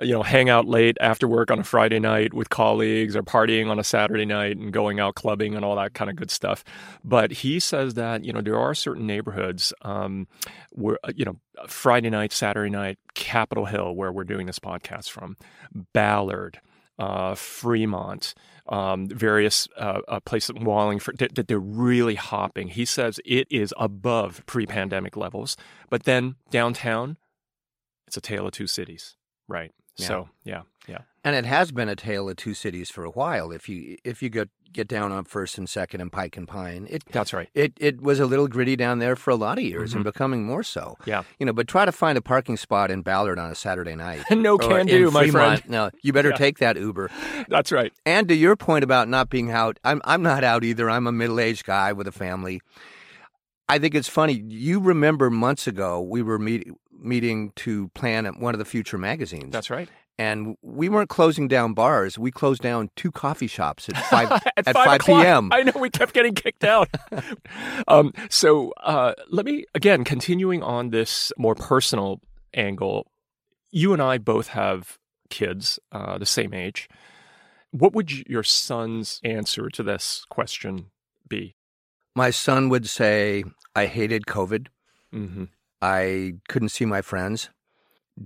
you 0.03 0.13
know 0.13 0.23
hang 0.23 0.49
out 0.49 0.67
late 0.67 0.97
after 1.01 1.29
work 1.29 1.51
on 1.51 1.61
a 1.61 1.65
Friday 1.65 1.99
night 1.99 2.33
with 2.33 2.51
colleagues 2.51 3.17
or 3.17 3.23
partying 3.23 3.69
on 3.69 3.79
a 3.79 3.85
Saturday 3.85 4.25
night 4.25 4.57
and 4.57 4.73
going 4.73 5.01
out 5.01 5.15
clubbing 5.15 5.55
and 5.55 5.65
all 5.65 5.77
that 5.77 5.95
kind 5.95 6.11
of 6.11 6.17
good 6.17 6.31
stuff. 6.31 6.65
But 7.05 7.31
he 7.31 7.61
says 7.61 7.95
that 7.95 8.25
you 8.25 8.33
know 8.33 8.41
there 8.41 8.59
are 8.59 8.75
certain 8.75 9.07
neighborhoods 9.07 9.73
um, 9.83 10.27
where 10.71 10.99
uh, 11.05 11.13
you 11.15 11.25
know 11.25 11.37
Friday 11.67 12.11
night, 12.11 12.33
Saturday 12.33 12.71
night, 12.71 12.99
Capitol 13.15 13.67
Hill, 13.67 13.95
where 13.95 14.13
we're 14.13 14.25
doing 14.25 14.47
this 14.47 14.59
podcast 14.59 15.11
from, 15.11 15.37
Ballard 15.93 16.61
uh, 17.01 17.35
Fremont, 17.35 18.35
um, 18.71 19.09
various 19.09 19.69
uh, 19.77 20.01
uh, 20.09 20.21
places, 20.21 20.51
in 20.57 20.65
Wallingford, 20.65 21.19
that, 21.19 21.35
that, 21.35 21.49
they're 21.49 21.59
really 21.59 22.15
hopping. 22.15 22.69
He 22.69 22.85
says 22.85 23.21
it 23.25 23.49
is 23.51 23.75
above 23.77 24.45
pre-pandemic 24.47 25.17
levels, 25.17 25.57
but 25.91 26.05
then 26.05 26.37
downtown, 26.51 27.17
it's 28.07 28.17
a 28.17 28.21
tale 28.21 28.47
of 28.47 28.53
two 28.53 28.69
cities, 28.69 29.17
right? 29.49 29.73
Yeah. 30.01 30.07
So 30.07 30.29
yeah, 30.45 30.63
yeah. 30.89 30.99
And 31.23 31.37
it 31.37 31.45
has 31.45 31.71
been 31.71 31.89
a 31.89 31.97
tale 31.97 32.29
of 32.29 32.37
two 32.37 32.55
cities 32.55 32.91
for 32.91 33.05
a 33.05 33.11
while. 33.11 33.53
If 33.53 33.69
you 33.69 33.99
if 34.05 34.23
you 34.23 34.31
get 34.31 34.49
get 34.73 34.89
down 34.89 35.13
on 35.13 35.25
First 35.25 35.59
and 35.59 35.69
Second 35.69 36.01
and 36.01 36.11
Pike 36.11 36.37
and 36.37 36.47
Pine, 36.49 36.87
it 36.91 37.05
that's 37.11 37.33
right. 37.33 37.49
It 37.55 37.75
it 37.79 38.01
was 38.01 38.21
a 38.21 38.27
little 38.27 38.49
gritty 38.49 38.77
down 38.77 38.99
there 38.99 39.17
for 39.17 39.31
a 39.31 39.37
lot 39.37 39.59
of 39.59 39.65
years 39.65 39.91
mm-hmm. 39.91 39.99
and 39.99 40.05
becoming 40.05 40.45
more 40.45 40.63
so. 40.63 40.97
Yeah, 41.05 41.25
you 41.39 41.47
know. 41.47 41.53
But 41.53 41.69
try 41.69 41.85
to 41.85 41.93
find 41.93 42.17
a 42.17 42.23
parking 42.23 42.57
spot 42.57 42.91
in 42.91 43.03
Ballard 43.03 43.39
on 43.39 43.51
a 43.51 43.55
Saturday 43.55 43.95
night. 43.95 44.23
no 44.31 44.57
can 44.59 44.87
do, 44.87 45.11
my 45.11 45.29
friend. 45.29 45.63
No, 45.69 45.91
you 46.03 46.13
better 46.13 46.31
yeah. 46.31 46.37
take 46.37 46.59
that 46.59 46.77
Uber. 46.77 47.11
That's 47.49 47.73
right. 47.73 47.93
And 48.07 48.29
to 48.29 48.35
your 48.35 48.57
point 48.57 48.85
about 48.85 49.09
not 49.09 49.29
being 49.29 49.51
out, 49.51 49.79
I'm 49.85 50.01
I'm 50.05 50.23
not 50.23 50.45
out 50.45 50.65
either. 50.65 50.89
I'm 50.89 51.07
a 51.07 51.13
middle 51.13 51.41
aged 51.41 51.67
guy 51.67 51.93
with 51.93 52.09
a 52.09 52.13
family. 52.13 52.61
I 53.69 53.79
think 53.79 53.95
it's 53.95 54.09
funny. 54.09 54.43
You 54.49 54.81
remember 54.81 55.31
months 55.31 55.69
ago 55.69 56.01
we 56.01 56.23
were 56.23 56.41
meet, 56.41 56.69
meeting 57.01 57.53
to 57.57 57.89
plan 57.89 58.27
one 58.41 58.55
of 58.55 58.59
the 58.59 58.65
future 58.65 58.99
magazines. 58.99 59.53
That's 59.53 59.71
right 59.71 59.89
and 60.21 60.59
we 60.61 60.91
weren't 60.91 61.09
closing 61.09 61.49
down 61.49 61.73
bars. 61.73 62.19
We 62.19 62.31
closed 62.31 62.61
down 62.61 62.91
two 62.95 63.11
coffee 63.11 63.47
shops 63.47 63.89
at 63.89 63.97
five 63.97 64.31
at, 64.59 64.69
at 64.69 64.75
5, 64.75 65.01
p.m. 65.01 65.49
I 65.51 65.63
know 65.63 65.73
we 65.81 65.89
kept 65.89 66.13
getting 66.13 66.35
kicked 66.35 66.63
out. 66.63 66.91
um, 67.89 68.13
so 68.29 68.75
uh, 68.83 69.15
let 69.31 69.47
me 69.47 69.65
again 69.75 70.05
continuing 70.05 70.63
on 70.63 70.91
this 70.91 71.33
more 71.39 71.55
personal 71.55 72.21
angle. 72.53 73.11
You 73.71 73.95
and 73.95 74.03
I 74.03 74.19
both 74.19 74.49
have 74.49 74.99
kids 75.31 75.79
uh, 75.91 76.19
the 76.19 76.27
same 76.27 76.53
age. 76.53 76.87
What 77.71 77.95
would 77.95 78.29
your 78.29 78.43
son's 78.43 79.21
answer 79.25 79.71
to 79.71 79.83
this 79.83 80.27
question 80.29 80.91
be? 81.27 81.55
My 82.15 82.29
son 82.29 82.69
would 82.69 82.87
say, 82.87 83.43
"I 83.75 83.87
hated 83.87 84.27
COVID. 84.27 84.67
Mm-hmm. 85.15 85.45
I 85.83 86.35
couldn't 86.49 86.71
see 86.71 86.85
my 86.85 87.03
friends." 87.03 87.51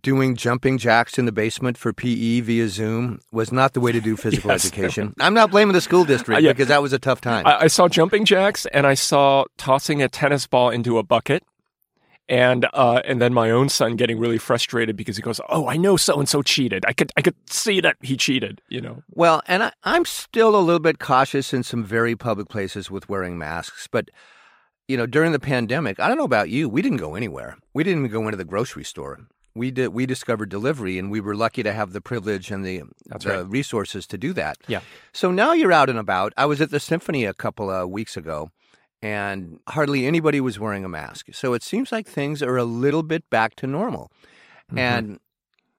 doing 0.02 0.34
jumping 0.34 0.78
jacks 0.78 1.18
in 1.18 1.24
the 1.24 1.32
basement 1.32 1.78
for 1.78 1.92
PE 1.92 2.40
via 2.40 2.68
Zoom 2.68 3.20
was 3.32 3.52
not 3.52 3.74
the 3.74 3.80
way 3.80 3.92
to 3.92 4.00
do 4.00 4.16
physical 4.24 4.50
yes. 4.50 4.64
education. 4.64 5.14
I'm 5.20 5.34
not 5.34 5.50
blaming 5.50 5.72
the 5.72 5.80
school 5.80 6.04
district 6.04 6.38
uh, 6.38 6.40
yeah. 6.42 6.52
because 6.52 6.68
that 6.68 6.82
was 6.82 6.92
a 6.92 6.98
tough 6.98 7.20
time. 7.20 7.46
I, 7.46 7.64
I, 7.64 7.66
saw 7.68 7.88
jumping 7.88 8.24
jacks 8.24 8.66
and 8.66 8.86
I 8.86 8.94
saw 8.94 9.44
tossing 9.56 10.02
a 10.02 10.08
tennis 10.08 10.46
ball 10.46 10.70
into 10.70 10.98
a 10.98 11.02
bucket. 11.02 11.44
And 12.26 12.66
uh, 12.72 13.02
and 13.04 13.20
then 13.20 13.34
my 13.34 13.50
own 13.50 13.68
son 13.68 13.96
getting 13.96 14.18
really 14.18 14.38
frustrated 14.38 14.96
because 14.96 15.16
he 15.16 15.22
goes, 15.22 15.42
"Oh, 15.50 15.68
I 15.68 15.76
know 15.76 15.98
so 15.98 16.18
and 16.18 16.26
so 16.26 16.40
cheated. 16.40 16.82
I 16.88 16.94
could 16.94 17.12
I 17.18 17.20
could 17.20 17.34
see 17.50 17.82
that 17.82 17.96
he 18.00 18.16
cheated." 18.16 18.62
You 18.70 18.80
know. 18.80 19.02
Well, 19.10 19.42
and 19.46 19.62
I, 19.62 19.72
I'm 19.84 20.06
still 20.06 20.56
a 20.56 20.62
little 20.64 20.80
bit 20.80 20.98
cautious 20.98 21.52
in 21.52 21.62
some 21.62 21.84
very 21.84 22.16
public 22.16 22.48
places 22.48 22.90
with 22.90 23.10
wearing 23.10 23.36
masks, 23.36 23.88
but 23.92 24.08
you 24.88 24.97
know, 24.97 25.07
during 25.07 25.33
the 25.33 25.40
pandemic, 25.40 25.99
I 26.01 26.09
don't 26.09 26.18
know 26.18 26.25
about 26.25 26.51
you, 26.51 26.68
we 26.68 26.83
didn't 26.83 26.99
go 26.99 27.14
anywhere. 27.14 27.57
We 27.73 27.85
didn't 27.85 28.01
even 28.01 28.12
go 28.12 28.25
into 28.27 28.37
the 28.37 28.44
grocery 28.44 28.85
store 28.85 29.27
we 29.55 29.70
did 29.70 29.88
we 29.88 30.07
discovered 30.07 30.49
delivery 30.49 30.99
and 30.99 31.11
we 31.11 31.20
were 31.20 31.35
lucky 31.35 31.62
to 31.62 31.73
have 31.73 31.92
the 31.92 32.01
privilege 32.01 32.51
and 32.51 32.64
the, 32.64 32.83
the 33.07 33.29
right. 33.29 33.47
resources 33.47 34.07
to 34.09 34.18
do 34.18 34.33
that. 34.33 34.59
Yeah. 34.66 34.81
So 35.12 35.31
now 35.31 35.53
you're 35.53 35.73
out 35.73 35.88
and 35.88 35.99
about. 35.99 36.33
I 36.37 36.47
was 36.47 36.61
at 36.61 36.70
the 36.70 36.81
symphony 36.81 37.25
a 37.25 37.35
couple 37.35 37.70
of 37.70 37.88
weeks 37.88 38.16
ago 38.16 38.51
and 39.01 39.61
hardly 39.68 40.07
anybody 40.07 40.40
was 40.40 40.59
wearing 40.59 40.85
a 40.85 40.88
mask. 40.88 41.29
So 41.33 41.55
it 41.55 41.62
seems 41.62 41.92
like 41.92 42.09
things 42.09 42.42
are 42.42 42.57
a 42.57 42.64
little 42.64 43.03
bit 43.03 43.29
back 43.31 43.55
to 43.57 43.66
normal. 43.66 44.11
Mm-hmm. 44.68 44.79
And 44.79 45.20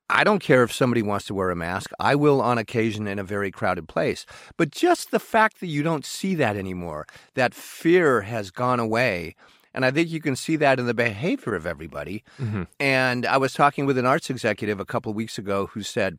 I 0.09 0.23
don't 0.23 0.39
care 0.39 0.63
if 0.63 0.71
somebody 0.71 1.01
wants 1.01 1.25
to 1.25 1.33
wear 1.33 1.49
a 1.49 1.55
mask. 1.55 1.91
I 1.99 2.15
will 2.15 2.41
on 2.41 2.57
occasion 2.57 3.07
in 3.07 3.17
a 3.17 3.23
very 3.23 3.49
crowded 3.49 3.87
place. 3.87 4.25
But 4.55 4.71
just 4.71 5.11
the 5.11 5.19
fact 5.19 5.59
that 5.59 5.67
you 5.67 5.81
don't 5.81 6.05
see 6.05 6.35
that 6.35 6.55
anymore, 6.55 7.07
that 7.33 7.53
fear 7.53 8.21
has 8.21 8.51
gone 8.51 8.79
away 8.79 9.35
and 9.75 9.83
I 9.85 9.91
think 9.91 10.09
you 10.09 10.21
can 10.21 10.37
see 10.37 10.55
that 10.55 10.79
in 10.79 10.87
the 10.87 10.93
behavior 10.93 11.53
of 11.53 11.67
everybody. 11.67 12.23
Mm-hmm. 12.39 12.63
And 12.79 13.25
I 13.25 13.35
was 13.35 13.53
talking 13.53 13.85
with 13.85 13.97
an 13.97 14.05
arts 14.05 14.29
executive 14.29 14.79
a 14.79 14.85
couple 14.85 15.09
of 15.09 15.17
weeks 15.17 15.37
ago 15.37 15.67
who 15.67 15.83
said 15.83 16.17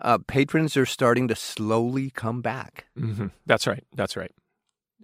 uh, 0.00 0.18
patrons 0.26 0.76
are 0.76 0.84
starting 0.84 1.28
to 1.28 1.36
slowly 1.36 2.10
come 2.10 2.42
back. 2.42 2.86
Mm-hmm. 2.98 3.28
That's 3.46 3.66
right. 3.66 3.84
That's 3.94 4.16
right. 4.16 4.32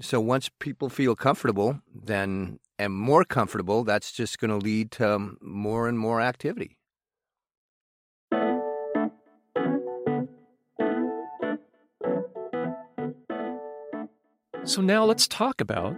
So 0.01 0.21
once 0.21 0.51
people 0.59 0.89
feel 0.89 1.15
comfortable, 1.15 1.81
then 1.95 2.59
and 2.77 2.93
more 2.93 3.25
comfortable, 3.25 3.85
that's 3.85 4.11
just 4.11 4.41
going 4.41 4.51
to 4.51 4.57
lead 4.57 4.91
to 4.93 5.37
more 5.41 5.87
and 5.87 5.97
more 5.97 6.21
activity. 6.21 6.79
So 14.65 14.81
now 14.81 15.05
let's 15.05 15.27
talk 15.27 15.61
about 15.61 15.97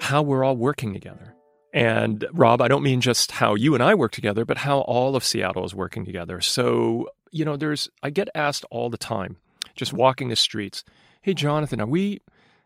how 0.00 0.20
we're 0.20 0.42
all 0.42 0.56
working 0.56 0.92
together. 0.92 1.36
And 1.72 2.26
Rob, 2.32 2.60
I 2.60 2.66
don't 2.66 2.82
mean 2.82 3.00
just 3.00 3.30
how 3.30 3.54
you 3.54 3.74
and 3.74 3.82
I 3.84 3.94
work 3.94 4.10
together, 4.10 4.44
but 4.44 4.58
how 4.58 4.80
all 4.80 5.14
of 5.14 5.22
Seattle 5.22 5.64
is 5.64 5.74
working 5.74 6.04
together. 6.04 6.40
So, 6.40 7.08
you 7.30 7.44
know, 7.44 7.56
there's, 7.56 7.88
I 8.02 8.10
get 8.10 8.28
asked 8.34 8.64
all 8.70 8.90
the 8.90 8.98
time, 8.98 9.36
just 9.76 9.92
walking 9.92 10.28
the 10.28 10.34
streets, 10.34 10.82
hey, 11.22 11.34
Jonathan, 11.34 11.80
are 11.80 11.86
we 11.86 12.20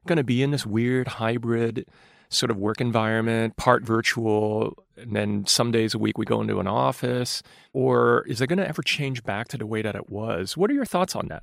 going 0.07 0.17
to 0.17 0.25
be 0.25 0.43
in 0.43 0.51
this 0.51 0.65
weird 0.65 1.09
hybrid 1.09 1.87
sort 2.31 2.51
of 2.51 2.57
work 2.57 2.81
environment, 2.81 3.57
part 3.57 3.85
virtual, 3.85 4.83
and 4.97 5.15
then 5.15 5.45
some 5.47 5.73
days 5.73 5.93
a 5.93 5.99
week 5.99 6.17
we 6.17 6.25
go 6.25 6.41
into 6.41 6.59
an 6.59 6.69
office? 6.69 7.43
Or 7.75 8.25
is 8.29 8.41
it 8.41 8.47
going 8.47 8.59
to 8.59 8.69
ever 8.69 8.83
change 8.83 9.25
back 9.25 9.49
to 9.49 9.59
the 9.59 9.67
way 9.67 9.83
that 9.83 9.97
it 9.97 10.09
was? 10.09 10.57
What 10.57 10.71
are 10.71 10.75
your 10.75 10.87
thoughts 10.87 11.15
on 11.15 11.29
that? 11.29 11.43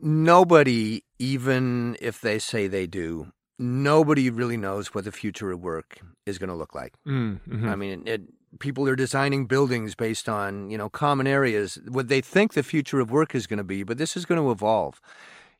Nobody, 0.00 1.04
even 1.22 1.96
if 2.00 2.20
they 2.20 2.36
say 2.36 2.66
they 2.66 2.84
do, 2.84 3.30
nobody 3.56 4.28
really 4.28 4.56
knows 4.56 4.92
what 4.92 5.04
the 5.04 5.12
future 5.12 5.52
of 5.52 5.62
work 5.62 6.00
is 6.26 6.36
going 6.36 6.48
to 6.48 6.56
look 6.56 6.74
like. 6.74 6.94
Mm, 7.06 7.38
mm-hmm. 7.48 7.68
I 7.68 7.76
mean, 7.76 8.02
it, 8.06 8.22
people 8.58 8.88
are 8.88 8.96
designing 8.96 9.46
buildings 9.46 9.94
based 9.94 10.28
on 10.28 10.68
you 10.68 10.76
know 10.76 10.88
common 10.88 11.28
areas, 11.28 11.78
what 11.86 12.08
they 12.08 12.20
think 12.20 12.54
the 12.54 12.64
future 12.64 12.98
of 12.98 13.12
work 13.12 13.36
is 13.36 13.46
going 13.46 13.58
to 13.58 13.64
be, 13.64 13.84
but 13.84 13.98
this 13.98 14.16
is 14.16 14.26
going 14.26 14.40
to 14.40 14.50
evolve. 14.50 15.00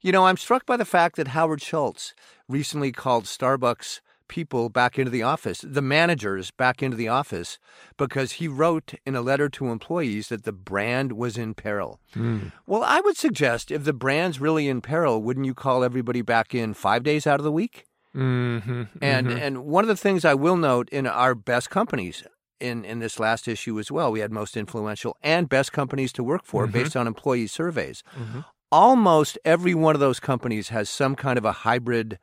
You 0.01 0.11
know, 0.11 0.27
I'm 0.27 0.37
struck 0.37 0.67
by 0.67 0.77
the 0.77 0.85
fact 0.85 1.15
that 1.15 1.29
Howard 1.29 1.63
Schultz 1.63 2.13
recently 2.49 2.91
called 2.91 3.27
Starbucks 3.27 4.01
people 4.33 4.71
back 4.71 4.99
into 4.99 5.11
the 5.11 5.23
office, 5.23 5.63
the 5.63 5.83
managers 5.83 6.51
back 6.51 6.83
into 6.83 6.97
the 6.97 7.07
office, 7.07 7.59
because 7.99 8.33
he 8.33 8.49
wrote 8.49 8.95
in 9.05 9.15
a 9.15 9.21
letter 9.21 9.51
to 9.51 9.69
employees 9.69 10.29
that 10.29 10.45
the 10.45 10.53
brand 10.53 11.13
was 11.13 11.37
in 11.37 11.53
peril. 11.53 12.01
Mm. 12.17 12.51
Well, 12.67 12.83
I 12.83 13.03
would 13.03 13.19
suggest 13.19 13.71
if 13.71 13.85
the 13.85 13.93
brand's 13.93 14.41
really 14.41 14.69
in 14.69 14.81
peril, 14.81 15.21
wouldn't 15.21 15.45
you 15.45 15.53
call 15.53 15.85
everybody 15.85 16.23
back 16.23 16.55
in 16.55 16.73
five 16.73 17.03
days 17.03 17.27
out 17.27 17.41
of 17.41 17.45
the 17.45 17.53
week? 17.53 17.85
Mm-hmm, 18.17 18.85
and 19.03 19.27
mm-hmm. 19.27 19.39
and 19.39 19.65
one 19.67 19.85
of 19.85 19.89
the 19.89 19.97
things 19.97 20.25
I 20.25 20.35
will 20.35 20.57
note 20.57 20.89
in 20.89 21.07
our 21.07 21.35
best 21.35 21.69
companies 21.69 22.25
in 22.59 22.87
in 22.87 23.01
this 23.01 23.21
last 23.21 23.47
issue 23.47 23.79
as 23.79 23.93
well, 23.93 24.11
we 24.11 24.21
had 24.21 24.33
most 24.33 24.57
influential 24.57 25.15
and 25.23 25.47
best 25.47 25.73
companies 25.73 26.13
to 26.13 26.25
work 26.25 26.45
for 26.45 26.65
mm-hmm. 26.65 26.73
based 26.73 26.97
on 26.97 27.07
employee 27.07 27.47
surveys. 27.47 28.03
Mm-hmm. 28.19 28.41
Almost 28.71 29.39
every 29.45 29.75
one 29.75 29.95
of 29.95 30.01
those 30.01 30.21
companies 30.21 30.71
has 30.71 30.89
some 30.89 31.17
kind 31.17 31.37
of 31.37 31.45
a 31.45 31.53
hybrid 31.53 32.19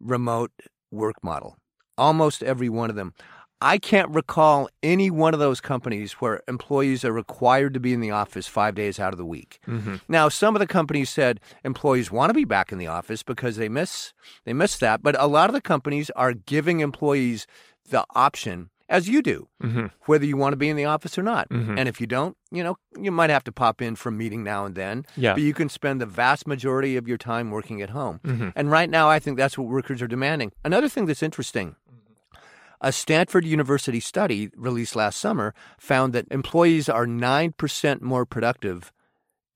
remote 0.00 0.50
work 0.92 1.16
model. 1.22 1.56
Almost 1.98 2.42
every 2.42 2.68
one 2.68 2.90
of 2.90 2.96
them. 2.96 3.14
I 3.62 3.78
can't 3.78 4.10
recall 4.10 4.68
any 4.82 5.08
one 5.08 5.34
of 5.34 5.40
those 5.40 5.60
companies 5.60 6.14
where 6.14 6.42
employees 6.48 7.04
are 7.04 7.12
required 7.12 7.74
to 7.74 7.80
be 7.80 7.92
in 7.92 8.00
the 8.00 8.10
office 8.10 8.48
five 8.48 8.74
days 8.74 8.98
out 8.98 9.12
of 9.12 9.18
the 9.18 9.24
week. 9.24 9.60
Mm-hmm. 9.68 9.96
Now, 10.08 10.28
some 10.28 10.56
of 10.56 10.60
the 10.60 10.66
companies 10.66 11.10
said 11.10 11.38
employees 11.62 12.10
want 12.10 12.30
to 12.30 12.34
be 12.34 12.44
back 12.44 12.72
in 12.72 12.78
the 12.78 12.88
office 12.88 13.22
because 13.22 13.56
they 13.56 13.68
miss 13.68 14.14
they 14.44 14.52
miss 14.52 14.76
that, 14.78 15.04
but 15.04 15.14
a 15.20 15.28
lot 15.28 15.48
of 15.48 15.54
the 15.54 15.60
companies 15.60 16.10
are 16.16 16.34
giving 16.34 16.80
employees 16.80 17.46
the 17.88 18.04
option, 18.16 18.70
as 18.92 19.08
you 19.08 19.22
do, 19.22 19.48
mm-hmm. 19.62 19.86
whether 20.06 20.26
you 20.26 20.36
want 20.36 20.52
to 20.52 20.56
be 20.56 20.68
in 20.68 20.76
the 20.76 20.84
office 20.84 21.16
or 21.16 21.22
not. 21.22 21.48
Mm-hmm. 21.48 21.78
And 21.78 21.88
if 21.88 22.00
you 22.00 22.06
don't, 22.06 22.36
you 22.50 22.62
know, 22.62 22.76
you 23.00 23.10
might 23.10 23.30
have 23.30 23.42
to 23.44 23.52
pop 23.52 23.80
in 23.80 23.96
for 23.96 24.10
a 24.10 24.12
meeting 24.12 24.44
now 24.44 24.66
and 24.66 24.74
then. 24.74 25.06
Yeah. 25.16 25.32
But 25.32 25.42
you 25.42 25.54
can 25.54 25.70
spend 25.70 26.00
the 26.00 26.06
vast 26.06 26.46
majority 26.46 26.96
of 26.96 27.08
your 27.08 27.16
time 27.16 27.50
working 27.50 27.80
at 27.80 27.90
home. 27.90 28.20
Mm-hmm. 28.22 28.50
And 28.54 28.70
right 28.70 28.90
now, 28.90 29.08
I 29.08 29.18
think 29.18 29.38
that's 29.38 29.56
what 29.56 29.66
workers 29.66 30.02
are 30.02 30.06
demanding. 30.06 30.52
Another 30.62 30.88
thing 30.88 31.06
that's 31.06 31.22
interesting 31.22 31.74
a 32.84 32.92
Stanford 32.92 33.44
University 33.44 34.00
study 34.00 34.50
released 34.56 34.96
last 34.96 35.20
summer 35.20 35.54
found 35.78 36.12
that 36.12 36.26
employees 36.32 36.88
are 36.88 37.06
9% 37.06 38.00
more 38.02 38.26
productive 38.26 38.92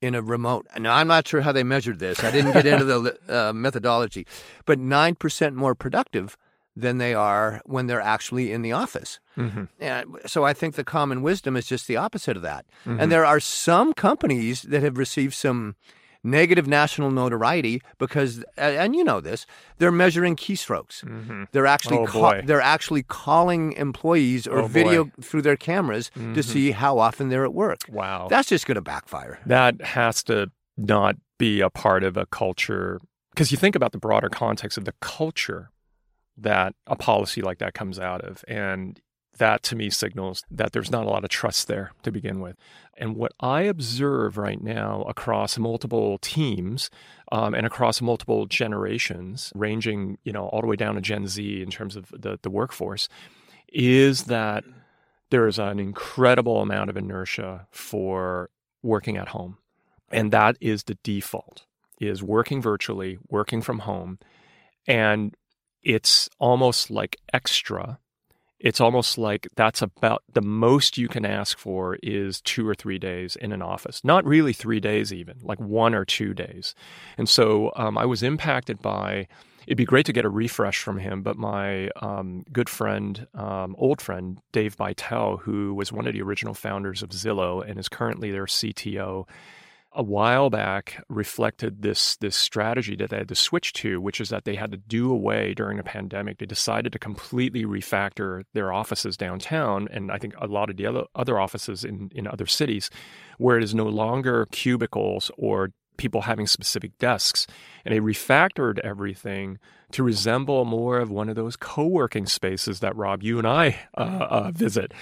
in 0.00 0.14
a 0.14 0.22
remote. 0.22 0.66
Now, 0.78 0.94
I'm 0.94 1.08
not 1.08 1.26
sure 1.26 1.40
how 1.40 1.50
they 1.50 1.64
measured 1.64 1.98
this. 1.98 2.22
I 2.22 2.30
didn't 2.30 2.52
get 2.52 2.66
into 2.66 2.84
the 2.84 3.18
uh, 3.28 3.52
methodology, 3.52 4.26
but 4.64 4.78
9% 4.78 5.54
more 5.54 5.74
productive 5.74 6.36
than 6.76 6.98
they 6.98 7.14
are 7.14 7.62
when 7.64 7.86
they're 7.86 8.00
actually 8.00 8.52
in 8.52 8.62
the 8.62 8.72
office. 8.72 9.18
Mm-hmm. 9.36 9.64
And 9.80 10.16
so 10.26 10.44
I 10.44 10.52
think 10.52 10.74
the 10.74 10.84
common 10.84 11.22
wisdom 11.22 11.56
is 11.56 11.66
just 11.66 11.88
the 11.88 11.96
opposite 11.96 12.36
of 12.36 12.42
that. 12.42 12.66
Mm-hmm. 12.84 13.00
And 13.00 13.10
there 13.10 13.24
are 13.24 13.40
some 13.40 13.94
companies 13.94 14.62
that 14.62 14.82
have 14.82 14.98
received 14.98 15.34
some 15.34 15.76
negative 16.22 16.66
national 16.66 17.10
notoriety 17.10 17.80
because, 17.98 18.44
and 18.58 18.94
you 18.94 19.04
know 19.04 19.20
this, 19.20 19.46
they're 19.78 19.92
measuring 19.92 20.36
keystrokes. 20.36 21.04
Mm-hmm. 21.04 21.44
They're 21.52 21.66
actually 21.66 21.98
oh, 21.98 22.06
ca- 22.06 22.42
they're 22.44 22.60
actually 22.60 23.04
calling 23.04 23.72
employees 23.72 24.46
or 24.46 24.58
oh, 24.58 24.66
video 24.66 25.04
boy. 25.04 25.10
through 25.22 25.42
their 25.42 25.56
cameras 25.56 26.10
mm-hmm. 26.14 26.34
to 26.34 26.42
see 26.42 26.72
how 26.72 26.98
often 26.98 27.28
they're 27.30 27.44
at 27.44 27.54
work. 27.54 27.78
Wow, 27.88 28.26
that's 28.28 28.48
just 28.48 28.66
going 28.66 28.74
to 28.74 28.82
backfire. 28.82 29.38
That 29.46 29.80
has 29.80 30.22
to 30.24 30.50
not 30.76 31.16
be 31.38 31.60
a 31.60 31.70
part 31.70 32.02
of 32.02 32.16
a 32.16 32.26
culture 32.26 33.00
because 33.30 33.50
you 33.50 33.56
think 33.56 33.76
about 33.76 33.92
the 33.92 33.98
broader 33.98 34.28
context 34.28 34.76
of 34.76 34.84
the 34.84 34.94
culture 35.00 35.70
that 36.36 36.74
a 36.86 36.96
policy 36.96 37.42
like 37.42 37.58
that 37.58 37.74
comes 37.74 37.98
out 37.98 38.22
of, 38.22 38.44
and 38.46 39.00
that 39.38 39.62
to 39.62 39.76
me 39.76 39.90
signals 39.90 40.42
that 40.50 40.72
there's 40.72 40.90
not 40.90 41.04
a 41.04 41.10
lot 41.10 41.24
of 41.24 41.30
trust 41.30 41.68
there 41.68 41.92
to 42.02 42.10
begin 42.10 42.40
with. 42.40 42.56
And 42.96 43.16
what 43.16 43.32
I 43.40 43.62
observe 43.62 44.38
right 44.38 44.62
now 44.62 45.02
across 45.02 45.58
multiple 45.58 46.18
teams 46.18 46.90
um, 47.32 47.54
and 47.54 47.66
across 47.66 48.00
multiple 48.00 48.46
generations, 48.46 49.52
ranging 49.54 50.18
you 50.24 50.32
know 50.32 50.46
all 50.46 50.60
the 50.60 50.66
way 50.66 50.76
down 50.76 50.94
to 50.94 51.00
Gen 51.00 51.26
Z 51.26 51.62
in 51.62 51.70
terms 51.70 51.96
of 51.96 52.12
the, 52.16 52.38
the 52.42 52.50
workforce, 52.50 53.08
is 53.72 54.24
that 54.24 54.64
there 55.30 55.46
is 55.46 55.58
an 55.58 55.78
incredible 55.78 56.62
amount 56.62 56.88
of 56.88 56.96
inertia 56.96 57.66
for 57.70 58.50
working 58.82 59.16
at 59.16 59.28
home, 59.28 59.58
and 60.10 60.32
that 60.32 60.56
is 60.60 60.84
the 60.84 60.96
default: 61.02 61.66
is 62.00 62.22
working 62.22 62.62
virtually, 62.62 63.18
working 63.28 63.60
from 63.60 63.80
home, 63.80 64.18
and 64.86 65.34
it's 65.86 66.28
almost 66.40 66.90
like 66.90 67.16
extra 67.32 67.98
it's 68.58 68.80
almost 68.80 69.18
like 69.18 69.48
that's 69.54 69.82
about 69.82 70.22
the 70.32 70.40
most 70.40 70.96
you 70.96 71.08
can 71.08 71.26
ask 71.26 71.58
for 71.58 71.98
is 72.02 72.40
two 72.40 72.66
or 72.66 72.74
three 72.74 72.98
days 72.98 73.36
in 73.36 73.52
an 73.52 73.60
office. 73.60 74.02
Not 74.02 74.24
really 74.24 74.52
three 74.52 74.80
days, 74.80 75.12
even 75.12 75.36
like 75.42 75.60
one 75.60 75.94
or 75.94 76.04
two 76.04 76.32
days. 76.32 76.74
And 77.18 77.28
so 77.28 77.72
um, 77.76 77.98
I 77.98 78.06
was 78.06 78.22
impacted 78.22 78.80
by. 78.80 79.28
It'd 79.66 79.76
be 79.76 79.84
great 79.84 80.06
to 80.06 80.12
get 80.12 80.24
a 80.24 80.28
refresh 80.28 80.78
from 80.78 80.98
him, 80.98 81.22
but 81.22 81.36
my 81.36 81.88
um, 82.00 82.44
good 82.52 82.68
friend, 82.68 83.26
um, 83.34 83.74
old 83.78 84.00
friend, 84.00 84.38
Dave 84.52 84.76
Beitel, 84.76 85.40
who 85.40 85.74
was 85.74 85.92
one 85.92 86.06
of 86.06 86.12
the 86.12 86.22
original 86.22 86.54
founders 86.54 87.02
of 87.02 87.10
Zillow 87.10 87.68
and 87.68 87.76
is 87.76 87.88
currently 87.88 88.30
their 88.30 88.46
CTO, 88.46 89.26
a 89.96 90.02
while 90.02 90.50
back 90.50 91.02
reflected 91.08 91.80
this 91.80 92.16
this 92.18 92.36
strategy 92.36 92.94
that 92.96 93.08
they 93.08 93.16
had 93.16 93.28
to 93.28 93.34
switch 93.34 93.72
to, 93.72 93.98
which 94.00 94.20
is 94.20 94.28
that 94.28 94.44
they 94.44 94.54
had 94.54 94.70
to 94.70 94.76
do 94.76 95.10
away 95.10 95.54
during 95.54 95.78
a 95.78 95.82
pandemic. 95.82 96.38
They 96.38 96.46
decided 96.46 96.92
to 96.92 96.98
completely 96.98 97.64
refactor 97.64 98.42
their 98.52 98.72
offices 98.72 99.16
downtown, 99.16 99.88
and 99.90 100.12
I 100.12 100.18
think 100.18 100.34
a 100.38 100.46
lot 100.46 100.68
of 100.68 100.76
the 100.76 100.86
other 100.86 101.04
other 101.14 101.40
offices 101.40 101.82
in 101.82 102.10
in 102.14 102.26
other 102.26 102.46
cities, 102.46 102.90
where 103.38 103.56
it 103.56 103.64
is 103.64 103.74
no 103.74 103.86
longer 103.86 104.46
cubicles 104.52 105.30
or 105.38 105.70
people 105.96 106.22
having 106.22 106.46
specific 106.46 106.96
desks. 106.98 107.46
And 107.84 107.94
they 107.94 108.00
refactored 108.00 108.78
everything 108.80 109.58
to 109.92 110.02
resemble 110.02 110.64
more 110.64 110.98
of 110.98 111.10
one 111.10 111.28
of 111.28 111.36
those 111.36 111.56
co 111.56 111.86
working 111.86 112.26
spaces 112.26 112.80
that 112.80 112.96
Rob, 112.96 113.22
you 113.22 113.38
and 113.38 113.46
I 113.46 113.78
uh, 113.96 114.26
uh, 114.28 114.50
visit. 114.50 114.92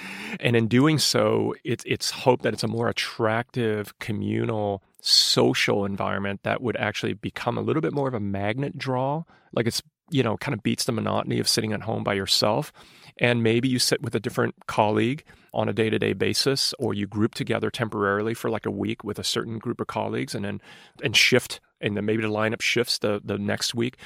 And 0.40 0.57
in 0.57 0.68
doing 0.68 0.98
so, 0.98 1.54
it's, 1.64 1.85
it's 1.87 2.11
hoped 2.11 2.42
that 2.42 2.52
it's 2.52 2.64
a 2.64 2.68
more 2.68 2.88
attractive, 2.88 3.98
communal, 3.98 4.83
social 5.00 5.85
environment 5.85 6.40
that 6.42 6.62
would 6.62 6.76
actually 6.76 7.14
become 7.14 7.59
a 7.59 7.62
little 7.62 7.83
bit 7.83 7.92
more 7.92 8.09
of 8.09 8.14
a 8.14 8.20
magnet 8.20 8.76
draw. 8.76 9.24
Like 9.52 9.66
it's, 9.66 9.83
you 10.11 10.22
know, 10.22 10.37
kind 10.37 10.54
of 10.54 10.62
beats 10.62 10.85
the 10.85 10.92
monotony 10.92 11.40
of 11.40 11.48
sitting 11.48 11.72
at 11.72 11.83
home 11.83 12.04
by 12.04 12.14
yourself. 12.14 12.72
And 13.18 13.42
maybe 13.42 13.68
you 13.68 13.79
sit 13.79 14.03
with 14.03 14.14
a 14.14 14.20
different 14.20 14.55
colleague 14.66 15.24
on 15.53 15.68
a 15.68 15.72
day 15.72 15.88
to 15.88 15.98
day 15.98 16.12
basis, 16.12 16.74
or 16.79 16.94
you 16.94 17.07
group 17.07 17.35
together 17.35 17.70
temporarily 17.70 18.35
for 18.35 18.50
like 18.50 18.66
a 18.66 18.70
week 18.70 19.05
with 19.05 19.18
a 19.18 19.24
certain 19.24 19.59
group 19.59 19.81
of 19.81 19.87
colleagues 19.87 20.35
and 20.35 20.44
then 20.44 20.61
and 21.03 21.16
shift, 21.16 21.61
and 21.81 21.96
then 21.96 22.05
maybe 22.05 22.22
the 22.22 22.29
lineup 22.29 22.61
shifts 22.61 22.98
the, 22.98 23.20
the 23.24 23.38
next 23.38 23.74
week. 23.74 23.96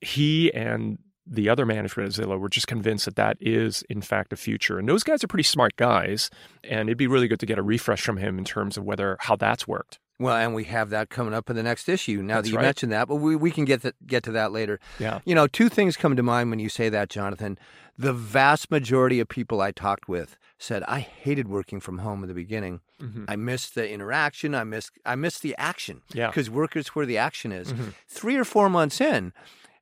He 0.00 0.52
and 0.54 0.98
the 1.26 1.48
other 1.48 1.64
management 1.64 2.18
at 2.18 2.24
Zillow 2.24 2.38
were 2.38 2.48
just 2.48 2.66
convinced 2.66 3.06
that 3.06 3.16
that 3.16 3.36
is, 3.40 3.82
in 3.88 4.02
fact, 4.02 4.32
a 4.32 4.36
future. 4.36 4.78
And 4.78 4.88
those 4.88 5.02
guys 5.02 5.24
are 5.24 5.26
pretty 5.26 5.44
smart 5.44 5.76
guys. 5.76 6.30
And 6.62 6.88
it'd 6.88 6.98
be 6.98 7.06
really 7.06 7.28
good 7.28 7.40
to 7.40 7.46
get 7.46 7.58
a 7.58 7.62
refresh 7.62 8.02
from 8.02 8.18
him 8.18 8.38
in 8.38 8.44
terms 8.44 8.76
of 8.76 8.84
whether 8.84 9.16
how 9.20 9.36
that's 9.36 9.66
worked. 9.66 9.98
Well, 10.18 10.36
and 10.36 10.54
we 10.54 10.64
have 10.64 10.90
that 10.90 11.10
coming 11.10 11.34
up 11.34 11.50
in 11.50 11.56
the 11.56 11.62
next 11.62 11.88
issue. 11.88 12.22
Now 12.22 12.36
That's 12.36 12.46
that 12.46 12.50
you 12.52 12.56
right. 12.58 12.62
mentioned 12.62 12.92
that, 12.92 13.08
but 13.08 13.16
we, 13.16 13.34
we 13.34 13.50
can 13.50 13.64
get 13.64 13.82
to, 13.82 13.92
get 14.06 14.22
to 14.24 14.32
that 14.32 14.52
later. 14.52 14.78
Yeah. 14.98 15.20
You 15.24 15.34
know, 15.34 15.46
two 15.48 15.68
things 15.68 15.96
come 15.96 16.14
to 16.14 16.22
mind 16.22 16.50
when 16.50 16.60
you 16.60 16.68
say 16.68 16.88
that, 16.88 17.08
Jonathan. 17.10 17.58
The 17.98 18.12
vast 18.12 18.70
majority 18.70 19.18
of 19.20 19.28
people 19.28 19.60
I 19.60 19.72
talked 19.72 20.08
with 20.08 20.36
said 20.58 20.82
I 20.84 21.00
hated 21.00 21.48
working 21.48 21.80
from 21.80 21.98
home 21.98 22.22
in 22.22 22.28
the 22.28 22.34
beginning. 22.34 22.80
Mm-hmm. 23.00 23.24
I 23.28 23.36
missed 23.36 23.74
the 23.74 23.88
interaction. 23.88 24.54
I 24.54 24.64
missed 24.64 24.92
I 25.04 25.14
missed 25.16 25.42
the 25.42 25.54
action. 25.58 26.02
Yeah. 26.12 26.28
Because 26.28 26.48
work 26.50 26.76
is 26.76 26.88
where 26.88 27.06
the 27.06 27.18
action 27.18 27.52
is. 27.52 27.72
Mm-hmm. 27.72 27.90
Three 28.08 28.36
or 28.36 28.44
four 28.44 28.68
months 28.68 29.00
in, 29.00 29.32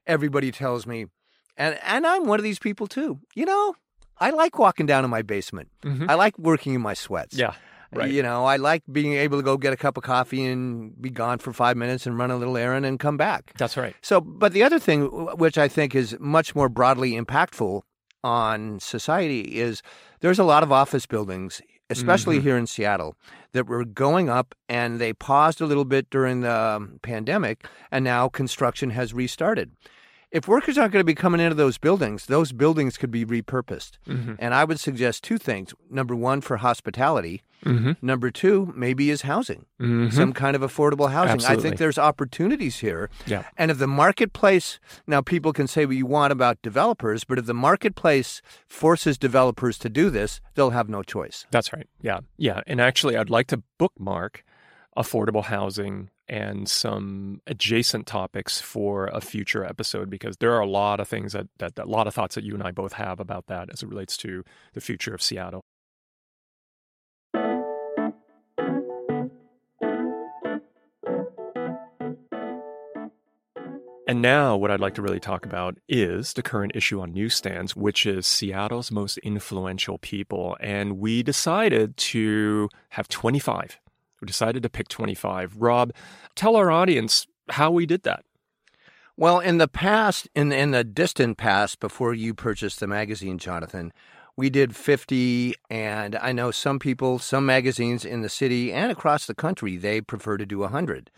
everybody 0.07 0.51
tells 0.51 0.87
me, 0.87 1.07
and 1.57 1.79
and 1.85 2.07
I'm 2.07 2.27
one 2.27 2.39
of 2.39 2.43
these 2.45 2.59
people 2.59 2.87
too. 2.87 3.21
You 3.35 3.47
know, 3.47 3.75
I 4.19 4.31
like 4.31 4.59
walking 4.59 4.87
down 4.87 5.05
in 5.05 5.11
my 5.11 5.23
basement. 5.23 5.69
Mhm. 5.83 6.09
I 6.09 6.15
like 6.15 6.39
working 6.39 6.75
in 6.75 6.81
my 6.81 6.95
sweats. 6.95 7.37
Yeah. 7.37 7.55
Right. 7.95 8.11
You 8.11 8.23
know, 8.23 8.45
I 8.47 8.57
like 8.57 8.83
being 8.91 9.13
able 9.15 9.39
to 9.39 9.43
go 9.43 9.57
get 9.59 9.73
a 9.73 9.77
cup 9.77 9.97
of 9.97 10.03
coffee 10.03 10.45
and 10.47 11.01
be 11.01 11.11
gone 11.11 11.39
for 11.39 11.53
five 11.53 11.77
minutes 11.77 12.07
and 12.07 12.17
run 12.19 12.31
a 12.31 12.37
little 12.37 12.57
errand 12.57 12.87
and 12.87 12.99
come 12.99 13.17
back. 13.17 13.53
That's 13.59 13.77
right. 13.77 13.95
So, 14.01 14.21
but 14.21 14.53
the 14.53 14.63
other 14.63 14.79
thing, 14.79 15.03
which 15.37 15.59
I 15.59 15.69
think 15.69 15.95
is 15.95 16.17
much 16.19 16.55
more 16.55 16.69
broadly 16.69 17.13
impactful 17.13 17.83
on 18.25 18.81
society, 18.81 19.59
is 19.59 19.83
there's 20.21 20.39
a 20.39 20.45
lot 20.45 20.63
of 20.63 20.73
office 20.73 21.07
buildings, 21.07 21.61
especially 21.91 22.39
Mhm. 22.39 22.43
here 22.43 22.57
in 22.57 22.67
Seattle, 22.67 23.15
that 23.53 23.67
were 23.67 23.85
going 23.85 24.31
up 24.31 24.55
and 24.69 24.99
they 24.99 25.13
paused 25.13 25.61
a 25.61 25.67
little 25.67 25.85
bit 25.85 26.09
during 26.09 26.41
the 26.41 26.53
um, 26.55 26.99
pandemic, 27.03 27.67
and 27.91 28.05
now 28.05 28.29
construction 28.29 28.91
has 28.91 29.13
restarted. 29.13 29.73
If 30.31 30.49
workers 30.49 30.79
aren't 30.79 30.95
going 30.95 31.03
to 31.03 31.05
be 31.05 31.15
coming 31.15 31.43
into 31.43 31.55
those 31.55 31.77
buildings, 31.77 32.25
those 32.25 32.53
buildings 32.53 32.97
could 32.97 33.11
be 33.11 33.27
repurposed. 33.27 33.99
Mm-hmm. 34.09 34.37
And 34.39 34.55
I 34.55 34.65
would 34.65 34.81
suggest 34.81 35.23
two 35.25 35.37
things. 35.37 35.75
Number 35.91 36.17
one, 36.17 36.41
for 36.41 36.57
hospitality. 36.57 37.43
Mm-hmm. 37.65 37.93
Number 38.05 38.31
two, 38.31 38.73
maybe 38.77 39.11
is 39.11 39.23
housing, 39.23 39.67
Mm-hmm. 39.81 40.11
some 40.11 40.33
kind 40.33 40.57
of 40.57 40.63
affordable 40.63 41.11
housing. 41.11 41.45
I 41.45 41.57
think 41.57 41.77
there's 41.79 41.99
opportunities 41.99 42.79
here. 42.79 43.09
Yeah. 43.27 43.45
And 43.57 43.71
if 43.71 43.79
the 43.79 43.87
marketplace, 43.87 44.79
now 45.07 45.21
people 45.21 45.53
can 45.53 45.67
say 45.67 45.87
what 45.87 45.97
you 45.97 46.07
want 46.07 46.33
about 46.33 46.61
developers, 46.63 47.25
but 47.25 47.39
if 47.39 47.47
the 47.47 47.55
marketplace 47.55 48.43
forces 48.69 49.19
developers 49.19 49.79
to 49.79 49.89
do 49.89 50.11
this, 50.11 50.41
they'll 50.55 50.71
have 50.71 50.89
no 50.89 51.03
choice. 51.03 51.47
That's 51.51 51.73
right. 51.73 51.89
Yeah. 52.01 52.21
Yeah. 52.37 52.61
And 52.67 52.81
actually, 52.81 53.17
I'd 53.17 53.31
like 53.31 53.47
to 53.49 53.63
bookmark 53.79 54.45
affordable 54.97 55.45
housing 55.45 56.11
and 56.29 56.69
some 56.69 57.41
adjacent 57.47 58.07
topics 58.07 58.61
for 58.61 59.07
a 59.07 59.21
future 59.21 59.65
episode 59.65 60.09
because 60.11 60.37
there 60.39 60.53
are 60.53 60.61
a 60.61 60.67
lot 60.69 61.01
of 61.01 61.09
things 61.09 61.33
that, 61.33 61.47
that, 61.59 61.75
that 61.77 61.87
a 61.87 61.91
lot 61.91 62.07
of 62.07 62.15
thoughts 62.15 62.35
that 62.35 62.45
you 62.45 62.55
and 62.55 62.63
I 62.63 62.71
both 62.71 62.95
have 62.95 63.19
about 63.21 63.47
that 63.47 63.71
as 63.73 63.83
it 63.83 63.89
relates 63.89 64.17
to 64.19 64.45
the 64.75 64.81
future 64.81 65.15
of 65.15 65.23
Seattle. 65.23 65.65
And 74.13 74.21
now, 74.21 74.59
what 74.59 74.71
I'd 74.71 74.79
like 74.79 74.95
to 74.97 75.03
really 75.03 75.21
talk 75.21 75.47
about 75.47 75.79
is 75.89 76.35
the 76.35 76.43
current 76.43 76.73
issue 76.75 77.01
on 77.01 77.15
newsstands, 77.15 77.75
which 77.75 78.05
is 78.05 78.27
Seattle's 78.27 78.91
most 78.91 79.17
influential 79.17 79.97
people. 79.97 80.55
And 80.61 80.99
we 80.99 81.23
decided 81.23 81.97
to 81.97 82.69
have 82.91 83.09
25. 83.09 83.81
We 84.21 84.27
decided 84.27 84.63
to 84.65 84.69
pick 84.69 84.89
25. 84.89 85.57
Rob, 85.57 85.95
tell 86.35 86.57
our 86.57 86.71
audience 86.71 87.27
how 87.49 87.71
we 87.71 87.87
did 87.87 88.03
that. 88.03 88.23
Well, 89.17 89.41
in 89.41 89.57
the 89.57 89.67
past, 89.67 90.29
in 90.35 90.53
in 90.53 90.73
the 90.73 90.85
distant 90.85 91.39
past, 91.39 91.81
before 91.81 92.13
you 92.13 92.35
purchased 92.35 92.81
the 92.81 92.87
magazine, 92.87 93.39
Jonathan, 93.39 93.95
we 94.37 94.51
did 94.51 94.77
50, 94.77 95.55
and 95.71 96.17
I 96.17 96.33
know 96.33 96.51
some 96.51 96.79
people, 96.79 97.19
some 97.19 97.47
magazines 97.47 98.05
in 98.05 98.21
the 98.21 98.29
city 98.29 98.75
and 98.75 98.93
across 98.93 99.25
the 99.25 99.35
country, 99.35 99.79
they 99.79 100.03
prefer 100.03 100.37
to 100.37 100.45
do 100.45 100.59
100. 100.59 101.11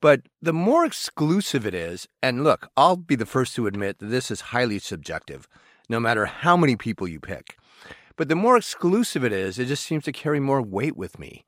But 0.00 0.22
the 0.40 0.52
more 0.52 0.84
exclusive 0.84 1.66
it 1.66 1.74
is, 1.74 2.06
and 2.22 2.44
look, 2.44 2.70
I'll 2.76 2.96
be 2.96 3.16
the 3.16 3.26
first 3.26 3.54
to 3.56 3.66
admit 3.66 3.98
that 3.98 4.06
this 4.06 4.30
is 4.30 4.52
highly 4.52 4.78
subjective, 4.78 5.48
no 5.88 5.98
matter 5.98 6.26
how 6.26 6.56
many 6.56 6.76
people 6.76 7.08
you 7.08 7.18
pick. 7.18 7.56
But 8.16 8.28
the 8.28 8.36
more 8.36 8.56
exclusive 8.56 9.24
it 9.24 9.32
is, 9.32 9.58
it 9.58 9.66
just 9.66 9.84
seems 9.84 10.04
to 10.04 10.12
carry 10.12 10.40
more 10.40 10.62
weight 10.62 10.96
with 10.96 11.18
me. 11.18 11.44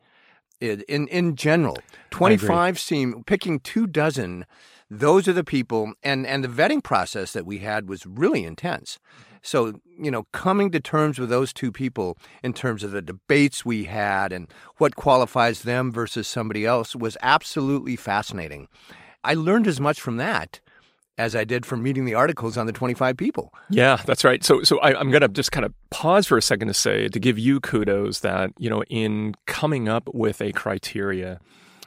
It, 0.61 0.83
in 0.83 1.09
in 1.09 1.37
general, 1.37 1.79
twenty 2.11 2.37
five 2.37 2.79
seem 2.79 3.25
picking 3.25 3.61
two 3.61 3.87
dozen. 3.87 4.47
Those 4.91 5.27
are 5.29 5.33
the 5.33 5.45
people, 5.45 5.95
and 6.03 6.27
and 6.27 6.45
the 6.45 6.49
vetting 6.49 6.83
process 6.83 7.33
that 7.33 7.47
we 7.47 7.59
had 7.59 7.89
was 7.89 8.05
really 8.07 8.45
intense. 8.45 8.99
So 9.43 9.81
you 9.99 10.11
know, 10.11 10.25
coming 10.33 10.71
to 10.71 10.81
terms 10.81 11.19
with 11.19 11.29
those 11.29 11.53
two 11.53 11.71
people 11.71 12.17
in 12.43 12.53
terms 12.53 12.83
of 12.83 12.91
the 12.91 13.03
debates 13.03 13.65
we 13.65 13.85
had 13.85 14.33
and 14.33 14.49
what 14.79 14.97
qualifies 14.97 15.63
them 15.63 15.93
versus 15.93 16.27
somebody 16.27 16.65
else 16.65 16.97
was 16.97 17.17
absolutely 17.23 17.97
fascinating. 17.97 18.69
I 19.23 19.35
learned 19.35 19.67
as 19.67 19.81
much 19.81 20.01
from 20.01 20.17
that 20.17 20.61
as 21.21 21.37
I 21.37 21.45
did 21.45 21.67
from 21.67 21.83
reading 21.83 22.07
the 22.07 22.15
articles 22.15 22.57
on 22.57 22.65
the 22.65 22.73
25 22.73 23.15
people. 23.15 23.53
Yeah, 23.69 24.01
that's 24.07 24.25
right. 24.25 24.43
So, 24.43 24.63
so 24.63 24.79
I, 24.79 24.99
I'm 24.99 25.11
going 25.11 25.21
to 25.21 25.29
just 25.29 25.53
kind 25.53 25.67
of 25.67 25.75
pause 25.91 26.27
for 26.27 26.39
a 26.39 26.43
second 26.43 26.69
to 26.69 26.75
say 26.75 27.09
to 27.09 27.21
give 27.21 27.39
you 27.39 27.61
kudos 27.61 28.21
that 28.21 28.53
you 28.59 28.71
know 28.71 28.83
in 28.85 29.35
coming 29.47 29.87
up 29.89 30.09
with 30.15 30.41
a 30.41 30.53
criteria, 30.53 31.39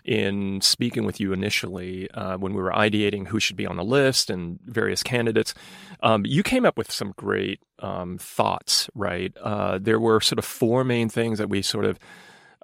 in 0.05 0.61
speaking 0.61 1.05
with 1.05 1.19
you 1.19 1.33
initially 1.33 2.09
uh, 2.11 2.37
when 2.37 2.53
we 2.53 2.61
were 2.61 2.71
ideating 2.71 3.27
who 3.27 3.39
should 3.39 3.55
be 3.55 3.65
on 3.65 3.77
the 3.77 3.83
list 3.83 4.29
and 4.29 4.59
various 4.65 5.03
candidates, 5.03 5.53
um, 6.01 6.25
you 6.25 6.43
came 6.43 6.65
up 6.65 6.77
with 6.77 6.91
some 6.91 7.13
great 7.17 7.59
um, 7.79 8.17
thoughts. 8.17 8.89
Right, 8.93 9.35
uh, 9.41 9.79
there 9.81 9.99
were 9.99 10.21
sort 10.21 10.39
of 10.39 10.45
four 10.45 10.83
main 10.83 11.09
things 11.09 11.37
that 11.39 11.49
we 11.49 11.61
sort 11.61 11.85
of 11.85 11.99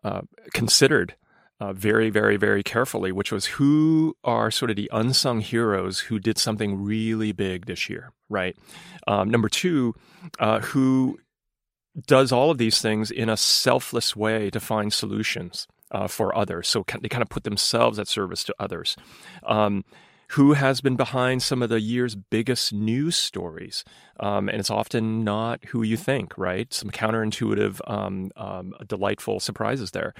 uh, 0.03 0.21
considered 0.53 1.15
uh, 1.59 1.73
very, 1.73 2.09
very, 2.09 2.37
very 2.37 2.63
carefully, 2.63 3.11
which 3.11 3.31
was 3.31 3.45
who 3.45 4.15
are 4.23 4.49
sort 4.49 4.71
of 4.71 4.77
the 4.77 4.89
unsung 4.93 5.41
heroes 5.41 5.99
who 5.99 6.19
did 6.19 6.37
something 6.37 6.81
really 6.81 7.31
big 7.31 7.65
this 7.65 7.89
year, 7.89 8.13
right? 8.29 8.55
Um, 9.07 9.29
number 9.29 9.49
two, 9.49 9.93
uh, 10.39 10.61
who 10.61 11.19
does 12.07 12.31
all 12.31 12.51
of 12.51 12.57
these 12.57 12.81
things 12.81 13.11
in 13.11 13.29
a 13.29 13.35
selfless 13.35 14.15
way 14.15 14.49
to 14.49 14.59
find 14.59 14.93
solutions 14.93 15.67
uh, 15.91 16.07
for 16.07 16.35
others. 16.35 16.67
So 16.67 16.85
they 17.01 17.09
kind 17.09 17.21
of 17.21 17.29
put 17.29 17.43
themselves 17.43 17.99
at 17.99 18.07
service 18.07 18.43
to 18.45 18.55
others. 18.59 18.95
Um, 19.43 19.83
who 20.33 20.53
has 20.53 20.79
been 20.79 20.95
behind 20.95 21.41
some 21.41 21.63
of 21.63 21.69
the 21.69 21.81
year's 21.81 22.15
biggest 22.15 22.71
news 22.71 23.15
stories. 23.15 23.83
Um, 24.19 24.47
and 24.47 24.59
it's 24.59 24.69
often 24.69 25.23
not 25.23 25.65
who 25.65 25.81
you 25.81 25.97
think, 25.97 26.37
right? 26.37 26.71
Some 26.71 26.91
counterintuitive, 26.91 27.81
um, 27.89 28.31
um, 28.35 28.75
delightful 28.87 29.39
surprises 29.39 29.89
there. 29.91 30.13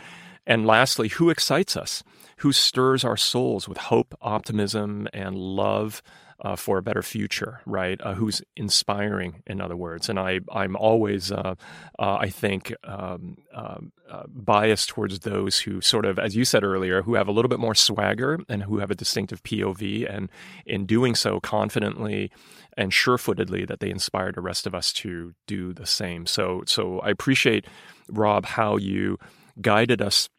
And 0.47 0.65
lastly, 0.65 1.10
who 1.10 1.29
excites 1.29 1.77
us? 1.77 2.03
Who 2.38 2.51
stirs 2.51 3.03
our 3.03 3.17
souls 3.17 3.69
with 3.69 3.77
hope, 3.77 4.15
optimism, 4.19 5.08
and 5.13 5.36
love 5.36 6.01
uh, 6.41 6.56
for 6.56 6.78
a 6.78 6.82
better 6.82 7.02
future, 7.02 7.62
right? 7.65 7.99
Uh, 8.02 8.13
who's 8.13 8.41
inspiring, 8.56 9.43
in 9.45 9.60
other 9.60 9.75
words. 9.75 10.10
And 10.10 10.17
I, 10.17 10.39
I'm 10.52 10.75
always, 10.75 11.32
uh, 11.32 11.56
uh 11.97 12.17
I 12.19 12.30
think, 12.30 12.73
um, 12.84 13.38
um, 13.54 13.91
uh, 14.10 14.23
biased 14.28 14.89
towards 14.89 15.19
those 15.19 15.60
who 15.60 15.82
sort 15.82 16.06
of, 16.06 16.17
as 16.17 16.36
you 16.36 16.45
said 16.45 16.63
earlier, 16.63 17.02
who 17.02 17.15
have 17.15 17.28
a 17.28 17.32
little 17.32 17.49
bit 17.49 17.60
more 17.60 17.75
swagger 17.75 18.39
and 18.47 18.63
who 18.63 18.80
have 18.80 18.89
a 18.89 18.95
distinctive 18.95 19.43
POV, 19.43 20.12
and 20.12 20.30
in 20.65 20.86
doing 20.86 21.13
so 21.13 21.39
confidently 21.39 22.32
and 22.78 22.93
sure-footedly, 22.93 23.65
that 23.65 23.82
they 23.82 23.89
inspire 23.89 24.32
the 24.32 24.41
rest 24.41 24.65
of 24.65 24.73
us 24.73 24.93
to 24.93 25.34
do 25.45 25.73
the 25.73 25.86
same. 25.86 26.25
So, 26.25 26.63
so 26.65 26.99
I 26.99 27.10
appreciate 27.10 27.65
Rob 28.10 28.45
how 28.45 28.78
you 28.78 29.17
guided 29.62 30.02
us 30.02 30.30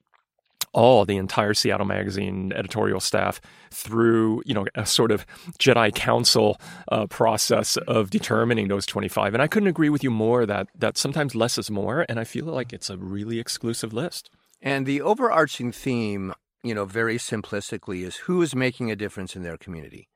all 0.72 1.04
the 1.04 1.16
entire 1.16 1.54
Seattle 1.54 1.86
Magazine 1.86 2.52
editorial 2.54 3.00
staff 3.00 3.40
through 3.70 4.42
you 4.44 4.54
know 4.54 4.66
a 4.74 4.86
sort 4.86 5.10
of 5.10 5.26
Jedi 5.58 5.94
Council 5.94 6.60
uh, 6.90 7.06
process 7.06 7.76
of 7.88 8.10
determining 8.10 8.68
those 8.68 8.86
25. 8.86 9.34
And 9.34 9.42
I 9.42 9.46
couldn't 9.46 9.68
agree 9.68 9.88
with 9.88 10.04
you 10.04 10.10
more 10.10 10.46
that 10.46 10.68
that 10.74 10.96
sometimes 10.96 11.34
less 11.34 11.58
is 11.58 11.70
more, 11.70 12.06
and 12.08 12.20
I 12.20 12.24
feel 12.24 12.46
like 12.46 12.72
it's 12.72 12.90
a 12.90 12.96
really 12.96 13.38
exclusive 13.38 13.92
list. 13.92 14.30
And 14.62 14.84
the 14.84 15.00
overarching 15.00 15.72
theme, 15.72 16.34
you 16.62 16.74
know, 16.74 16.84
very 16.84 17.16
simplistically, 17.16 18.04
is 18.04 18.16
who 18.16 18.42
is 18.42 18.54
making 18.54 18.90
a 18.90 18.96
difference 18.96 19.34
in 19.34 19.42
their 19.42 19.56
community. 19.56 20.08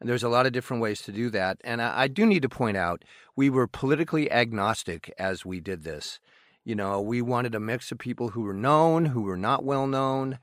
And 0.00 0.08
there's 0.08 0.22
a 0.22 0.28
lot 0.28 0.46
of 0.46 0.52
different 0.52 0.80
ways 0.80 1.02
to 1.02 1.12
do 1.12 1.28
that. 1.30 1.58
And 1.64 1.82
I, 1.82 2.02
I 2.02 2.08
do 2.08 2.24
need 2.24 2.42
to 2.42 2.48
point 2.48 2.76
out 2.76 3.04
we 3.34 3.50
were 3.50 3.66
politically 3.66 4.30
agnostic 4.30 5.12
as 5.18 5.44
we 5.44 5.60
did 5.60 5.82
this. 5.82 6.20
You 6.68 6.74
know, 6.74 7.00
we 7.00 7.22
wanted 7.22 7.54
a 7.54 7.60
mix 7.60 7.90
of 7.92 7.98
people 7.98 8.28
who 8.28 8.42
were 8.42 8.52
known, 8.52 9.06
who 9.06 9.22
were 9.22 9.38
not 9.38 9.64
well 9.64 9.86
known. 9.86 10.38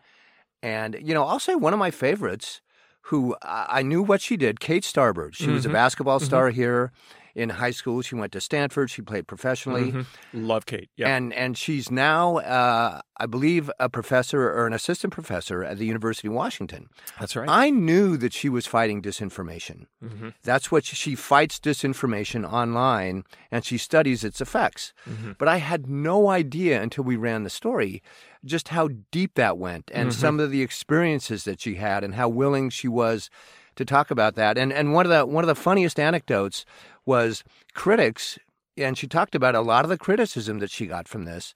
And, 0.63 0.97
you 0.99 1.13
know, 1.13 1.23
I'll 1.23 1.39
say 1.39 1.53
one 1.53 1.71
of 1.71 1.77
my 1.77 1.91
favorites 1.91 2.61
who 3.01 3.35
I 3.43 3.83
knew 3.83 4.01
what 4.01 4.21
she 4.21 4.35
did, 4.35 4.59
Kate 4.59 4.81
Starbird. 4.81 5.35
She 5.35 5.43
mm-hmm. 5.43 5.53
was 5.53 5.65
a 5.65 5.67
mm-hmm. 5.67 5.73
basketball 5.73 6.17
mm-hmm. 6.17 6.25
star 6.25 6.49
here 6.49 6.91
in 7.35 7.49
high 7.49 7.71
school. 7.71 8.01
She 8.01 8.15
went 8.15 8.31
to 8.31 8.41
Stanford. 8.41 8.89
She 8.89 9.01
played 9.01 9.27
professionally. 9.27 9.91
Mm-hmm. 9.91 10.47
Love 10.47 10.65
Kate. 10.65 10.89
Yeah. 10.95 11.15
And 11.15 11.33
and 11.33 11.57
she's 11.57 11.91
now, 11.91 12.37
uh, 12.37 13.01
I 13.17 13.25
believe, 13.25 13.69
a 13.79 13.89
professor 13.89 14.49
or 14.49 14.65
an 14.65 14.73
assistant 14.73 15.13
professor 15.13 15.63
at 15.63 15.77
the 15.77 15.85
University 15.85 16.29
of 16.29 16.33
Washington. 16.33 16.87
That's 17.19 17.35
right. 17.35 17.49
I 17.49 17.69
knew 17.69 18.17
that 18.17 18.33
she 18.33 18.47
was 18.47 18.65
fighting 18.65 19.01
disinformation. 19.01 19.87
Mm-hmm. 20.03 20.29
That's 20.43 20.71
what 20.71 20.85
she, 20.85 20.95
she, 20.95 21.15
fights 21.15 21.59
disinformation 21.59 22.49
online, 22.49 23.25
and 23.51 23.65
she 23.65 23.77
studies 23.77 24.23
its 24.23 24.39
effects. 24.39 24.93
Mm-hmm. 25.07 25.33
But 25.37 25.47
I 25.47 25.57
had 25.57 25.87
no 25.87 26.29
idea 26.29 26.81
until 26.81 27.03
we 27.03 27.15
ran 27.17 27.43
the 27.43 27.49
story 27.49 28.01
just 28.43 28.69
how 28.69 28.89
deep 29.11 29.33
that 29.35 29.57
went, 29.57 29.89
and 29.93 30.09
mm-hmm. 30.09 30.19
some 30.19 30.39
of 30.39 30.51
the 30.51 30.61
experiences 30.61 31.43
that 31.45 31.59
she 31.59 31.75
had, 31.75 32.03
and 32.03 32.15
how 32.15 32.29
willing 32.29 32.69
she 32.69 32.87
was 32.87 33.29
to 33.75 33.85
talk 33.85 34.11
about 34.11 34.35
that. 34.35 34.57
And 34.57 34.71
and 34.71 34.93
one 34.93 35.05
of 35.05 35.11
the 35.11 35.25
one 35.25 35.43
of 35.43 35.47
the 35.47 35.55
funniest 35.55 35.99
anecdotes 35.99 36.65
was 37.05 37.43
critics, 37.73 38.39
and 38.77 38.97
she 38.97 39.07
talked 39.07 39.35
about 39.35 39.55
a 39.55 39.61
lot 39.61 39.85
of 39.85 39.89
the 39.89 39.97
criticism 39.97 40.59
that 40.59 40.71
she 40.71 40.87
got 40.87 41.07
from 41.07 41.25
this. 41.25 41.53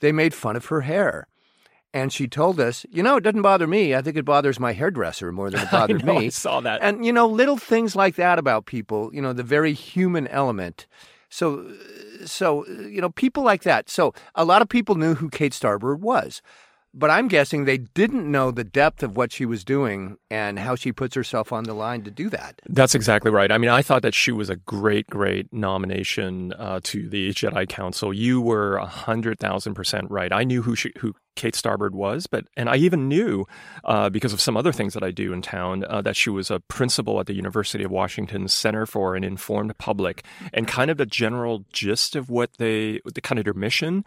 They 0.00 0.12
made 0.12 0.34
fun 0.34 0.56
of 0.56 0.66
her 0.66 0.82
hair. 0.82 1.26
And 1.94 2.10
she 2.10 2.26
told 2.26 2.58
us, 2.58 2.86
you 2.90 3.02
know, 3.02 3.16
it 3.16 3.20
doesn't 3.20 3.42
bother 3.42 3.66
me. 3.66 3.94
I 3.94 4.00
think 4.00 4.16
it 4.16 4.24
bothers 4.24 4.58
my 4.58 4.72
hairdresser 4.72 5.30
more 5.30 5.50
than 5.50 5.60
it 5.60 5.70
bothered 5.70 6.02
I 6.02 6.06
know, 6.06 6.18
me. 6.18 6.26
I 6.26 6.28
saw 6.30 6.60
that. 6.60 6.80
And, 6.82 7.04
you 7.04 7.12
know, 7.12 7.26
little 7.26 7.58
things 7.58 7.94
like 7.94 8.16
that 8.16 8.38
about 8.38 8.64
people, 8.64 9.10
you 9.12 9.20
know, 9.20 9.34
the 9.34 9.42
very 9.42 9.74
human 9.74 10.26
element. 10.28 10.86
So, 11.28 11.70
so, 12.24 12.66
you 12.66 13.00
know, 13.02 13.10
people 13.10 13.42
like 13.42 13.62
that. 13.64 13.90
So 13.90 14.14
a 14.34 14.44
lot 14.44 14.62
of 14.62 14.70
people 14.70 14.94
knew 14.94 15.14
who 15.14 15.28
Kate 15.28 15.52
Starbird 15.52 16.00
was. 16.00 16.40
But 16.94 17.10
I'm 17.10 17.28
guessing 17.28 17.64
they 17.64 17.78
didn't 17.78 18.30
know 18.30 18.50
the 18.50 18.64
depth 18.64 19.02
of 19.02 19.16
what 19.16 19.32
she 19.32 19.46
was 19.46 19.64
doing 19.64 20.18
and 20.30 20.58
how 20.58 20.74
she 20.74 20.92
puts 20.92 21.14
herself 21.14 21.50
on 21.52 21.64
the 21.64 21.72
line 21.72 22.02
to 22.02 22.10
do 22.10 22.28
that. 22.30 22.60
That's 22.68 22.94
exactly 22.94 23.30
right. 23.30 23.50
I 23.50 23.56
mean, 23.56 23.70
I 23.70 23.80
thought 23.80 24.02
that 24.02 24.14
she 24.14 24.30
was 24.30 24.50
a 24.50 24.56
great, 24.56 25.06
great 25.06 25.50
nomination 25.52 26.52
uh, 26.52 26.80
to 26.84 27.08
the 27.08 27.30
Jedi 27.30 27.66
Council. 27.66 28.12
You 28.12 28.42
were 28.42 28.76
a 28.76 28.86
hundred 28.86 29.38
thousand 29.38 29.74
percent 29.74 30.10
right. 30.10 30.32
I 30.32 30.44
knew 30.44 30.62
who 30.62 30.76
she, 30.76 30.92
who 30.98 31.14
Kate 31.34 31.54
Starbird 31.54 31.92
was, 31.92 32.26
but 32.26 32.46
and 32.56 32.68
I 32.68 32.76
even 32.76 33.08
knew 33.08 33.46
uh, 33.84 34.10
because 34.10 34.32
of 34.32 34.40
some 34.40 34.56
other 34.56 34.72
things 34.72 34.94
that 34.94 35.02
I 35.02 35.10
do 35.10 35.32
in 35.32 35.42
town 35.42 35.84
uh, 35.84 36.02
that 36.02 36.16
she 36.16 36.30
was 36.30 36.50
a 36.50 36.60
principal 36.60 37.20
at 37.20 37.26
the 37.26 37.34
University 37.34 37.84
of 37.84 37.90
Washington 37.90 38.48
Center 38.48 38.86
for 38.86 39.16
an 39.16 39.24
Informed 39.24 39.76
Public, 39.78 40.24
and 40.52 40.68
kind 40.68 40.90
of 40.90 40.98
the 40.98 41.06
general 41.06 41.64
gist 41.72 42.16
of 42.16 42.30
what 42.30 42.50
they, 42.58 43.00
the 43.14 43.20
kind 43.20 43.38
of 43.38 43.44
their 43.44 43.54
mission. 43.54 44.04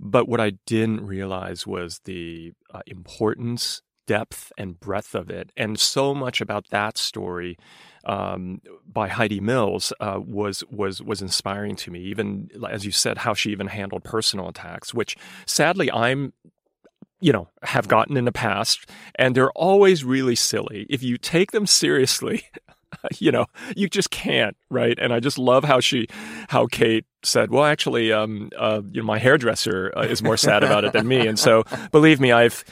But 0.00 0.28
what 0.28 0.40
I 0.40 0.52
didn't 0.66 1.06
realize 1.06 1.66
was 1.66 2.00
the 2.04 2.52
uh, 2.72 2.80
importance, 2.86 3.82
depth, 4.06 4.52
and 4.58 4.80
breadth 4.80 5.14
of 5.14 5.30
it. 5.30 5.52
And 5.56 5.78
so 5.78 6.14
much 6.14 6.40
about 6.40 6.70
that 6.70 6.98
story 6.98 7.56
um, 8.04 8.60
by 8.90 9.08
Heidi 9.08 9.40
Mills 9.40 9.92
uh, 10.00 10.18
was 10.20 10.64
was 10.70 11.02
was 11.02 11.22
inspiring 11.22 11.76
to 11.76 11.90
me. 11.90 12.00
Even 12.00 12.50
as 12.68 12.84
you 12.84 12.90
said, 12.90 13.18
how 13.18 13.34
she 13.34 13.50
even 13.50 13.68
handled 13.68 14.04
personal 14.04 14.48
attacks, 14.48 14.92
which 14.92 15.16
sadly 15.46 15.90
I'm 15.92 16.32
you 17.22 17.32
know, 17.32 17.48
have 17.62 17.86
gotten 17.86 18.16
in 18.16 18.24
the 18.24 18.32
past, 18.32 18.90
and 19.14 19.34
they're 19.34 19.52
always 19.52 20.04
really 20.04 20.34
silly. 20.34 20.86
If 20.90 21.02
you 21.02 21.16
take 21.16 21.52
them 21.52 21.66
seriously, 21.66 22.42
you 23.18 23.30
know, 23.30 23.46
you 23.76 23.88
just 23.88 24.10
can't, 24.10 24.56
right? 24.70 24.98
And 24.98 25.12
I 25.12 25.20
just 25.20 25.38
love 25.38 25.62
how 25.62 25.78
she, 25.78 26.08
how 26.48 26.66
Kate 26.66 27.06
said, 27.22 27.50
well, 27.50 27.64
actually, 27.64 28.12
um, 28.12 28.50
uh, 28.58 28.82
you 28.90 29.00
know, 29.00 29.06
my 29.06 29.18
hairdresser 29.18 29.92
uh, 29.96 30.02
is 30.02 30.20
more 30.20 30.36
sad 30.36 30.64
about 30.64 30.84
it 30.84 30.92
than 30.92 31.06
me. 31.06 31.26
And 31.26 31.38
so, 31.38 31.62
believe 31.92 32.20
me, 32.20 32.32
I've, 32.32 32.64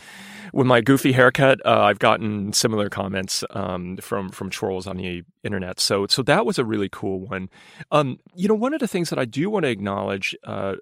with 0.53 0.67
my 0.67 0.81
goofy 0.81 1.13
haircut, 1.13 1.65
uh, 1.65 1.83
I've 1.83 2.01
gotten 2.01 2.53
similar 2.53 2.89
comments 2.89 3.45
um, 3.51 3.99
from 3.99 4.31
from 4.31 4.51
trolls 4.51 4.89
on 4.89 4.97
the 4.97 5.23
internet. 5.45 5.79
So 5.79 6.09
so 6.09 6.25
that 6.25 6.45
was 6.45 6.59
a 6.59 6.65
really 6.65 6.89
cool 6.91 7.21
one. 7.21 7.49
Um, 7.93 8.19
you 8.35 8.49
know, 8.49 8.57
one 8.57 8.75
of 8.75 8.81
the 8.81 8.89
things 8.89 9.11
that 9.11 9.19
I 9.21 9.27
do 9.27 9.49
want 9.49 9.63
to 9.63 9.71
acknowledge 9.71 10.35
uh, 10.43 10.75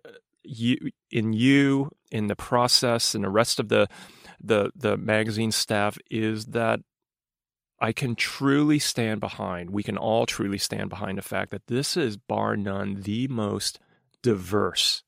you 0.43 0.77
in 1.11 1.33
you 1.33 1.91
in 2.11 2.27
the 2.27 2.37
process 2.37 3.15
and 3.15 3.25
the 3.25 3.31
rest 3.31 3.61
of 3.61 3.69
the 3.69 3.89
the 4.41 4.71
the 4.75 4.97
magazine 4.97 5.53
staff 5.53 5.99
is 6.11 6.47
that 6.47 6.81
I 7.81 7.93
can 7.93 8.17
truly 8.17 8.79
stand 8.79 9.21
behind, 9.21 9.71
we 9.71 9.83
can 9.83 9.97
all 9.97 10.27
truly 10.27 10.59
stand 10.59 10.91
behind 10.91 11.17
the 11.17 11.23
fact 11.23 11.51
that 11.53 11.69
this 11.69 11.97
is, 11.97 12.17
bar 12.17 12.57
none, 12.57 13.03
the 13.03 13.29
most 13.29 13.79
diverse 14.23 15.05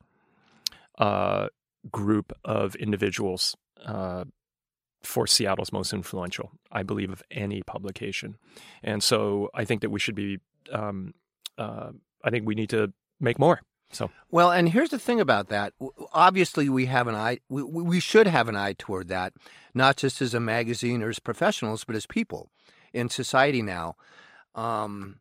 uh, 0.98 1.48
group 1.90 2.32
of 2.44 2.76
individuals 2.76 3.56
uh, 3.84 4.24
for 5.02 5.26
Seattle's 5.26 5.72
most 5.72 5.92
influential, 5.92 6.52
I 6.70 6.82
believe, 6.84 7.10
of 7.10 7.22
any 7.30 7.62
publication. 7.62 8.36
And 8.82 9.02
so 9.02 9.50
I 9.54 9.64
think 9.64 9.80
that 9.80 9.90
we 9.90 9.98
should 9.98 10.14
be, 10.14 10.38
um, 10.72 11.14
uh, 11.58 11.90
I 12.22 12.30
think 12.30 12.46
we 12.46 12.54
need 12.54 12.70
to 12.70 12.92
make 13.18 13.38
more. 13.38 13.60
So 13.92 14.10
well, 14.30 14.52
and 14.52 14.68
here's 14.68 14.90
the 14.90 14.98
thing 14.98 15.20
about 15.20 15.48
that. 15.48 15.72
Obviously, 16.12 16.68
we 16.68 16.86
have 16.86 17.08
an 17.08 17.14
eye. 17.14 17.38
We, 17.48 17.62
we 17.62 18.00
should 18.00 18.26
have 18.26 18.48
an 18.48 18.56
eye 18.56 18.74
toward 18.78 19.08
that, 19.08 19.32
not 19.74 19.96
just 19.96 20.22
as 20.22 20.32
a 20.32 20.40
magazine 20.40 21.02
or 21.02 21.08
as 21.08 21.18
professionals, 21.18 21.84
but 21.84 21.96
as 21.96 22.06
people 22.06 22.50
in 22.92 23.08
society 23.08 23.62
now. 23.62 23.96
Um, 24.54 25.20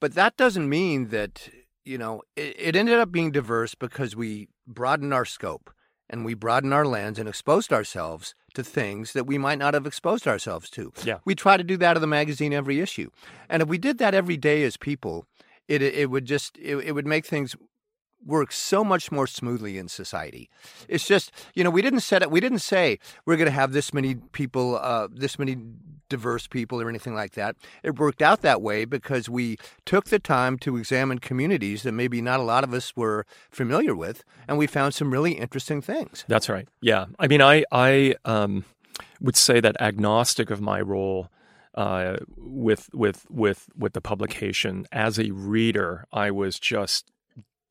but 0.00 0.14
that 0.14 0.36
doesn't 0.36 0.68
mean 0.68 1.08
that 1.08 1.48
you 1.84 1.98
know 1.98 2.22
it, 2.36 2.56
it 2.58 2.76
ended 2.76 2.98
up 2.98 3.12
being 3.12 3.30
diverse 3.30 3.74
because 3.74 4.16
we 4.16 4.48
broadened 4.66 5.14
our 5.14 5.24
scope 5.24 5.70
and 6.10 6.24
we 6.24 6.34
broadened 6.34 6.74
our 6.74 6.84
lens 6.84 7.18
and 7.18 7.28
exposed 7.28 7.72
ourselves 7.72 8.34
to 8.54 8.62
things 8.62 9.12
that 9.12 9.26
we 9.26 9.38
might 9.38 9.58
not 9.58 9.74
have 9.74 9.86
exposed 9.86 10.28
ourselves 10.28 10.70
to. 10.70 10.92
Yeah. 11.04 11.18
We 11.24 11.34
try 11.34 11.56
to 11.56 11.64
do 11.64 11.76
that 11.78 11.96
in 11.96 12.00
the 12.00 12.06
magazine 12.06 12.52
every 12.52 12.80
issue. 12.80 13.10
And 13.48 13.62
if 13.62 13.68
we 13.68 13.78
did 13.78 13.98
that 13.98 14.14
every 14.14 14.36
day 14.36 14.62
as 14.64 14.76
people, 14.76 15.26
it 15.68 15.82
it 15.82 16.10
would 16.10 16.24
just 16.24 16.58
it, 16.58 16.76
it 16.76 16.92
would 16.92 17.06
make 17.06 17.26
things 17.26 17.56
works 18.24 18.56
so 18.56 18.84
much 18.84 19.12
more 19.12 19.26
smoothly 19.26 19.78
in 19.78 19.88
society. 19.88 20.48
It's 20.88 21.06
just, 21.06 21.32
you 21.54 21.64
know, 21.64 21.70
we 21.70 21.82
didn't 21.82 22.00
set 22.00 22.22
it, 22.22 22.30
we 22.30 22.40
didn't 22.40 22.60
say 22.60 22.98
we're 23.26 23.36
going 23.36 23.46
to 23.46 23.52
have 23.52 23.72
this 23.72 23.92
many 23.92 24.16
people, 24.32 24.78
uh, 24.80 25.08
this 25.10 25.38
many 25.38 25.56
diverse 26.08 26.46
people 26.46 26.80
or 26.80 26.88
anything 26.88 27.14
like 27.14 27.32
that. 27.32 27.56
It 27.82 27.98
worked 27.98 28.22
out 28.22 28.42
that 28.42 28.62
way 28.62 28.84
because 28.84 29.28
we 29.28 29.56
took 29.84 30.06
the 30.06 30.18
time 30.18 30.58
to 30.58 30.76
examine 30.76 31.18
communities 31.18 31.82
that 31.82 31.92
maybe 31.92 32.20
not 32.20 32.40
a 32.40 32.42
lot 32.42 32.64
of 32.64 32.72
us 32.72 32.94
were 32.96 33.26
familiar 33.50 33.94
with, 33.94 34.24
and 34.46 34.58
we 34.58 34.66
found 34.66 34.94
some 34.94 35.10
really 35.10 35.32
interesting 35.32 35.80
things. 35.80 36.24
That's 36.28 36.48
right. 36.48 36.68
Yeah. 36.80 37.06
I 37.18 37.26
mean, 37.26 37.42
I, 37.42 37.64
I, 37.72 38.14
um, 38.24 38.64
would 39.20 39.36
say 39.36 39.60
that 39.60 39.80
agnostic 39.80 40.50
of 40.50 40.60
my 40.60 40.80
role, 40.80 41.30
uh, 41.74 42.18
with 42.36 42.88
with 42.94 43.26
with 43.30 43.68
with 43.76 43.94
the 43.94 44.00
publication 44.00 44.86
as 44.92 45.18
a 45.18 45.30
reader, 45.32 46.06
I 46.12 46.30
was 46.30 46.58
just 46.60 47.10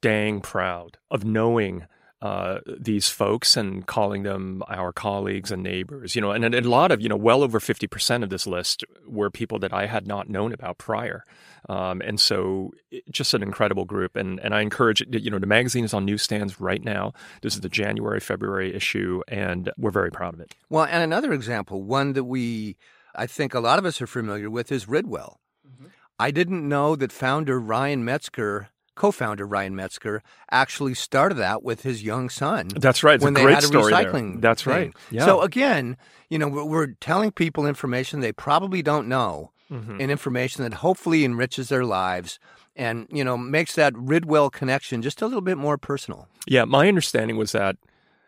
dang 0.03 0.41
proud 0.41 0.97
of 1.09 1.23
knowing 1.23 1.87
uh, 2.21 2.59
these 2.79 3.09
folks 3.09 3.57
and 3.57 3.85
calling 3.85 4.23
them 4.23 4.61
our 4.69 4.93
colleagues 4.93 5.51
and 5.51 5.63
neighbors. 5.63 6.15
You 6.15 6.21
know, 6.21 6.31
and, 6.31 6.45
and, 6.45 6.55
a 6.55 6.69
lot 6.69 6.91
of 6.91 7.01
you 7.01 7.09
know, 7.09 7.17
well 7.17 7.41
over 7.41 7.59
fifty 7.59 7.87
percent 7.87 8.23
of 8.23 8.29
this 8.29 8.45
list 8.45 8.83
were 9.07 9.29
people 9.31 9.59
that 9.59 9.73
I 9.73 9.87
had 9.87 10.07
not 10.07 10.29
known 10.29 10.53
about 10.53 10.77
prior, 10.77 11.25
um, 11.67 12.01
and 12.01 12.19
so 12.19 12.71
just 13.11 13.33
an 13.33 13.43
incredible 13.43 13.85
group. 13.85 14.15
And 14.15 14.39
and 14.39 14.53
I 14.53 14.61
encourage 14.61 15.03
you 15.09 15.31
know, 15.31 15.39
the 15.39 15.47
magazine 15.47 15.83
is 15.83 15.93
on 15.93 16.05
newsstands 16.05 16.61
right 16.61 16.83
now. 16.83 17.13
This 17.41 17.55
is 17.55 17.61
the 17.61 17.69
January 17.69 18.19
February 18.19 18.73
issue, 18.73 19.21
and 19.27 19.71
we're 19.77 19.91
very 19.91 20.11
proud 20.11 20.33
of 20.33 20.39
it. 20.39 20.53
Well, 20.69 20.85
and 20.85 21.03
another 21.03 21.33
example, 21.33 21.81
one 21.83 22.13
that 22.13 22.23
we 22.23 22.77
I 23.15 23.27
think 23.27 23.53
a 23.53 23.59
lot 23.59 23.79
of 23.79 23.85
us 23.85 24.01
are 24.01 24.07
familiar 24.07 24.49
with, 24.49 24.71
is 24.71 24.85
Ridwell. 24.85 25.39
Mm-hmm. 25.67 25.87
I 26.19 26.31
didn't 26.31 26.67
know 26.67 26.95
that 26.95 27.11
founder 27.11 27.59
Ryan 27.59 28.05
Metzger 28.05 28.69
co-founder 28.95 29.45
Ryan 29.45 29.75
Metzger 29.75 30.21
actually 30.51 30.93
started 30.93 31.35
that 31.35 31.63
with 31.63 31.81
his 31.83 32.03
young 32.03 32.29
son. 32.29 32.69
That's 32.75 33.03
right. 33.03 33.15
It's 33.15 33.23
when 33.23 33.33
a 33.33 33.39
they 33.39 33.43
great 33.43 33.55
had 33.55 33.63
a 33.63 33.67
story 33.67 33.91
recycling 33.93 34.31
there. 34.33 34.41
That's 34.41 34.63
thing. 34.63 34.73
right. 34.73 34.93
Yeah. 35.11 35.25
So 35.25 35.41
again, 35.41 35.97
you 36.29 36.37
know, 36.39 36.47
we're, 36.47 36.87
telling 37.01 37.31
people 37.31 37.65
information 37.65 38.19
they 38.19 38.31
probably 38.31 38.81
don't 38.81 39.07
know, 39.07 39.51
Mhm. 39.71 39.99
and 40.01 40.11
information 40.11 40.63
that 40.63 40.75
hopefully 40.75 41.23
enriches 41.25 41.69
their 41.69 41.85
lives, 41.85 42.37
and 42.75 43.07
you 43.11 43.23
know, 43.23 43.37
makes 43.37 43.75
that 43.75 43.93
Ridwell 43.93 44.51
connection 44.51 45.01
just 45.01 45.21
a 45.21 45.25
little 45.25 45.41
bit 45.41 45.57
more 45.57 45.77
personal. 45.77 46.27
Yeah, 46.47 46.65
my 46.65 46.87
understanding 46.87 47.37
was 47.37 47.51
that 47.53 47.77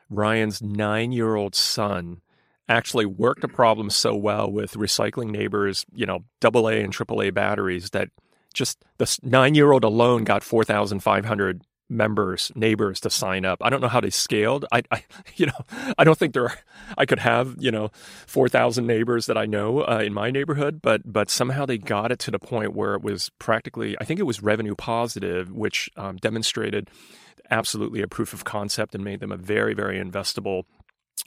Ryan's 0.09 0.61
nine 0.61 1.11
year 1.11 1.35
old 1.35 1.53
son 1.55 2.21
actually 2.67 3.05
worked 3.05 3.43
a 3.43 3.47
problem 3.47 3.89
so 3.91 4.15
well 4.15 4.49
with 4.51 4.73
recycling 4.73 5.29
neighbors, 5.29 5.85
you 5.93 6.05
know, 6.05 6.19
double 6.39 6.67
A 6.67 6.81
and 6.81 6.91
triple 6.91 7.21
A 7.21 7.29
batteries 7.29 7.91
that 7.91 8.09
just 8.55 8.83
the 8.97 9.19
nine 9.21 9.55
year 9.55 9.71
old 9.71 9.83
alone 9.83 10.23
got 10.23 10.43
4,500 10.43 11.61
members, 11.87 12.51
neighbors 12.55 12.99
to 13.01 13.09
sign 13.11 13.45
up. 13.45 13.59
I 13.61 13.69
don't 13.69 13.81
know 13.81 13.87
how 13.87 14.01
they 14.01 14.09
scaled. 14.09 14.65
I, 14.71 14.81
I 14.89 15.03
you 15.35 15.45
know, 15.45 15.93
I 15.97 16.03
don't 16.03 16.17
think 16.17 16.33
there 16.33 16.45
are, 16.45 16.57
I 16.97 17.05
could 17.05 17.19
have, 17.19 17.55
you 17.59 17.71
know, 17.71 17.89
4,000 18.27 18.87
neighbors 18.87 19.27
that 19.27 19.37
I 19.37 19.45
know 19.45 19.81
uh, 19.81 20.01
in 20.03 20.13
my 20.13 20.31
neighborhood, 20.31 20.81
but, 20.81 21.01
but 21.05 21.29
somehow 21.29 21.65
they 21.65 21.77
got 21.77 22.11
it 22.11 22.19
to 22.19 22.31
the 22.31 22.39
point 22.39 22.73
where 22.73 22.95
it 22.95 23.03
was 23.03 23.29
practically, 23.37 23.95
I 24.01 24.05
think 24.05 24.19
it 24.19 24.23
was 24.23 24.41
revenue 24.41 24.75
positive, 24.75 25.51
which 25.51 25.89
um, 25.95 26.17
demonstrated 26.17 26.89
absolutely 27.51 28.01
a 28.01 28.07
proof 28.07 28.33
of 28.33 28.43
concept 28.43 28.95
and 28.95 29.03
made 29.03 29.19
them 29.19 29.31
a 29.31 29.37
very, 29.37 29.75
very 29.75 29.99
investable 29.99 30.63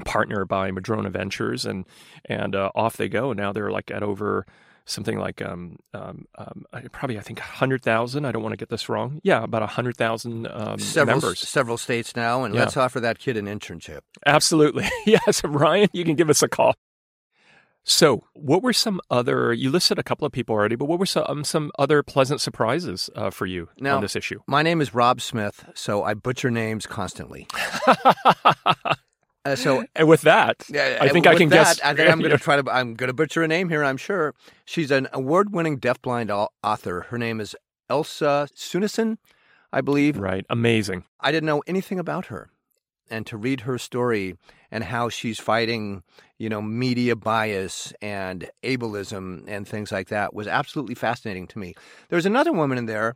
partner 0.04 0.44
by 0.44 0.70
Madrona 0.70 1.10
Ventures, 1.10 1.64
and 1.64 1.84
and 2.24 2.54
uh, 2.54 2.70
off 2.74 2.96
they 2.96 3.08
go. 3.08 3.32
Now 3.32 3.52
they're 3.52 3.70
like 3.70 3.90
at 3.90 4.02
over 4.02 4.46
something 4.89 5.18
like 5.18 5.41
um, 5.43 5.76
um, 5.95 6.26
um, 6.36 6.64
probably 6.93 7.18
I 7.18 7.20
think 7.22 7.39
hundred 7.39 7.82
thousand. 7.82 8.24
I 8.24 8.32
don't 8.32 8.43
want 8.43 8.53
to 8.55 8.57
get 8.57 8.68
this 8.70 8.89
wrong. 8.89 9.20
Yeah, 9.22 9.45
about 9.45 9.68
hundred 9.68 9.97
thousand 9.97 10.49
um, 10.51 10.78
Several 10.80 11.20
members. 11.20 11.41
several 11.41 11.76
states 11.78 12.16
now, 12.16 12.43
and 12.45 12.55
Yeah. 12.55 12.61
let's 12.62 12.76
offer 12.76 12.99
that 13.01 13.18
kid 13.18 13.36
an 13.36 13.47
internship. 13.47 14.01
Absolutely, 14.26 14.89
yes, 15.07 15.45
Ryan. 15.45 15.89
You 15.93 16.05
can 16.05 16.14
give 16.16 16.30
us 16.30 16.43
a 16.43 16.49
call. 16.49 16.74
So, 17.84 18.24
what 18.34 18.62
were 18.62 18.74
some 18.74 19.01
other? 19.11 19.51
You 19.53 19.70
listed 19.70 19.99
a 19.99 20.03
couple 20.03 20.26
of 20.26 20.32
people 20.32 20.55
already, 20.55 20.76
but 20.76 20.86
what 20.86 20.99
were 20.99 21.07
some 21.07 21.24
um, 21.26 21.45
some 21.45 21.70
other 21.78 22.03
pleasant 22.03 22.41
surprises 22.41 23.09
uh, 23.16 23.30
for 23.30 23.47
you 23.47 23.68
Now- 23.78 23.97
on 23.97 24.03
this 24.03 24.14
issue? 24.16 24.41
My 24.47 24.62
name 24.62 24.80
is 24.82 24.93
Rob 24.95 25.20
Smith, 25.22 25.64
so 25.74 26.03
I 26.03 26.12
butcher 26.14 26.51
names 26.51 26.86
constantly. 26.86 27.47
Uh, 29.53 29.57
so 29.57 29.84
and 29.94 30.09
with 30.09 30.22
that, 30.22 30.66
I 30.74 31.09
think 31.09 31.26
I 31.26 31.34
can 31.34 31.49
that, 31.49 31.57
guess. 31.57 31.80
I 31.80 31.94
think 31.94 32.11
I'm 32.11 32.18
going 32.18 32.30
to 32.36 32.38
try 32.38 32.61
to. 32.61 32.70
I'm 32.70 32.94
going 32.94 33.09
to 33.09 33.14
butcher 33.14 33.42
a 33.42 33.49
name 33.49 33.68
here. 33.68 33.84
I'm 33.84 33.96
sure 33.96 34.34
she's 34.64 34.90
an 34.90 35.09
award-winning 35.12 35.78
deafblind 35.80 36.30
au- 36.30 36.49
author. 36.62 37.07
Her 37.09 37.18
name 37.18 37.40
is 37.40 37.57
Elsa 37.88 38.49
Sjunneson, 38.55 39.16
I 39.72 39.80
believe. 39.80 40.18
Right, 40.18 40.44
amazing. 40.51 41.05
I 41.20 41.32
didn't 41.32 41.46
know 41.46 41.62
anything 41.66 41.99
about 41.99 42.26
her, 42.26 42.51
and 43.11 43.26
to 43.26 43.36
read 43.36 43.61
her 43.61 43.78
story 43.78 44.36
and 44.70 44.84
how 44.84 45.09
she's 45.09 45.38
fighting, 45.38 46.03
you 46.36 46.49
know, 46.49 46.61
media 46.61 47.16
bias 47.16 47.92
and 48.03 48.51
ableism 48.62 49.44
and 49.46 49.66
things 49.66 49.90
like 49.90 50.09
that 50.09 50.34
was 50.34 50.46
absolutely 50.46 50.94
fascinating 50.94 51.46
to 51.49 51.59
me. 51.59 51.74
There's 52.11 52.26
another 52.26 52.53
woman 52.53 52.76
in 52.76 52.86
there, 52.86 53.14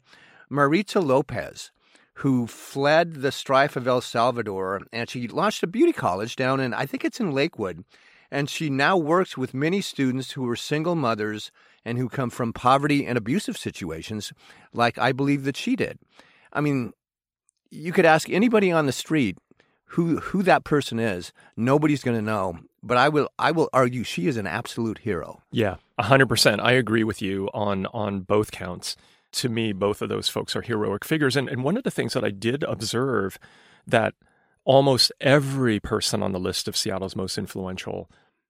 Maritza 0.49 1.01
Lopez, 1.01 1.71
who 2.15 2.47
fled 2.47 3.15
the 3.17 3.33
strife 3.33 3.77
of 3.77 3.89
El 3.89 4.01
Salvador, 4.01 4.83
and 4.93 5.09
she 5.09 5.29
launched 5.29 5.63
a 5.63 5.67
beauty 5.67 5.93
college 5.93 6.37
down 6.37 6.61
in, 6.61 6.75
I 6.75 6.87
think 6.87 7.05
it's 7.05 7.21
in 7.21 7.33
Lakewood, 7.33 7.85
and 8.31 8.49
she 8.49 8.71
now 8.71 8.97
works 8.97 9.37
with 9.37 9.55
many 9.55 9.81
students 9.81 10.33
who 10.33 10.49
are 10.49 10.57
single 10.57 10.95
mothers 10.95 11.51
and 11.85 11.99
who 11.99 12.09
come 12.09 12.31
from 12.31 12.53
poverty 12.53 13.07
and 13.07 13.19
abusive 13.19 13.57
situations, 13.57 14.33
like 14.73 14.99
I 14.99 15.13
believe 15.13 15.45
that 15.45 15.57
she 15.57 15.75
did. 15.75 15.99
I 16.53 16.61
mean, 16.61 16.93
you 17.71 17.93
could 17.93 18.05
ask 18.05 18.29
anybody 18.31 18.71
on 18.71 18.87
the 18.87 18.93
street 18.93 19.39
who 19.93 20.19
who 20.19 20.43
that 20.43 20.65
person 20.65 20.99
is. 20.99 21.33
Nobody's 21.57 22.03
going 22.03 22.17
to 22.17 22.23
know. 22.23 22.59
But 22.83 22.97
I 22.97 23.09
will 23.09 23.29
I 23.39 23.53
will 23.53 23.69
argue 23.73 24.05
she 24.05 24.27
is 24.27 24.37
an 24.37 24.47
absolute 24.47 24.99
hero. 24.99 25.43
Yeah, 25.51 25.77
hundred 25.99 26.29
percent. 26.29 26.61
I 26.61 26.73
agree 26.73 27.05
with 27.05 27.23
you 27.23 27.49
on 27.55 27.87
on 27.87 28.21
both 28.21 28.51
counts. 28.51 28.97
To 29.33 29.49
me, 29.49 29.73
both 29.73 30.03
of 30.03 30.09
those 30.09 30.29
folks 30.29 30.55
are 30.55 30.63
heroic 30.63 31.05
figures. 31.05 31.37
And 31.37 31.49
and 31.49 31.65
one 31.65 31.77
of 31.77 31.85
the 31.85 31.91
things 31.91 32.13
that 32.15 32.25
I 32.25 32.31
did 32.31 32.63
observe 32.65 33.39
that 33.87 34.15
almost 34.65 35.13
every 35.21 35.81
person 35.81 36.23
on 36.23 36.33
the 36.33 36.39
list 36.39 36.69
of 36.69 36.77
Seattle's 36.77 37.17
most 37.17 37.37
influential 37.37 38.09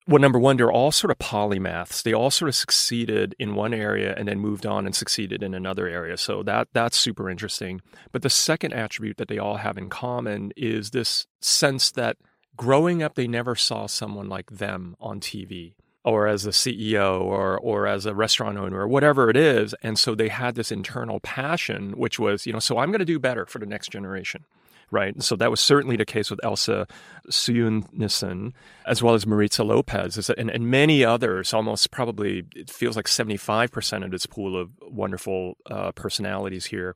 well, 0.09 0.21
number 0.21 0.39
one, 0.39 0.57
they're 0.57 0.73
all 0.73 0.91
sort 0.91 1.13
of 1.13 1.19
polymaths. 1.19 2.03
They 2.03 2.13
all 2.13 2.31
sort 2.31 2.49
of 2.49 2.57
succeeded 2.57 3.37
in 3.39 3.55
one 3.55 3.73
area 3.73 4.15
and 4.17 4.27
then 4.27 4.41
moved 4.41 4.67
on 4.67 4.85
and 4.85 4.97
succeeded 4.97 5.45
in 5.45 5.55
another 5.55 5.87
area. 5.87 6.17
So 6.17 6.43
that 6.43 6.69
that's 6.73 6.97
super 6.97 7.31
interesting. 7.31 7.81
But 8.11 8.23
the 8.23 8.31
second 8.31 8.73
attribute 8.73 9.19
that 9.19 9.29
they 9.29 9.39
all 9.39 9.59
have 9.59 9.79
in 9.79 9.89
common 9.89 10.53
is 10.57 10.91
this 10.91 11.29
sense 11.41 11.93
that 11.93 12.17
growing 12.57 13.03
up, 13.03 13.15
they 13.15 13.29
never 13.29 13.55
saw 13.55 13.87
someone 13.87 14.29
like 14.29 14.51
them 14.51 14.97
on 14.99 15.21
TV 15.21 15.75
or 16.05 16.27
as 16.27 16.47
a 16.47 16.51
CEO 16.51 17.21
or 17.21 17.59
or 17.59 17.87
as 17.87 18.07
a 18.07 18.15
restaurant 18.15 18.59
owner 18.59 18.81
or 18.81 18.89
whatever 18.89 19.31
it 19.31 19.37
is. 19.37 19.75
And 19.83 19.99
so 19.99 20.15
they 20.15 20.29
had 20.29 20.55
this 20.55 20.73
internal 20.73 21.21
passion, 21.21 21.93
which 21.93 22.19
was, 22.19 22.47
you 22.47 22.53
know, 22.53 22.59
so 22.59 22.79
I'm 22.79 22.91
going 22.91 23.01
to 23.01 23.05
do 23.05 23.19
better 23.19 23.47
for 23.47 23.59
the 23.59 23.67
next 23.67 23.91
generation. 23.91 24.45
Right. 24.91 25.15
And 25.15 25.25
so 25.25 25.37
that 25.37 25.51
was 25.51 25.61
certainly 25.61 25.97
the 25.97 26.05
case 26.05 26.31
with 26.31 26.39
Elsa 26.45 26.87
Sjunneson, 27.31 28.53
as 28.87 29.03
well 29.03 29.15
as 29.15 29.27
Maritza 29.27 29.65
Lopez, 29.65 30.29
and, 30.29 30.51
and 30.51 30.71
many 30.71 31.03
others, 31.03 31.55
almost 31.55 31.91
probably, 31.91 32.43
it 32.55 32.69
feels 32.69 32.95
like 32.95 33.07
75% 33.07 34.05
of 34.05 34.11
this 34.11 34.27
pool 34.27 34.55
of 34.55 34.69
wonderful 34.83 35.57
uh, 35.71 35.93
personalities 35.93 36.67
here 36.67 36.95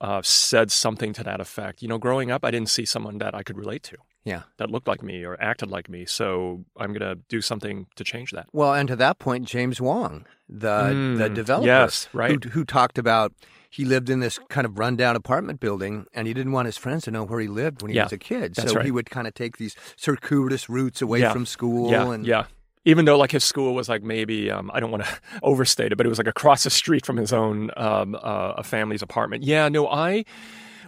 uh, 0.00 0.22
said 0.22 0.70
something 0.70 1.12
to 1.12 1.22
that 1.24 1.38
effect. 1.38 1.82
You 1.82 1.88
know, 1.88 1.98
growing 1.98 2.30
up, 2.30 2.42
I 2.42 2.50
didn't 2.50 2.70
see 2.70 2.86
someone 2.86 3.18
that 3.18 3.34
I 3.34 3.42
could 3.42 3.58
relate 3.58 3.82
to 3.82 3.96
Yeah. 4.26 4.42
that 4.58 4.70
looked 4.70 4.88
like 4.88 5.02
me 5.02 5.24
or 5.24 5.40
acted 5.40 5.70
like 5.70 5.88
me. 5.88 6.04
So 6.04 6.64
I'm 6.76 6.92
going 6.92 7.08
to 7.08 7.14
do 7.28 7.40
something 7.40 7.86
to 7.96 8.04
change 8.04 8.32
that. 8.32 8.46
Well, 8.52 8.74
and 8.74 8.86
to 8.88 8.96
that 8.96 9.18
point, 9.18 9.46
James 9.46 9.80
Wong, 9.80 10.26
the 10.48 11.14
the 11.16 11.30
Mm, 11.30 11.34
developer, 11.34 11.66
yes, 11.66 12.08
right. 12.12 12.42
who, 12.44 12.50
who 12.50 12.64
talked 12.64 12.98
about 12.98 13.32
he 13.70 13.84
lived 13.84 14.08
in 14.10 14.20
this 14.20 14.38
kind 14.48 14.64
of 14.66 14.78
rundown 14.78 15.16
apartment 15.16 15.60
building, 15.60 16.06
and 16.14 16.26
he 16.26 16.34
didn't 16.34 16.52
want 16.52 16.66
his 16.66 16.76
friends 16.78 17.04
to 17.04 17.10
know 17.10 17.24
where 17.24 17.40
he 17.40 17.48
lived 17.48 17.82
when 17.82 17.90
he 17.90 17.96
Yeah, 17.96 18.04
was 18.04 18.12
a 18.12 18.18
kid. 18.18 18.56
so 18.56 18.74
right. 18.74 18.84
he 18.84 18.90
would 18.90 19.10
kind 19.10 19.26
of 19.26 19.34
take 19.34 19.56
these 19.58 19.76
circuitous 19.96 20.68
routes 20.68 21.00
away 21.02 21.20
Yeah, 21.20 21.32
from 21.32 21.46
school. 21.46 21.90
yeah, 21.90 22.10
and 22.10 22.26
yeah. 22.26 22.44
Even 22.84 23.04
though 23.04 23.18
like 23.18 23.32
his 23.32 23.42
school 23.42 23.74
was 23.74 23.88
like 23.88 24.04
maybe 24.04 24.48
um, 24.50 24.70
I 24.72 24.78
don't 24.80 24.92
want 24.92 25.04
to 25.04 25.10
overstate 25.42 25.90
it, 25.92 25.96
but 25.96 26.06
it 26.06 26.08
was 26.08 26.18
like 26.18 26.28
across 26.28 26.62
the 26.62 26.70
street 26.70 27.04
from 27.04 27.16
his 27.16 27.32
own 27.32 27.70
um, 27.76 28.16
uh, 28.22 28.62
family's 28.62 29.02
apartment. 29.02 29.42
Yeah, 29.42 29.68
no, 29.68 29.88
I 29.88 30.24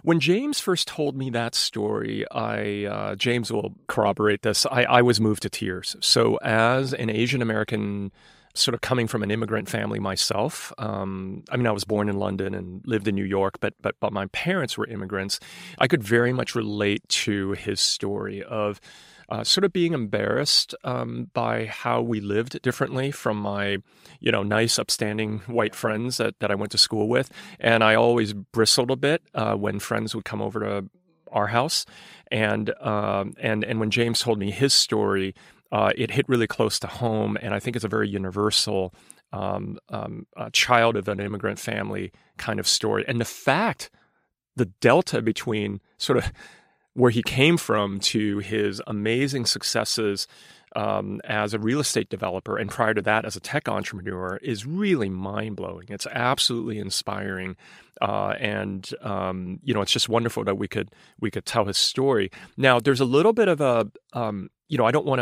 when 0.03 0.19
James 0.19 0.59
first 0.59 0.87
told 0.87 1.15
me 1.17 1.29
that 1.31 1.55
story, 1.55 2.25
I 2.31 2.85
uh, 2.85 3.15
James 3.15 3.51
will 3.51 3.75
corroborate 3.87 4.41
this. 4.41 4.65
I, 4.65 4.83
I 4.83 5.01
was 5.01 5.19
moved 5.19 5.43
to 5.43 5.49
tears. 5.49 5.95
So 6.01 6.37
as 6.37 6.93
an 6.93 7.09
Asian 7.09 7.41
American. 7.41 8.11
Sort 8.55 8.73
of 8.73 8.81
coming 8.81 9.07
from 9.07 9.21
an 9.21 9.29
immigrant 9.29 9.69
family 9.69 9.99
myself. 9.99 10.73
Um, 10.79 11.43
I 11.51 11.55
mean, 11.55 11.67
I 11.67 11.71
was 11.71 11.85
born 11.85 12.09
in 12.09 12.17
London 12.17 12.55
and 12.55 12.81
lived 12.83 13.07
in 13.07 13.13
New 13.13 13.23
York, 13.23 13.59
but 13.59 13.75
but 13.79 13.95
but 13.99 14.11
my 14.11 14.25
parents 14.27 14.75
were 14.75 14.87
immigrants. 14.87 15.39
I 15.77 15.87
could 15.87 16.03
very 16.03 16.33
much 16.33 16.55
relate 16.55 17.07
to 17.09 17.51
his 17.51 17.79
story 17.79 18.43
of 18.43 18.81
uh, 19.29 19.43
sort 19.43 19.63
of 19.63 19.71
being 19.71 19.93
embarrassed 19.93 20.73
um, 20.83 21.29
by 21.33 21.65
how 21.65 22.01
we 22.01 22.19
lived 22.19 22.61
differently 22.61 23.11
from 23.11 23.37
my, 23.37 23.77
you 24.19 24.31
know, 24.31 24.43
nice, 24.43 24.79
upstanding 24.79 25.39
white 25.45 25.75
friends 25.75 26.17
that, 26.17 26.39
that 26.39 26.51
I 26.51 26.55
went 26.55 26.71
to 26.71 26.77
school 26.77 27.07
with. 27.07 27.31
And 27.59 27.83
I 27.83 27.95
always 27.95 28.33
bristled 28.33 28.91
a 28.91 28.95
bit 28.95 29.21
uh, 29.35 29.55
when 29.55 29.79
friends 29.79 30.15
would 30.15 30.25
come 30.25 30.41
over 30.41 30.59
to 30.59 30.89
our 31.31 31.47
house. 31.47 31.85
And, 32.31 32.71
um, 32.81 33.33
and, 33.39 33.63
and 33.63 33.79
when 33.79 33.91
James 33.91 34.19
told 34.19 34.39
me 34.39 34.51
his 34.51 34.73
story, 34.73 35.35
uh, 35.71 35.91
it 35.95 36.11
hit 36.11 36.27
really 36.27 36.47
close 36.47 36.79
to 36.79 36.87
home. 36.87 37.37
And 37.41 37.53
I 37.53 37.59
think 37.59 37.75
it's 37.75 37.85
a 37.85 37.89
very 37.89 38.09
universal 38.09 38.93
um, 39.31 39.77
um, 39.89 40.25
uh, 40.35 40.49
child 40.51 40.95
of 40.97 41.07
an 41.07 41.19
immigrant 41.19 41.59
family 41.59 42.11
kind 42.37 42.59
of 42.59 42.67
story. 42.67 43.05
And 43.07 43.21
the 43.21 43.25
fact, 43.25 43.91
the 44.55 44.65
delta 44.65 45.21
between 45.21 45.81
sort 45.97 46.17
of 46.17 46.31
where 46.99 47.11
he 47.11 47.23
came 47.23 47.55
from 47.55 47.97
to 47.97 48.39
his 48.39 48.81
amazing 48.85 49.45
successes 49.45 50.27
um, 50.75 51.21
as 51.23 51.53
a 51.53 51.59
real 51.59 51.79
estate 51.79 52.09
developer 52.09 52.57
and 52.57 52.69
prior 52.69 52.93
to 52.93 53.01
that 53.01 53.23
as 53.23 53.37
a 53.37 53.39
tech 53.39 53.69
entrepreneur 53.69 54.37
is 54.41 54.65
really 54.65 55.07
mind 55.09 55.55
blowing. 55.55 55.87
It's 55.89 56.05
absolutely 56.07 56.77
inspiring, 56.77 57.55
uh, 58.01 58.35
and 58.37 58.87
um, 59.01 59.61
you 59.63 59.73
know 59.73 59.81
it's 59.81 59.93
just 59.93 60.09
wonderful 60.09 60.43
that 60.43 60.57
we 60.57 60.67
could 60.67 60.91
we 61.21 61.31
could 61.31 61.45
tell 61.45 61.63
his 61.63 61.77
story. 61.77 62.31
Now 62.57 62.81
there's 62.81 62.99
a 62.99 63.05
little 63.05 63.33
bit 63.33 63.47
of 63.47 63.61
a 63.61 63.89
um, 64.11 64.49
you 64.67 64.77
know 64.77 64.85
I 64.85 64.91
don't 64.91 65.05
want 65.05 65.21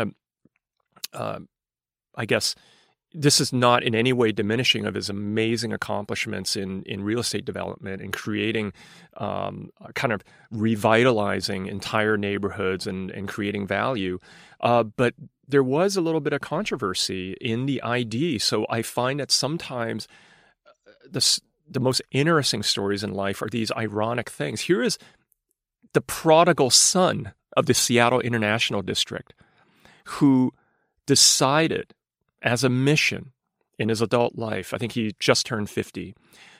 to 1.12 1.18
uh, 1.18 1.38
I 2.16 2.26
guess 2.26 2.56
this 3.14 3.40
is 3.40 3.52
not 3.52 3.82
in 3.82 3.94
any 3.94 4.12
way 4.12 4.32
diminishing 4.32 4.84
of 4.84 4.94
his 4.94 5.08
amazing 5.08 5.72
accomplishments 5.72 6.56
in, 6.56 6.82
in 6.82 7.02
real 7.02 7.20
estate 7.20 7.44
development 7.44 8.02
and 8.02 8.12
creating 8.12 8.72
um, 9.16 9.70
kind 9.94 10.12
of 10.12 10.22
revitalizing 10.50 11.66
entire 11.66 12.16
neighborhoods 12.16 12.86
and, 12.86 13.10
and 13.10 13.28
creating 13.28 13.66
value. 13.66 14.18
Uh, 14.60 14.82
but 14.82 15.14
there 15.46 15.62
was 15.62 15.96
a 15.96 16.00
little 16.00 16.20
bit 16.20 16.34
of 16.34 16.40
controversy 16.40 17.32
in 17.40 17.66
the 17.66 17.82
ID. 17.82 18.38
So 18.38 18.66
I 18.68 18.82
find 18.82 19.20
that 19.20 19.30
sometimes 19.30 20.06
uh, 20.66 20.92
the 21.10 21.40
the 21.70 21.80
most 21.80 22.00
interesting 22.10 22.62
stories 22.62 23.04
in 23.04 23.12
life 23.12 23.42
are 23.42 23.48
these 23.50 23.70
ironic 23.72 24.30
things. 24.30 24.62
Here 24.62 24.82
is 24.82 24.98
the 25.92 26.00
prodigal 26.00 26.70
son 26.70 27.34
of 27.56 27.66
the 27.66 27.74
Seattle 27.74 28.20
International 28.20 28.80
District 28.80 29.34
who 30.04 30.52
decided 31.06 31.92
as 32.42 32.64
a 32.64 32.68
mission 32.68 33.32
in 33.78 33.88
his 33.88 34.00
adult 34.00 34.36
life, 34.36 34.74
I 34.74 34.78
think 34.78 34.92
he 34.92 35.14
just 35.20 35.46
turned 35.46 35.70
50, 35.70 36.14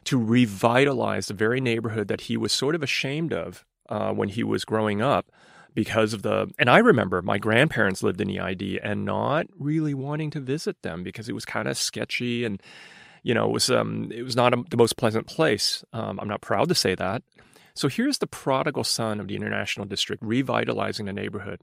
to 0.05 0.18
revitalize 0.18 1.26
the 1.26 1.35
very 1.35 1.61
neighborhood 1.61 2.09
that 2.09 2.22
he 2.22 2.37
was 2.37 2.53
sort 2.53 2.74
of 2.74 2.83
ashamed 2.83 3.33
of 3.33 3.64
uh, 3.89 4.12
when 4.12 4.29
he 4.29 4.45
was 4.45 4.64
growing 4.64 5.03
up 5.03 5.31
because 5.74 6.12
of 6.12 6.22
the 6.22 6.51
and 6.59 6.68
I 6.68 6.79
remember 6.79 7.22
my 7.22 7.39
grandparents 7.39 8.03
lived 8.03 8.20
in 8.20 8.31
EID 8.31 8.81
and 8.83 9.05
not 9.05 9.47
really 9.59 9.95
wanting 9.95 10.31
to 10.31 10.41
visit 10.41 10.81
them 10.83 11.03
because 11.03 11.29
it 11.29 11.35
was 11.35 11.45
kind 11.45 11.68
of 11.68 11.76
sketchy 11.76 12.45
and 12.45 12.61
you 13.22 13.35
know 13.35 13.47
it 13.47 13.53
was 13.53 13.70
um 13.70 14.11
it 14.11 14.22
was 14.22 14.35
not 14.35 14.55
a, 14.55 14.64
the 14.70 14.76
most 14.76 14.97
pleasant 14.97 15.26
place. 15.26 15.85
Um, 15.93 16.18
I'm 16.20 16.29
not 16.29 16.41
proud 16.41 16.68
to 16.70 16.74
say 16.74 16.95
that. 16.95 17.22
So 17.74 17.89
here's 17.89 18.18
the 18.18 18.26
prodigal 18.26 18.83
son 18.83 19.20
of 19.20 19.29
the 19.29 19.37
international 19.37 19.87
district 19.87 20.22
revitalizing 20.22 21.07
the 21.07 21.12
neighborhood. 21.12 21.61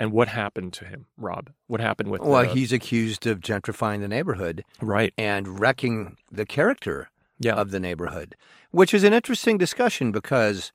And 0.00 0.12
what 0.12 0.28
happened 0.28 0.72
to 0.72 0.86
him, 0.86 1.04
Rob? 1.18 1.50
What 1.66 1.82
happened 1.82 2.10
with? 2.10 2.22
Well, 2.22 2.44
he's 2.44 2.72
accused 2.72 3.26
of 3.26 3.40
gentrifying 3.40 4.00
the 4.00 4.08
neighborhood, 4.08 4.64
right, 4.80 5.12
and 5.18 5.60
wrecking 5.60 6.16
the 6.32 6.46
character 6.46 7.10
yeah. 7.38 7.54
of 7.54 7.70
the 7.70 7.78
neighborhood, 7.78 8.34
which 8.70 8.94
is 8.94 9.04
an 9.04 9.12
interesting 9.12 9.58
discussion 9.58 10.10
because, 10.10 10.72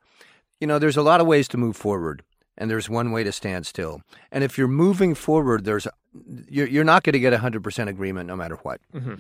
you 0.60 0.68
know, 0.68 0.78
there's 0.78 0.96
a 0.96 1.02
lot 1.02 1.22
of 1.22 1.26
ways 1.26 1.48
to 1.50 1.58
move 1.58 1.76
forward 1.76 2.22
and 2.56 2.70
there's 2.70 2.88
one 2.88 3.12
way 3.12 3.24
to 3.24 3.32
stand 3.32 3.66
still. 3.66 4.04
And 4.32 4.44
if 4.44 4.60
you're 4.60 4.68
moving 4.68 5.16
forward, 5.16 5.66
there's 5.66 5.88
you're, 6.48 6.68
you're 6.68 6.84
not 6.84 7.04
going 7.04 7.14
to 7.14 7.20
get 7.20 7.34
100% 7.34 7.88
agreement 7.88 8.28
no 8.28 8.36
matter 8.36 8.56
what. 8.62 8.80
Mm-hmm. 8.94 9.16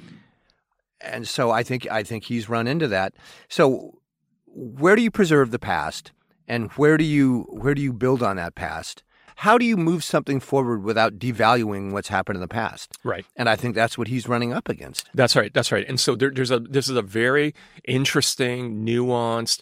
And 1.01 1.27
so 1.27 1.49
I 1.49 1.63
think 1.63 1.89
I 1.91 2.03
think 2.03 2.25
he's 2.25 2.47
run 2.47 2.67
into 2.67 2.87
that. 2.89 3.13
So 3.49 3.99
where 4.45 4.95
do 4.95 5.01
you 5.01 5.11
preserve 5.11 5.51
the 5.51 5.59
past 5.59 6.11
and 6.47 6.71
where 6.73 6.97
do 6.97 7.03
you 7.03 7.47
where 7.49 7.73
do 7.73 7.81
you 7.81 7.91
build 7.91 8.23
on 8.23 8.37
that 8.37 8.55
past? 8.55 9.03
How 9.35 9.57
do 9.57 9.65
you 9.65 9.77
move 9.77 10.03
something 10.03 10.39
forward 10.39 10.83
without 10.83 11.19
devaluing 11.19 11.91
what's 11.91 12.07
happened 12.07 12.37
in 12.37 12.41
the 12.41 12.47
past? 12.47 12.97
Right. 13.03 13.25
And 13.35 13.49
I 13.49 13.55
think 13.55 13.75
that's 13.75 13.97
what 13.97 14.07
he's 14.07 14.27
running 14.27 14.53
up 14.53 14.69
against. 14.69 15.09
That's 15.13 15.35
right. 15.35 15.53
That's 15.53 15.71
right. 15.71 15.85
And 15.87 15.99
so 15.99 16.15
there, 16.15 16.31
there's 16.31 16.51
a 16.51 16.59
this 16.59 16.87
is 16.89 16.95
a 16.95 17.01
very 17.01 17.53
interesting, 17.83 18.85
nuanced 18.85 19.61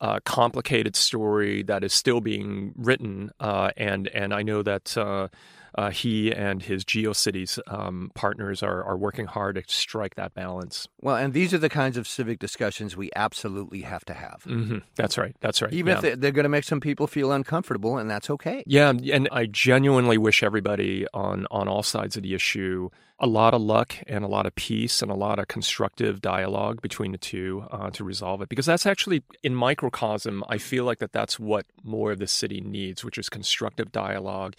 uh, 0.00 0.18
complicated 0.24 0.96
story 0.96 1.62
that 1.62 1.84
is 1.84 1.92
still 1.92 2.20
being 2.20 2.74
written, 2.76 3.30
uh, 3.38 3.70
and 3.76 4.08
and 4.08 4.34
I 4.34 4.42
know 4.42 4.62
that 4.62 4.96
uh, 4.96 5.28
uh 5.74 5.90
he 5.90 6.32
and 6.32 6.62
his 6.62 6.84
GeoCities 6.84 7.58
um, 7.66 8.10
partners 8.14 8.62
are 8.62 8.82
are 8.84 8.96
working 8.96 9.26
hard 9.26 9.56
to 9.56 9.62
strike 9.66 10.14
that 10.16 10.34
balance. 10.34 10.88
Well, 11.00 11.16
and 11.16 11.32
these 11.32 11.54
are 11.54 11.58
the 11.58 11.68
kinds 11.68 11.96
of 11.96 12.06
civic 12.06 12.38
discussions 12.38 12.96
we 12.96 13.10
absolutely 13.16 13.82
have 13.82 14.04
to 14.06 14.14
have. 14.14 14.44
Mm-hmm. 14.46 14.78
That's 14.96 15.18
right. 15.18 15.36
That's 15.40 15.62
right. 15.62 15.72
Even 15.72 15.98
yeah. 16.02 16.10
if 16.10 16.20
they're 16.20 16.32
going 16.32 16.44
to 16.44 16.48
make 16.48 16.64
some 16.64 16.80
people 16.80 17.06
feel 17.06 17.32
uncomfortable, 17.32 17.98
and 17.98 18.10
that's 18.10 18.30
okay. 18.30 18.62
Yeah, 18.66 18.90
and 18.90 19.28
I 19.32 19.46
genuinely 19.46 20.18
wish 20.18 20.42
everybody 20.42 21.06
on 21.14 21.46
on 21.50 21.68
all 21.68 21.82
sides 21.82 22.16
of 22.16 22.22
the 22.22 22.34
issue 22.34 22.90
a 23.22 23.26
lot 23.26 23.54
of 23.54 23.62
luck 23.62 23.94
and 24.08 24.24
a 24.24 24.26
lot 24.28 24.46
of 24.46 24.54
peace 24.56 25.00
and 25.00 25.10
a 25.10 25.14
lot 25.14 25.38
of 25.38 25.46
constructive 25.46 26.20
dialogue 26.20 26.82
between 26.82 27.12
the 27.12 27.18
two 27.18 27.64
uh, 27.70 27.88
to 27.90 28.02
resolve 28.02 28.42
it 28.42 28.48
because 28.48 28.66
that's 28.66 28.84
actually 28.84 29.22
in 29.44 29.54
microcosm 29.54 30.42
i 30.48 30.58
feel 30.58 30.84
like 30.84 30.98
that 30.98 31.12
that's 31.12 31.38
what 31.38 31.64
more 31.84 32.10
of 32.10 32.18
the 32.18 32.26
city 32.26 32.60
needs 32.60 33.04
which 33.04 33.16
is 33.16 33.28
constructive 33.28 33.92
dialogue 33.92 34.54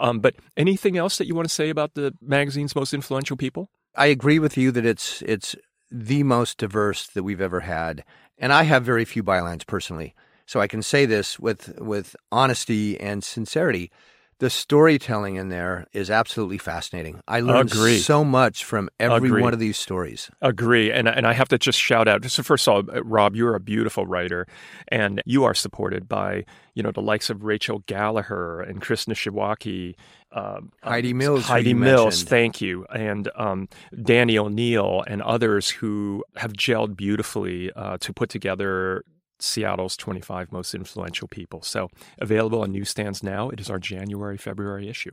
um, 0.00 0.20
but 0.20 0.34
anything 0.56 0.96
else 0.96 1.18
that 1.18 1.26
you 1.26 1.34
want 1.34 1.48
to 1.48 1.54
say 1.54 1.70
about 1.70 1.94
the 1.94 2.14
magazine's 2.20 2.74
most 2.74 2.94
influential 2.94 3.36
people? 3.36 3.70
I 3.94 4.06
agree 4.06 4.38
with 4.38 4.56
you 4.56 4.70
that 4.72 4.86
it's 4.86 5.22
it's 5.22 5.56
the 5.90 6.22
most 6.22 6.58
diverse 6.58 7.06
that 7.08 7.22
we've 7.22 7.40
ever 7.40 7.60
had 7.60 8.04
and 8.36 8.52
i 8.52 8.62
have 8.62 8.84
very 8.84 9.06
few 9.06 9.24
bylines 9.24 9.66
personally. 9.66 10.14
So 10.46 10.60
i 10.60 10.66
can 10.66 10.82
say 10.82 11.06
this 11.06 11.38
with 11.38 11.78
with 11.80 12.14
honesty 12.30 12.98
and 13.00 13.24
sincerity 13.24 13.90
the 14.38 14.50
storytelling 14.50 15.34
in 15.34 15.48
there 15.48 15.86
is 15.92 16.10
absolutely 16.10 16.58
fascinating. 16.58 17.20
I 17.26 17.40
learned 17.40 17.72
Agree. 17.72 17.98
so 17.98 18.24
much 18.24 18.64
from 18.64 18.88
every 19.00 19.28
Agree. 19.28 19.42
one 19.42 19.52
of 19.52 19.58
these 19.58 19.76
stories. 19.76 20.30
Agree, 20.40 20.92
and 20.92 21.08
and 21.08 21.26
I 21.26 21.32
have 21.32 21.48
to 21.48 21.58
just 21.58 21.78
shout 21.78 22.06
out. 22.06 22.24
So 22.24 22.42
first 22.42 22.68
of 22.68 22.74
all, 22.88 22.96
uh, 22.96 23.02
Rob, 23.02 23.34
you're 23.34 23.56
a 23.56 23.60
beautiful 23.60 24.06
writer, 24.06 24.46
and 24.88 25.22
you 25.26 25.44
are 25.44 25.54
supported 25.54 26.08
by 26.08 26.44
you 26.74 26.82
know 26.82 26.92
the 26.92 27.02
likes 27.02 27.30
of 27.30 27.44
Rachel 27.44 27.82
Gallagher 27.86 28.60
and 28.60 28.80
Krishna 28.80 29.14
Shiwaki. 29.14 29.94
Um, 30.30 30.72
Heidi 30.82 31.14
Mills. 31.14 31.46
Heidi 31.46 31.74
Mills, 31.74 32.22
thank 32.22 32.60
you. 32.60 32.84
And 32.94 33.30
um, 33.34 33.68
Danny 34.02 34.38
O'Neill 34.38 35.02
and 35.06 35.22
others 35.22 35.70
who 35.70 36.22
have 36.36 36.52
gelled 36.52 36.96
beautifully 36.96 37.72
uh, 37.72 37.96
to 37.98 38.12
put 38.12 38.28
together 38.28 39.04
Seattle's 39.40 39.96
25 39.96 40.52
most 40.52 40.74
influential 40.74 41.28
people. 41.28 41.62
So, 41.62 41.88
available 42.18 42.62
on 42.62 42.72
newsstands 42.72 43.22
now. 43.22 43.50
It 43.50 43.60
is 43.60 43.70
our 43.70 43.78
January 43.78 44.36
February 44.36 44.88
issue. 44.88 45.12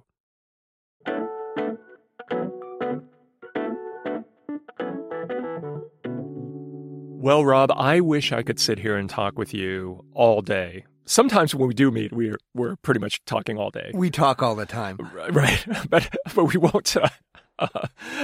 Well, 7.25 7.43
Rob, 7.43 7.71
I 7.75 8.01
wish 8.01 8.31
I 8.31 8.43
could 8.43 8.59
sit 8.59 8.77
here 8.77 8.95
and 8.95 9.09
talk 9.09 9.35
with 9.35 9.51
you 9.51 10.05
all 10.13 10.43
day. 10.43 10.85
Sometimes 11.05 11.55
when 11.55 11.67
we 11.67 11.73
do 11.73 11.89
meet, 11.89 12.13
we're 12.13 12.37
we're 12.53 12.75
pretty 12.77 12.99
much 12.99 13.25
talking 13.25 13.57
all 13.57 13.71
day. 13.71 13.89
We 13.95 14.11
talk 14.11 14.43
all 14.43 14.53
the 14.53 14.67
time, 14.67 14.97
right? 15.31 15.65
But 15.89 16.15
but 16.35 16.45
we 16.45 16.57
won't 16.57 16.95
uh, 16.95 17.09
uh, 17.57 17.67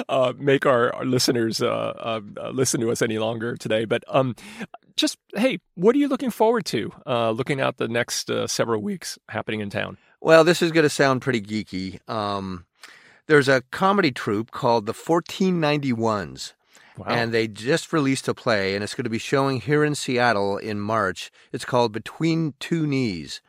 uh, 0.08 0.34
make 0.38 0.66
our, 0.66 0.94
our 0.94 1.06
listeners 1.06 1.62
uh, 1.62 1.68
uh, 1.68 2.22
uh, 2.38 2.50
listen 2.50 2.80
to 2.82 2.92
us 2.92 3.02
any 3.02 3.18
longer 3.18 3.56
today. 3.56 3.86
But 3.86 4.04
um, 4.08 4.36
just 4.96 5.18
hey, 5.36 5.60
what 5.76 5.96
are 5.96 6.00
you 6.00 6.08
looking 6.08 6.32
forward 6.32 6.66
to? 6.66 6.92
Uh, 7.06 7.32
looking 7.32 7.62
out 7.62 7.78
the 7.78 7.88
next 7.88 8.30
uh, 8.30 8.48
several 8.48 8.82
weeks 8.82 9.18
happening 9.30 9.60
in 9.60 9.70
town. 9.70 9.98
Well, 10.20 10.44
this 10.44 10.62
is 10.62 10.72
going 10.72 10.84
to 10.84 10.90
sound 10.90 11.22
pretty 11.22 11.42
geeky. 11.42 12.08
Um, 12.10 12.66
there's 13.28 13.48
a 13.48 13.62
comedy 13.72 14.12
troupe 14.12 14.52
called 14.52 14.86
the 14.86 14.94
1491s. 14.94 16.54
Wow. 16.98 17.06
And 17.08 17.32
they 17.32 17.48
just 17.48 17.94
released 17.94 18.28
a 18.28 18.34
play, 18.34 18.76
and 18.76 18.84
it's 18.84 18.94
going 18.94 19.06
to 19.06 19.10
be 19.10 19.18
showing 19.18 19.62
here 19.62 19.84
in 19.84 19.96
Seattle 19.96 20.58
in 20.58 20.80
March. 20.80 21.32
It's 21.52 21.66
called 21.66 21.94
Between 21.94 22.54
Two 22.60 22.86
Knees. 22.86 23.42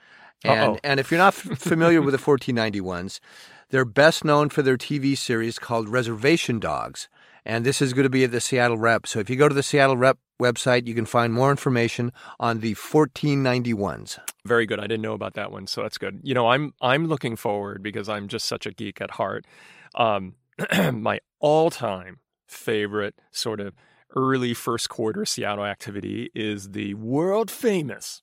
And, 0.44 0.80
and 0.82 1.00
if 1.00 1.10
you're 1.10 1.18
not 1.18 1.34
f- 1.34 1.58
familiar 1.58 2.00
with 2.00 2.12
the 2.12 2.18
1491s, 2.18 3.20
they're 3.70 3.84
best 3.84 4.24
known 4.24 4.48
for 4.48 4.62
their 4.62 4.76
TV 4.76 5.16
series 5.16 5.58
called 5.58 5.88
Reservation 5.88 6.58
Dogs. 6.60 7.08
And 7.44 7.64
this 7.64 7.82
is 7.82 7.92
going 7.92 8.04
to 8.04 8.10
be 8.10 8.24
at 8.24 8.30
the 8.30 8.40
Seattle 8.40 8.78
Rep. 8.78 9.06
So 9.06 9.18
if 9.18 9.28
you 9.28 9.36
go 9.36 9.48
to 9.48 9.54
the 9.54 9.62
Seattle 9.62 9.96
Rep 9.96 10.18
website, 10.42 10.86
you 10.86 10.94
can 10.94 11.06
find 11.06 11.32
more 11.32 11.50
information 11.50 12.12
on 12.40 12.60
the 12.60 12.74
1491s. 12.74 14.18
Very 14.44 14.66
good. 14.66 14.78
I 14.80 14.82
didn't 14.82 15.02
know 15.02 15.14
about 15.14 15.34
that 15.34 15.52
one, 15.52 15.66
so 15.66 15.82
that's 15.82 15.98
good. 15.98 16.20
You 16.22 16.34
know, 16.34 16.48
I'm 16.48 16.74
I'm 16.80 17.06
looking 17.06 17.36
forward 17.36 17.82
because 17.82 18.08
I'm 18.08 18.28
just 18.28 18.46
such 18.46 18.66
a 18.66 18.72
geek 18.72 19.00
at 19.00 19.12
heart. 19.12 19.46
Um, 19.94 20.34
my 20.92 21.20
all-time 21.40 22.18
favorite 22.48 23.14
sort 23.30 23.60
of 23.60 23.74
early 24.14 24.54
first 24.54 24.88
quarter 24.88 25.24
Seattle 25.24 25.64
activity 25.64 26.30
is 26.34 26.70
the 26.70 26.94
world 26.94 27.50
famous 27.50 28.22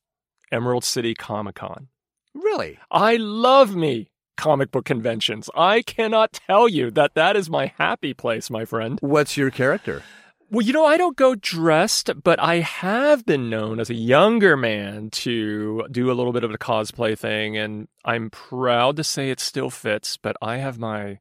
Emerald 0.51 0.84
City 0.84 1.13
Comic 1.13 1.55
Con. 1.55 1.88
Really? 2.34 2.78
I 2.91 3.17
love 3.17 3.76
me 3.76 4.11
comic 4.38 4.72
book 4.72 4.86
conventions. 4.86 5.49
I 5.53 5.82
cannot 5.82 6.32
tell 6.32 6.70
you 6.70 6.91
that 6.91 7.13
that 7.15 7.36
is 7.36 7.49
my 7.49 7.74
happy 7.78 8.13
place, 8.13 8.49
my 8.49 8.65
friend. 8.65 8.97
What's 9.01 9.36
your 9.36 9.51
character? 9.51 10.03
Well, 10.52 10.66
you 10.66 10.74
know, 10.74 10.86
I 10.86 10.97
don't 10.97 11.16
go 11.16 11.36
dressed, 11.36 12.10
but 12.24 12.39
I 12.39 12.56
have 12.56 13.24
been 13.24 13.52
known 13.52 13.80
as 13.80 13.91
a 13.91 13.93
younger 13.93 14.58
man 14.58 15.12
to 15.12 15.86
do 15.91 16.10
a 16.10 16.14
little 16.14 16.34
bit 16.34 16.43
of 16.43 16.50
a 16.50 16.58
cosplay 16.58 17.16
thing, 17.16 17.56
and 17.56 17.88
I'm 18.04 18.32
proud 18.32 18.95
to 18.95 19.04
say 19.04 19.30
it 19.30 19.39
still 19.39 19.70
fits, 19.70 20.18
but 20.18 20.36
I 20.41 20.58
have 20.58 20.80
my 20.80 21.20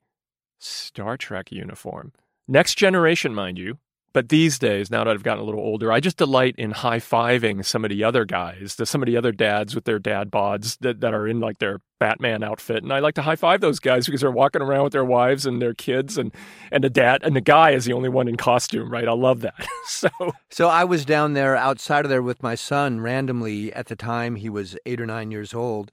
Star 0.59 1.18
Trek 1.18 1.53
uniform. 1.53 2.14
Next 2.47 2.76
generation, 2.76 3.35
mind 3.35 3.59
you. 3.59 3.76
But 4.12 4.30
these 4.30 4.59
days, 4.59 4.90
now 4.90 5.04
that 5.04 5.11
I've 5.11 5.22
gotten 5.22 5.42
a 5.42 5.46
little 5.46 5.61
older, 5.61 5.92
I 5.92 6.00
just 6.00 6.16
delight 6.16 6.54
in 6.56 6.70
high 6.70 6.98
fiving 6.98 7.64
some 7.64 7.84
of 7.84 7.90
the 7.90 8.04
other 8.04 8.24
guys, 8.24 8.76
the, 8.76 8.86
some 8.86 9.02
of 9.02 9.06
the 9.06 9.16
other 9.16 9.32
dads 9.32 9.74
with 9.74 9.84
their 9.84 9.98
dad 9.98 10.30
bods 10.30 10.78
that, 10.80 11.00
that 11.00 11.12
are 11.12 11.28
in 11.28 11.40
like 11.40 11.59
their 11.59 11.80
Batman 11.98 12.42
outfit. 12.42 12.82
And 12.82 12.92
I 12.92 13.00
like 13.00 13.14
to 13.16 13.22
high 13.22 13.36
five 13.36 13.61
those 13.61 13.80
guys 13.80 14.06
because 14.06 14.22
they're 14.22 14.30
walking 14.30 14.62
around 14.62 14.84
with 14.84 14.92
their 14.92 15.04
wives 15.04 15.44
and 15.44 15.61
their 15.61 15.74
kids 15.74 16.16
and, 16.16 16.32
and 16.72 16.82
the 16.82 16.90
dad 16.90 17.22
and 17.22 17.36
the 17.36 17.40
guy 17.42 17.72
is 17.72 17.84
the 17.84 17.92
only 17.92 18.09
one 18.09 18.28
in 18.28 18.36
costume, 18.36 18.90
right? 18.90 19.06
I 19.06 19.12
love 19.12 19.40
that. 19.42 19.68
so 19.86 20.09
So 20.50 20.68
I 20.68 20.84
was 20.84 21.04
down 21.04 21.34
there 21.34 21.56
outside 21.56 22.04
of 22.04 22.09
there 22.09 22.22
with 22.22 22.42
my 22.42 22.54
son 22.54 23.00
randomly 23.00 23.72
at 23.74 23.86
the 23.86 23.96
time 23.96 24.36
he 24.36 24.48
was 24.48 24.76
eight 24.86 25.00
or 25.00 25.06
nine 25.06 25.30
years 25.30 25.52
old. 25.52 25.90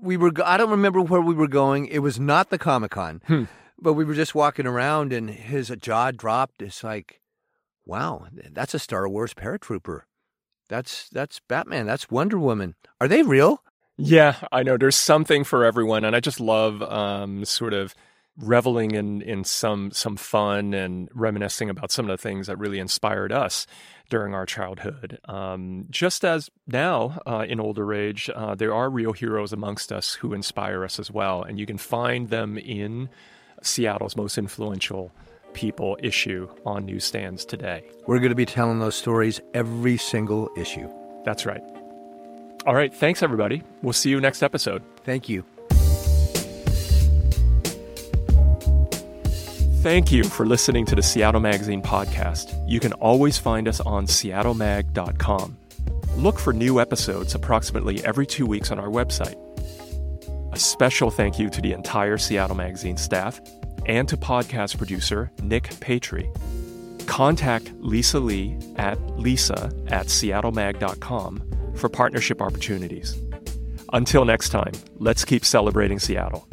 We 0.00 0.16
were 0.16 0.32
I 0.44 0.56
don't 0.56 0.70
remember 0.70 1.00
where 1.00 1.20
we 1.20 1.34
were 1.34 1.48
going. 1.48 1.86
It 1.86 1.98
was 1.98 2.20
not 2.20 2.50
the 2.50 2.58
Comic 2.58 2.92
Con. 2.92 3.20
Hmm. 3.26 3.44
But 3.80 3.92
we 3.94 4.04
were 4.04 4.14
just 4.14 4.34
walking 4.34 4.66
around 4.66 5.12
and 5.12 5.30
his 5.30 5.68
jaw 5.80 6.10
dropped. 6.10 6.62
It's 6.62 6.82
like 6.82 7.20
wow, 7.88 8.26
that's 8.52 8.74
a 8.74 8.78
Star 8.78 9.08
Wars 9.08 9.34
paratrooper. 9.34 10.02
That's 10.68 11.08
that's 11.08 11.40
Batman. 11.40 11.86
That's 11.86 12.10
Wonder 12.10 12.38
Woman. 12.38 12.74
Are 13.00 13.08
they 13.08 13.22
real? 13.22 13.64
Yeah, 13.96 14.36
I 14.52 14.62
know. 14.62 14.76
There's 14.76 14.94
something 14.94 15.42
for 15.42 15.64
everyone, 15.64 16.04
and 16.04 16.14
I 16.14 16.20
just 16.20 16.38
love 16.38 16.82
um, 16.82 17.44
sort 17.44 17.72
of 17.72 17.94
reveling 18.36 18.92
in 18.92 19.22
in 19.22 19.42
some 19.42 19.90
some 19.90 20.16
fun 20.16 20.74
and 20.74 21.08
reminiscing 21.12 21.70
about 21.70 21.90
some 21.90 22.08
of 22.08 22.16
the 22.16 22.22
things 22.22 22.46
that 22.46 22.58
really 22.58 22.78
inspired 22.78 23.32
us 23.32 23.66
during 24.10 24.34
our 24.34 24.46
childhood. 24.46 25.18
Um, 25.24 25.86
just 25.90 26.24
as 26.24 26.50
now, 26.66 27.20
uh, 27.26 27.44
in 27.48 27.60
older 27.60 27.92
age, 27.92 28.30
uh, 28.34 28.54
there 28.54 28.74
are 28.74 28.88
real 28.90 29.12
heroes 29.12 29.52
amongst 29.52 29.92
us 29.92 30.14
who 30.14 30.32
inspire 30.32 30.84
us 30.84 30.98
as 30.98 31.10
well. 31.10 31.42
And 31.42 31.58
you 31.58 31.66
can 31.66 31.78
find 31.78 32.28
them 32.30 32.56
in 32.56 33.08
Seattle's 33.62 34.16
most 34.16 34.38
influential 34.38 35.12
people 35.58 35.98
issue 36.00 36.48
on 36.64 36.86
newsstands 36.86 37.44
today. 37.44 37.82
We're 38.06 38.20
going 38.20 38.28
to 38.28 38.36
be 38.36 38.46
telling 38.46 38.78
those 38.78 38.94
stories 38.94 39.40
every 39.54 39.96
single 39.96 40.48
issue. 40.56 40.88
That's 41.24 41.44
right. 41.46 41.60
All 42.64 42.76
right. 42.76 42.94
Thanks, 42.94 43.24
everybody. 43.24 43.64
We'll 43.82 43.92
see 43.92 44.10
you 44.10 44.20
next 44.20 44.44
episode. 44.44 44.84
Thank 45.04 45.28
you. 45.28 45.44
Thank 49.82 50.12
you 50.12 50.22
for 50.22 50.46
listening 50.46 50.86
to 50.86 50.94
the 50.94 51.02
Seattle 51.02 51.40
Magazine 51.40 51.82
podcast. 51.82 52.54
You 52.68 52.78
can 52.78 52.92
always 52.94 53.36
find 53.36 53.66
us 53.66 53.80
on 53.80 54.06
seattlemag.com. 54.06 55.56
Look 56.16 56.38
for 56.38 56.52
new 56.52 56.80
episodes 56.80 57.34
approximately 57.34 58.04
every 58.04 58.26
two 58.26 58.46
weeks 58.46 58.70
on 58.70 58.78
our 58.78 58.88
website. 58.88 59.36
A 60.52 60.58
special 60.58 61.10
thank 61.10 61.36
you 61.40 61.50
to 61.50 61.60
the 61.60 61.72
entire 61.72 62.16
Seattle 62.16 62.56
Magazine 62.56 62.96
staff 62.96 63.40
and 63.88 64.08
to 64.08 64.16
podcast 64.16 64.78
producer 64.78 65.30
Nick 65.42 65.64
Patry. 65.64 66.28
Contact 67.06 67.72
Lisa 67.80 68.20
Lee 68.20 68.56
at 68.76 69.00
lisa 69.18 69.72
at 69.88 70.06
seattlemag.com 70.06 71.74
for 71.74 71.88
partnership 71.88 72.40
opportunities. 72.42 73.16
Until 73.92 74.24
next 74.24 74.50
time, 74.50 74.72
let's 74.98 75.24
keep 75.24 75.44
celebrating 75.44 75.98
Seattle. 75.98 76.47